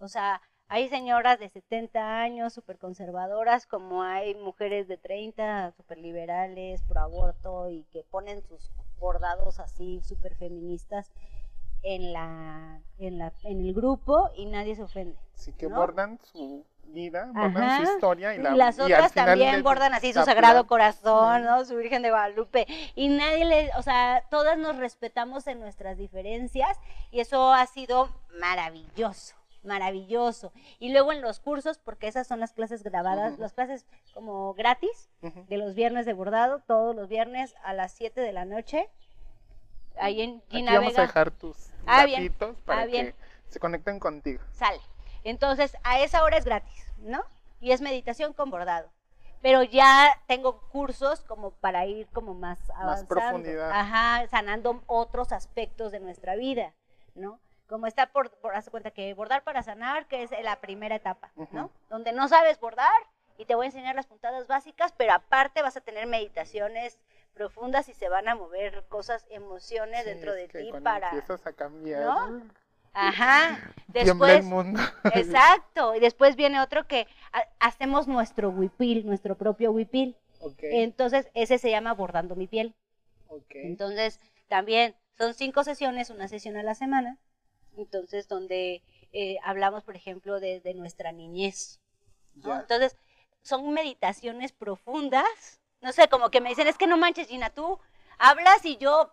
O 0.00 0.08
sea, 0.08 0.42
hay 0.68 0.88
señoras 0.88 1.38
de 1.38 1.48
70 1.48 2.20
años 2.20 2.52
súper 2.52 2.78
conservadoras, 2.78 3.66
como 3.66 4.02
hay 4.02 4.34
mujeres 4.34 4.86
de 4.88 4.98
30 4.98 5.72
súper 5.72 5.98
liberales, 5.98 6.82
pro 6.82 7.00
aborto 7.00 7.70
y 7.70 7.84
que 7.92 8.04
ponen 8.10 8.42
sus 8.42 8.70
bordados 9.00 9.60
así 9.60 10.00
súper 10.02 10.34
feministas 10.34 11.12
en, 11.82 12.12
la, 12.12 12.80
en, 12.98 13.18
la, 13.18 13.32
en 13.44 13.60
el 13.60 13.72
grupo 13.72 14.30
y 14.34 14.46
nadie 14.46 14.74
se 14.74 14.82
ofende. 14.82 15.16
Así 15.34 15.52
que 15.52 15.68
¿no? 15.68 15.76
bordan 15.76 16.18
su 16.22 16.66
vida, 16.84 17.30
bordan 17.34 17.62
Ajá. 17.62 17.86
su 17.86 17.92
historia 17.92 18.34
y, 18.34 18.38
la, 18.38 18.54
las 18.54 18.78
y 18.78 18.82
al 18.82 18.92
otras 18.92 19.12
también 19.12 19.62
bordan 19.62 19.94
así 19.94 20.12
su 20.12 20.22
Sagrado. 20.22 20.66
Corazón, 20.66 21.44
¿no? 21.44 21.64
Su 21.64 21.76
Virgen 21.76 22.02
de 22.02 22.10
Guadalupe. 22.10 22.66
Y 22.94 23.08
nadie 23.08 23.44
le, 23.44 23.70
o 23.76 23.82
sea, 23.82 24.24
todas 24.30 24.58
nos 24.58 24.76
respetamos 24.76 25.46
en 25.46 25.60
nuestras 25.60 25.96
diferencias 25.96 26.78
y 27.10 27.20
eso 27.20 27.52
ha 27.52 27.66
sido 27.66 28.08
maravilloso, 28.40 29.34
maravilloso. 29.68 30.52
Y 30.80 30.90
luego 30.92 31.12
en 31.12 31.20
los 31.22 31.38
cursos, 31.38 31.78
porque 31.78 32.08
esas 32.08 32.26
son 32.26 32.40
las 32.40 32.52
clases 32.52 32.82
grabadas, 32.82 33.38
las 33.38 33.52
clases 33.52 33.86
como 34.12 34.54
gratis 34.54 35.08
de 35.22 35.56
los 35.58 35.74
viernes 35.76 36.04
de 36.06 36.14
bordado, 36.14 36.60
todos 36.66 36.96
los 36.96 37.08
viernes 37.08 37.54
a 37.62 37.72
las 37.74 37.92
7 37.92 38.20
de 38.20 38.32
la 38.32 38.44
noche. 38.44 38.88
Ahí 40.00 40.22
en 40.22 40.38
Aquí 40.46 40.56
Gina 40.58 40.72
vamos 40.74 40.88
a 40.88 40.90
Vega. 40.90 41.02
dejar 41.02 41.30
tus 41.30 41.70
Ah, 41.86 42.04
bien. 42.06 42.32
para 42.64 42.82
Ah, 42.82 42.86
bien. 42.86 43.06
que 43.06 43.14
se 43.48 43.60
conecten 43.60 43.98
contigo. 44.00 44.42
sale. 44.52 44.80
Entonces, 45.24 45.76
a 45.84 46.00
esa 46.00 46.22
hora 46.22 46.36
es 46.38 46.44
gratis, 46.44 46.84
¿no? 46.98 47.22
Y 47.60 47.72
es 47.72 47.80
meditación 47.80 48.32
con 48.32 48.50
bordado. 48.50 48.90
Pero 49.42 49.62
ya 49.62 50.10
tengo 50.26 50.60
cursos 50.70 51.22
como 51.22 51.50
para 51.52 51.86
ir 51.86 52.06
como 52.08 52.34
más 52.34 52.58
avanzando. 52.70 53.08
profundidad. 53.08 53.70
Ajá, 53.72 54.26
sanando 54.28 54.82
otros 54.86 55.32
aspectos 55.32 55.92
de 55.92 56.00
nuestra 56.00 56.34
vida, 56.36 56.74
¿no? 57.14 57.40
Como 57.68 57.86
está 57.86 58.06
por, 58.10 58.30
por 58.40 58.54
hace 58.54 58.70
cuenta 58.70 58.90
que 58.90 59.12
bordar 59.14 59.44
para 59.44 59.62
sanar, 59.62 60.06
que 60.08 60.22
es 60.22 60.30
la 60.42 60.60
primera 60.60 60.96
etapa, 60.96 61.30
¿no? 61.52 61.70
Donde 61.90 62.12
no 62.12 62.26
sabes 62.28 62.58
bordar 62.60 63.00
y 63.36 63.44
te 63.44 63.54
voy 63.54 63.64
a 63.66 63.68
enseñar 63.68 63.94
las 63.94 64.06
puntadas 64.06 64.46
básicas, 64.46 64.92
pero 64.96 65.12
aparte 65.12 65.62
vas 65.62 65.76
a 65.76 65.80
tener 65.82 66.06
meditaciones 66.06 66.98
profundas 67.34 67.88
y 67.88 67.94
se 67.94 68.08
van 68.08 68.26
a 68.28 68.34
mover 68.34 68.84
cosas, 68.88 69.26
emociones 69.30 70.04
Sí, 70.04 70.10
dentro 70.10 70.32
es 70.32 70.36
de 70.38 70.48
que 70.48 70.58
ti 70.64 70.72
para... 70.82 71.10
empiezas 71.10 71.46
a 71.46 71.52
cambiar, 71.52 72.02
¿No? 72.04 72.18
Ajá. 72.94 73.58
tiembla 73.92 74.34
el 74.34 74.42
Después, 74.42 74.44
mundo. 74.44 74.80
exacto. 75.14 75.94
Y 75.94 76.00
después 76.00 76.36
viene 76.36 76.60
otro 76.60 76.86
que 76.86 77.06
ha- 77.32 77.46
hacemos 77.60 78.08
nuestro 78.08 78.50
huipil, 78.50 79.06
nuestro 79.06 79.36
propio 79.36 79.70
huipil. 79.72 80.16
ok, 80.40 80.62
Entonces, 80.72 81.28
ese 81.34 81.58
se 81.58 81.70
llama 81.70 81.94
Bordando 81.94 82.34
mi 82.34 82.46
piel. 82.46 82.74
ok. 83.28 83.54
Entonces, 83.54 84.20
también 84.48 84.94
son 85.16 85.34
cinco 85.34 85.64
sesiones, 85.64 86.10
una 86.10 86.28
sesión 86.28 86.56
a 86.56 86.62
la 86.62 86.74
semana. 86.74 87.18
Entonces, 87.78 88.28
donde 88.28 88.82
eh, 89.12 89.38
hablamos, 89.44 89.84
por 89.84 89.96
ejemplo, 89.96 90.40
de, 90.40 90.60
de 90.60 90.74
nuestra 90.74 91.12
niñez. 91.12 91.80
Entonces, 92.36 92.96
son 93.42 93.72
meditaciones 93.72 94.52
profundas. 94.52 95.60
No 95.80 95.92
sé, 95.92 96.08
como 96.08 96.30
que 96.30 96.40
me 96.40 96.50
dicen, 96.50 96.68
es 96.68 96.76
que 96.76 96.86
no 96.86 96.96
manches, 96.96 97.28
Gina, 97.28 97.50
tú 97.50 97.78
hablas 98.18 98.64
y 98.64 98.76
yo 98.76 99.12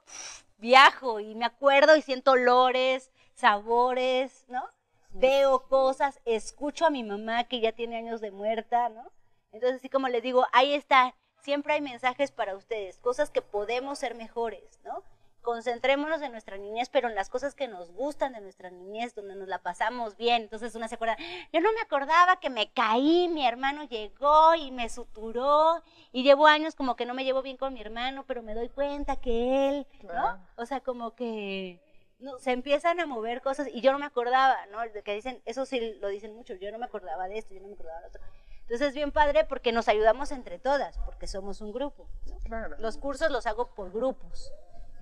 viajo 0.57 1.19
y 1.19 1.35
me 1.35 1.45
acuerdo 1.45 1.95
y 1.95 2.01
siento 2.01 2.31
olores, 2.31 3.11
sabores, 3.33 4.45
¿no? 4.47 4.67
Veo 5.11 5.67
cosas, 5.67 6.19
escucho 6.25 6.85
a 6.85 6.89
mi 6.89 7.03
mamá 7.03 7.45
que 7.45 7.61
ya 7.61 7.71
tiene 7.71 7.97
años 7.97 8.19
de 8.19 8.31
muerta, 8.31 8.89
¿no? 8.89 9.11
Entonces, 9.51 9.77
así 9.77 9.89
como 9.89 10.09
les 10.09 10.21
digo, 10.23 10.45
ahí 10.51 10.73
está, 10.73 11.15
siempre 11.41 11.73
hay 11.73 11.81
mensajes 11.81 12.31
para 12.31 12.55
ustedes, 12.55 12.97
cosas 12.99 13.29
que 13.29 13.41
podemos 13.41 13.99
ser 13.99 14.15
mejores, 14.15 14.79
¿no? 14.83 15.03
Concentrémonos 15.45 16.23
en 16.23 16.31
nuestra 16.31 16.57
niñez, 16.57 16.89
pero 16.89 17.07
en 17.07 17.13
las 17.13 17.29
cosas 17.29 17.53
que 17.53 17.67
nos 17.67 17.91
gustan 17.91 18.33
de 18.33 18.41
nuestra 18.41 18.71
niñez, 18.71 19.13
donde 19.13 19.35
nos 19.35 19.47
la 19.47 19.59
pasamos 19.59 20.17
bien. 20.17 20.41
Entonces 20.41 20.73
una 20.73 20.87
se 20.87 20.95
acuerda, 20.95 21.17
yo 21.53 21.61
no 21.61 21.71
me 21.71 21.81
acordaba 21.81 22.39
que 22.39 22.49
me 22.49 22.71
caí, 22.71 23.27
mi 23.27 23.45
hermano 23.45 23.83
llegó 23.83 24.55
y 24.55 24.71
me 24.71 24.89
suturó, 24.89 25.83
y 26.11 26.23
llevo 26.23 26.47
años 26.47 26.73
como 26.73 26.95
que 26.95 27.05
no 27.05 27.13
me 27.13 27.23
llevo 27.23 27.43
bien 27.43 27.57
con 27.57 27.75
mi 27.75 27.81
hermano, 27.81 28.25
pero 28.25 28.41
me 28.41 28.55
doy 28.55 28.69
cuenta 28.69 29.17
que 29.17 29.69
él, 29.69 29.87
¿no? 30.01 30.43
O 30.55 30.65
sea, 30.65 30.79
como 30.79 31.13
que 31.13 31.79
no, 32.17 32.39
se 32.39 32.51
empiezan 32.51 32.99
a 32.99 33.05
mover 33.05 33.43
cosas 33.43 33.67
y 33.71 33.81
yo 33.81 33.91
no 33.91 33.99
me 33.99 34.05
acordaba, 34.05 34.57
¿no? 34.71 34.79
Que 35.03 35.13
dicen, 35.13 35.43
eso 35.45 35.67
sí 35.67 35.93
lo 36.01 36.07
dicen 36.07 36.33
mucho, 36.33 36.55
yo 36.55 36.71
no 36.71 36.79
me 36.79 36.85
acordaba 36.85 37.27
de 37.27 37.37
esto, 37.37 37.53
yo 37.53 37.61
no 37.61 37.67
me 37.67 37.75
acordaba 37.75 38.01
de 38.01 38.07
otro. 38.07 38.21
Entonces 38.61 38.87
es 38.87 38.93
bien 38.95 39.11
padre 39.11 39.45
porque 39.45 39.71
nos 39.71 39.87
ayudamos 39.87 40.31
entre 40.31 40.57
todas, 40.57 40.97
porque 41.05 41.27
somos 41.27 41.61
un 41.61 41.71
grupo. 41.71 42.07
¿no? 42.25 42.39
Claro. 42.39 42.75
Los 42.79 42.97
cursos 42.97 43.29
los 43.29 43.45
hago 43.45 43.67
por 43.75 43.91
grupos. 43.91 44.51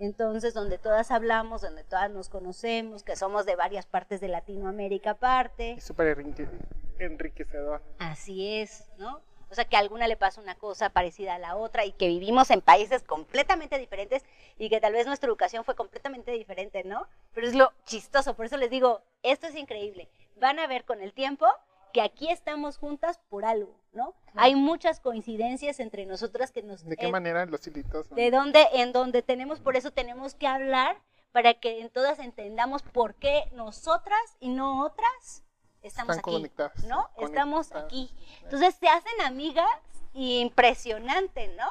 Entonces, 0.03 0.53
donde 0.53 0.77
todas 0.77 1.11
hablamos, 1.11 1.61
donde 1.61 1.85
todas 1.85 2.11
nos 2.11 2.27
conocemos, 2.27 3.03
que 3.03 3.15
somos 3.15 3.45
de 3.45 3.55
varias 3.55 3.85
partes 3.85 4.19
de 4.19 4.27
Latinoamérica 4.27 5.11
aparte. 5.11 5.71
Es 5.73 5.85
súper 5.85 6.17
enrique- 6.17 6.49
enriquecedor. 6.99 7.81
Así 7.99 8.57
es, 8.57 8.89
¿no? 8.97 9.21
O 9.49 9.55
sea, 9.55 9.63
que 9.65 9.77
a 9.77 9.79
alguna 9.79 10.07
le 10.07 10.17
pasa 10.17 10.41
una 10.41 10.55
cosa 10.55 10.89
parecida 10.89 11.35
a 11.35 11.39
la 11.39 11.55
otra 11.55 11.85
y 11.85 11.93
que 11.93 12.07
vivimos 12.07 12.49
en 12.51 12.59
países 12.59 13.01
completamente 13.03 13.77
diferentes 13.77 14.25
y 14.57 14.67
que 14.69 14.81
tal 14.81 14.91
vez 14.91 15.05
nuestra 15.07 15.27
educación 15.29 15.63
fue 15.63 15.75
completamente 15.75 16.31
diferente, 16.31 16.83
¿no? 16.83 17.07
Pero 17.33 17.47
es 17.47 17.55
lo 17.55 17.71
chistoso, 17.85 18.35
por 18.35 18.45
eso 18.45 18.57
les 18.57 18.69
digo, 18.69 19.03
esto 19.21 19.47
es 19.47 19.55
increíble. 19.55 20.09
Van 20.35 20.59
a 20.59 20.67
ver 20.67 20.83
con 20.83 21.01
el 21.01 21.13
tiempo 21.13 21.45
que 21.93 22.01
aquí 22.01 22.29
estamos 22.29 22.77
juntas 22.77 23.19
por 23.29 23.45
algo, 23.45 23.79
¿no? 23.93 24.15
Hay 24.35 24.55
muchas 24.55 24.99
coincidencias 24.99 25.79
entre 25.79 26.05
nosotras 26.05 26.51
que 26.51 26.63
nos... 26.63 26.83
¿De 26.83 26.97
qué 26.97 27.05
eh, 27.05 27.11
manera 27.11 27.45
los 27.45 27.65
hilitos? 27.67 28.09
de 28.09 28.31
donde, 28.31 28.67
en 28.73 28.91
donde 28.91 29.21
tenemos, 29.21 29.59
por 29.59 29.77
eso 29.77 29.91
tenemos 29.91 30.33
que 30.33 30.47
hablar 30.47 30.97
para 31.31 31.53
que 31.53 31.81
en 31.81 31.89
todas 31.89 32.19
entendamos 32.19 32.81
por 32.81 33.15
qué 33.15 33.43
nosotras 33.53 34.19
y 34.39 34.49
no 34.49 34.83
otras 34.83 35.43
estamos 35.83 36.17
Están 36.17 36.31
aquí, 36.31 36.37
conectadas, 36.37 36.83
¿no? 36.85 37.09
Estamos 37.17 37.71
aquí. 37.73 38.11
Entonces 38.43 38.75
se 38.75 38.87
hacen 38.87 39.21
amigas 39.21 39.69
y 40.13 40.39
impresionante, 40.39 41.49
¿no? 41.55 41.69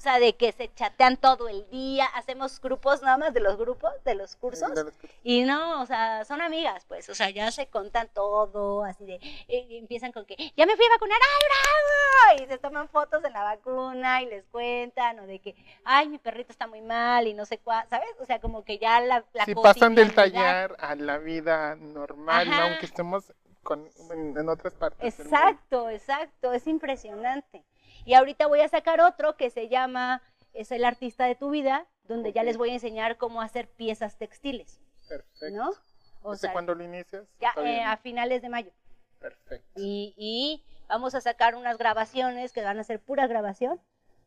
O 0.00 0.02
sea, 0.02 0.18
de 0.18 0.34
que 0.34 0.50
se 0.52 0.72
chatean 0.72 1.18
todo 1.18 1.50
el 1.50 1.68
día, 1.68 2.06
hacemos 2.14 2.58
grupos 2.58 3.02
nada 3.02 3.18
más 3.18 3.34
de 3.34 3.40
los 3.40 3.58
grupos, 3.58 3.92
de 4.02 4.14
los 4.14 4.34
cursos. 4.34 4.74
De 4.74 4.84
los 4.84 4.94
cursos. 4.94 5.18
Y 5.22 5.42
no, 5.42 5.82
o 5.82 5.84
sea, 5.84 6.24
son 6.24 6.40
amigas, 6.40 6.86
pues, 6.88 7.10
o 7.10 7.14
sea, 7.14 7.28
ya 7.28 7.50
se 7.52 7.66
contan 7.66 8.08
todo, 8.14 8.82
así 8.82 9.04
de, 9.04 9.20
y 9.46 9.76
empiezan 9.76 10.10
con 10.10 10.24
que, 10.24 10.36
ya 10.56 10.64
me 10.64 10.74
fui 10.74 10.86
a 10.86 10.94
vacunar, 10.94 11.18
¡ay, 11.20 12.38
bravo! 12.38 12.44
Y 12.46 12.48
se 12.48 12.56
toman 12.56 12.88
fotos 12.88 13.22
de 13.22 13.28
la 13.28 13.44
vacuna 13.44 14.22
y 14.22 14.26
les 14.30 14.46
cuentan, 14.46 15.18
o 15.18 15.26
de 15.26 15.38
que, 15.38 15.54
ay, 15.84 16.08
mi 16.08 16.16
perrito 16.16 16.50
está 16.50 16.66
muy 16.66 16.80
mal 16.80 17.26
y 17.26 17.34
no 17.34 17.44
sé 17.44 17.58
cuál, 17.58 17.86
¿sabes? 17.90 18.08
O 18.20 18.24
sea, 18.24 18.40
como 18.40 18.64
que 18.64 18.78
ya 18.78 19.02
la, 19.02 19.22
la 19.34 19.44
Si 19.44 19.54
pasan 19.54 19.94
del 19.94 20.14
taller 20.14 20.76
a 20.78 20.94
la 20.94 21.18
vida 21.18 21.76
normal, 21.76 22.48
¿no? 22.48 22.56
Aunque 22.56 22.86
estemos 22.86 23.34
con, 23.62 23.86
en, 24.10 24.34
en 24.38 24.48
otras 24.48 24.72
partes. 24.72 25.20
Exacto, 25.20 25.90
exacto, 25.90 26.54
es 26.54 26.66
impresionante. 26.66 27.66
Y 28.04 28.14
ahorita 28.14 28.46
voy 28.46 28.60
a 28.60 28.68
sacar 28.68 29.00
otro 29.00 29.36
que 29.36 29.50
se 29.50 29.68
llama 29.68 30.22
Es 30.52 30.70
el 30.72 30.84
artista 30.84 31.26
de 31.26 31.34
tu 31.34 31.50
vida, 31.50 31.86
donde 32.04 32.32
ya 32.32 32.42
les 32.42 32.56
voy 32.56 32.70
a 32.70 32.74
enseñar 32.74 33.16
cómo 33.16 33.40
hacer 33.40 33.68
piezas 33.68 34.16
textiles, 34.16 34.80
Perfecto. 35.08 35.56
¿no? 35.56 35.70
O 36.22 36.32
¿Ese 36.34 36.42
sea, 36.42 36.52
cuándo 36.52 36.74
lo 36.74 36.84
inicias? 36.84 37.24
ya 37.40 37.52
eh, 37.64 37.82
a 37.82 37.96
finales 37.96 38.42
de 38.42 38.48
mayo. 38.48 38.70
Perfecto. 39.18 39.66
Y, 39.76 40.14
y 40.16 40.64
vamos 40.88 41.14
a 41.14 41.20
sacar 41.20 41.54
unas 41.54 41.78
grabaciones 41.78 42.52
que 42.52 42.62
van 42.62 42.78
a 42.78 42.84
ser 42.84 43.00
pura 43.00 43.26
grabación, 43.26 43.80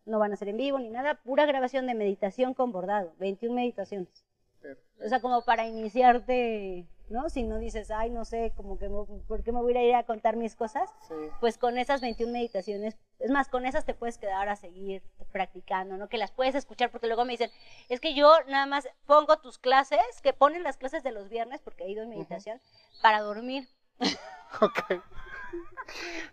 no 0.05 0.19
van 0.19 0.33
a 0.33 0.35
ser 0.35 0.49
en 0.49 0.57
vivo 0.57 0.79
ni 0.79 0.89
nada, 0.89 1.15
pura 1.15 1.45
grabación 1.45 1.87
de 1.87 1.93
meditación 1.93 2.53
con 2.53 2.71
bordado, 2.71 3.13
21 3.19 3.53
meditaciones. 3.55 4.23
perfecto. 4.61 5.03
O 5.05 5.09
sea, 5.09 5.19
como 5.19 5.41
para 5.43 5.67
iniciarte, 5.67 6.85
¿no? 7.13 7.29
Si 7.29 7.43
no 7.43 7.57
dices, 7.59 7.89
ay, 7.91 8.09
no 8.09 8.25
sé, 8.25 8.51
como 8.57 8.77
que, 8.77 8.89
me- 8.89 9.05
¿por 9.27 9.41
qué 9.43 9.51
me 9.53 9.61
voy 9.61 9.77
a 9.77 9.83
ir 9.83 9.95
a 9.95 10.03
contar 10.03 10.35
mis 10.35 10.55
cosas? 10.55 10.89
Sí. 11.07 11.13
Pues 11.39 11.57
con 11.57 11.77
esas 11.77 12.01
21 12.01 12.33
meditaciones, 12.33 12.97
es 13.19 13.31
más, 13.31 13.47
con 13.47 13.65
esas 13.65 13.85
te 13.85 13.93
puedes 13.93 14.17
quedar 14.17 14.49
a 14.49 14.55
seguir 14.57 15.01
practicando, 15.31 15.95
¿no? 15.95 16.09
Que 16.09 16.17
las 16.17 16.31
puedes 16.31 16.55
escuchar, 16.55 16.89
porque 16.91 17.07
luego 17.07 17.23
me 17.23 17.31
dicen, 17.33 17.51
es 17.87 18.01
que 18.01 18.13
yo 18.13 18.33
nada 18.47 18.65
más 18.65 18.89
pongo 19.05 19.37
tus 19.37 19.57
clases, 19.59 19.99
que 20.21 20.33
ponen 20.33 20.63
las 20.63 20.75
clases 20.75 21.03
de 21.03 21.11
los 21.11 21.29
viernes, 21.29 21.61
porque 21.61 21.85
he 21.85 21.89
ido 21.91 22.03
en 22.03 22.09
meditación, 22.09 22.59
para 23.01 23.21
dormir. 23.21 23.69
Ok. 24.61 25.01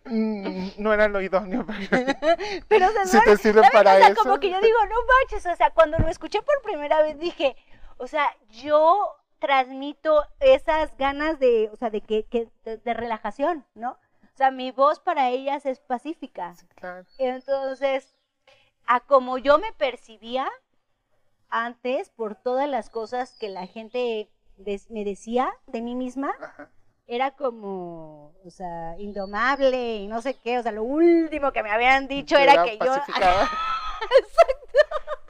Mm, 0.05 0.68
no 0.78 0.93
era 0.93 1.09
lo 1.09 1.20
idóneo, 1.20 1.64
pero 1.66 2.07
Pero 2.68 2.89
se 2.91 3.07
si 3.07 3.24
te 3.24 3.37
sirve 3.37 3.62
para 3.72 3.95
o 3.95 3.99
sea, 3.99 4.09
eso. 4.09 4.22
como 4.22 4.39
que 4.41 4.51
yo 4.51 4.61
digo, 4.61 4.78
no 4.85 4.97
manches, 5.20 5.47
o 5.47 5.57
sea, 5.57 5.70
cuando 5.70 5.99
lo 5.99 6.09
escuché 6.09 6.41
por 6.43 6.61
primera 6.62 7.03
vez 7.03 7.18
dije, 7.18 7.57
o 7.99 8.07
sea, 8.07 8.31
yo 8.51 9.16
transmito 9.41 10.24
esas 10.38 10.97
ganas 10.97 11.38
de, 11.41 11.68
o 11.72 11.76
sea, 11.76 11.91
de 11.91 12.01
que, 12.03 12.24
que- 12.26 12.49
de, 12.64 12.76
de 12.76 12.95
relajación, 12.95 13.66
¿no? 13.74 13.93
O 14.22 14.36
sea, 14.36 14.51
mi 14.53 14.70
voz 14.70 15.01
para 15.01 15.28
ellas 15.30 15.66
es 15.66 15.80
pacífica. 15.80 16.55
Sí, 16.55 16.66
claro. 16.76 17.05
Entonces, 17.18 18.14
a 18.86 19.01
como 19.01 19.36
yo 19.38 19.59
me 19.59 19.72
percibía 19.72 20.49
antes 21.49 22.11
por 22.11 22.36
todas 22.36 22.68
las 22.68 22.91
cosas 22.91 23.36
que 23.38 23.49
la 23.49 23.66
gente 23.66 24.30
des- 24.57 24.91
me 24.91 25.05
decía 25.05 25.53
de 25.66 25.82
mí 25.82 25.95
misma, 25.95 26.32
Ajá. 26.41 26.70
era 27.07 27.32
como, 27.32 28.32
o 28.45 28.51
sea, 28.51 28.95
indomable 28.99 29.97
y 29.97 30.07
no 30.07 30.22
sé 30.22 30.34
qué, 30.34 30.59
o 30.59 30.62
sea, 30.62 30.72
lo 30.72 30.84
último 30.84 31.51
que 31.53 31.62
me 31.62 31.70
habían 31.70 32.07
dicho 32.07 32.36
era, 32.38 32.62
que 32.64 32.78
yo. 32.78 32.95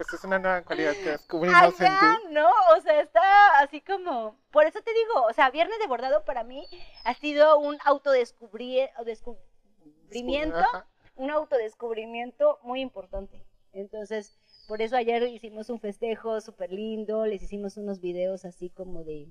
Pues 0.00 0.14
es 0.14 0.24
una 0.24 0.38
nueva 0.38 0.62
cualidad 0.62 0.94
que 0.94 1.10
descubrimos 1.10 1.78
en 1.78 1.86
Ajá, 1.88 2.18
ti. 2.22 2.32
no, 2.32 2.48
o 2.74 2.80
sea, 2.80 3.02
está 3.02 3.58
así 3.58 3.82
como, 3.82 4.34
por 4.50 4.64
eso 4.64 4.80
te 4.80 4.94
digo, 4.94 5.26
o 5.28 5.32
sea, 5.34 5.50
Viernes 5.50 5.78
de 5.78 5.86
Bordado 5.86 6.24
para 6.24 6.42
mí 6.42 6.66
ha 7.04 7.12
sido 7.12 7.58
un 7.58 7.76
autodescubrir, 7.84 8.88
descubrimiento, 9.04 10.56
Ajá. 10.56 10.86
un 11.16 11.30
autodescubrimiento 11.30 12.58
muy 12.62 12.80
importante. 12.80 13.44
Entonces, 13.74 14.38
por 14.68 14.80
eso 14.80 14.96
ayer 14.96 15.22
hicimos 15.24 15.68
un 15.68 15.80
festejo 15.80 16.40
súper 16.40 16.72
lindo, 16.72 17.26
les 17.26 17.42
hicimos 17.42 17.76
unos 17.76 18.00
videos 18.00 18.46
así 18.46 18.70
como 18.70 19.04
de 19.04 19.28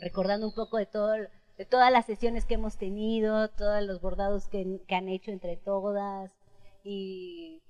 recordando 0.00 0.46
un 0.46 0.54
poco 0.54 0.76
de 0.76 0.86
todo 0.86 1.14
de 1.14 1.64
todas 1.64 1.90
las 1.90 2.06
sesiones 2.06 2.46
que 2.46 2.54
hemos 2.54 2.76
tenido, 2.76 3.48
todos 3.50 3.82
los 3.82 4.00
bordados 4.00 4.46
que, 4.46 4.80
que 4.86 4.94
han 4.94 5.08
hecho 5.08 5.32
entre 5.32 5.56
todas 5.56 6.30
y 6.84 7.63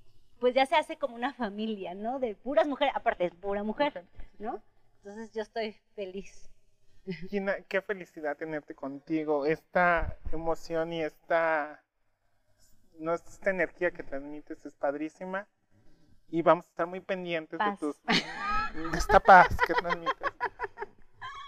pues 0.45 0.55
ya 0.55 0.67
se 0.67 0.77
hace 0.77 0.99
como 0.99 1.15
una 1.15 1.33
familia, 1.33 1.95
¿no? 1.95 2.19
De 2.19 2.35
puras 2.35 2.67
mujeres, 2.67 2.95
aparte 2.95 3.25
es 3.25 3.35
pura 3.35 3.63
mujer, 3.63 4.05
¿no? 4.39 4.63
Entonces 4.99 5.33
yo 5.33 5.41
estoy 5.41 5.73
feliz. 5.95 6.51
Gina, 7.31 7.63
qué 7.67 7.81
felicidad 7.81 8.37
tenerte 8.37 8.75
contigo. 8.75 9.47
Esta 9.47 10.19
emoción 10.33 10.93
y 10.93 11.01
esta, 11.01 11.83
no, 12.99 13.15
esta 13.15 13.49
energía 13.49 13.91
que 13.93 14.03
transmites 14.03 14.67
es 14.67 14.75
padrísima. 14.75 15.49
Y 16.29 16.43
vamos 16.43 16.67
a 16.67 16.69
estar 16.69 16.87
muy 16.87 17.01
pendientes 17.01 17.59
Paz. 17.59 17.81
de 17.81 17.87
tus. 17.87 18.03
de 18.93 18.99
esta 18.99 19.21
paz 19.21 19.49
que 19.67 19.73
transmites. 19.73 20.29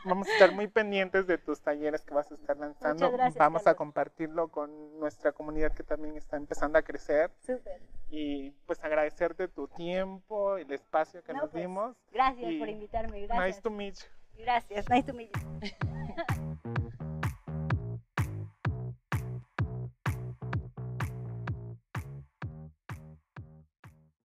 Vamos 0.07 0.28
a 0.28 0.32
estar 0.32 0.52
muy 0.52 0.68
pendientes 0.68 1.26
de 1.26 1.36
tus 1.36 1.61
talleres 1.61 2.04
que 2.04 2.14
vas 2.14 2.30
a 2.30 2.34
estar 2.34 2.57
lanzando. 2.57 3.11
Gracias, 3.11 3.36
vamos 3.38 3.66
a 3.66 3.74
compartirlo 3.74 4.48
con 4.48 4.98
nuestra 5.00 5.32
comunidad 5.32 5.72
que 5.72 5.82
también 5.82 6.16
está 6.16 6.36
empezando 6.36 6.78
a 6.78 6.82
crecer. 6.82 7.30
Súper. 7.40 7.80
Y 8.09 8.50
pues 8.66 8.82
agradecerte 8.84 9.48
tu 9.48 9.66
tiempo, 9.66 10.57
el 10.57 10.70
espacio 10.72 11.22
que 11.24 11.32
No, 11.32 11.42
nos 11.42 11.50
pues, 11.50 11.62
dimos. 11.64 11.96
Gracias 12.12 12.52
Y 12.52 12.59
por 12.59 12.68
invitarme, 12.68 13.20
Nice 13.22 13.34
gracias. 13.34 13.62
to 13.62 13.70
meet 13.70 13.94
you. 13.94 14.44
Gracias, 14.44 14.88
nice 14.88 15.07
to 15.07 15.12
meet 15.12 15.30
you. 15.34 16.80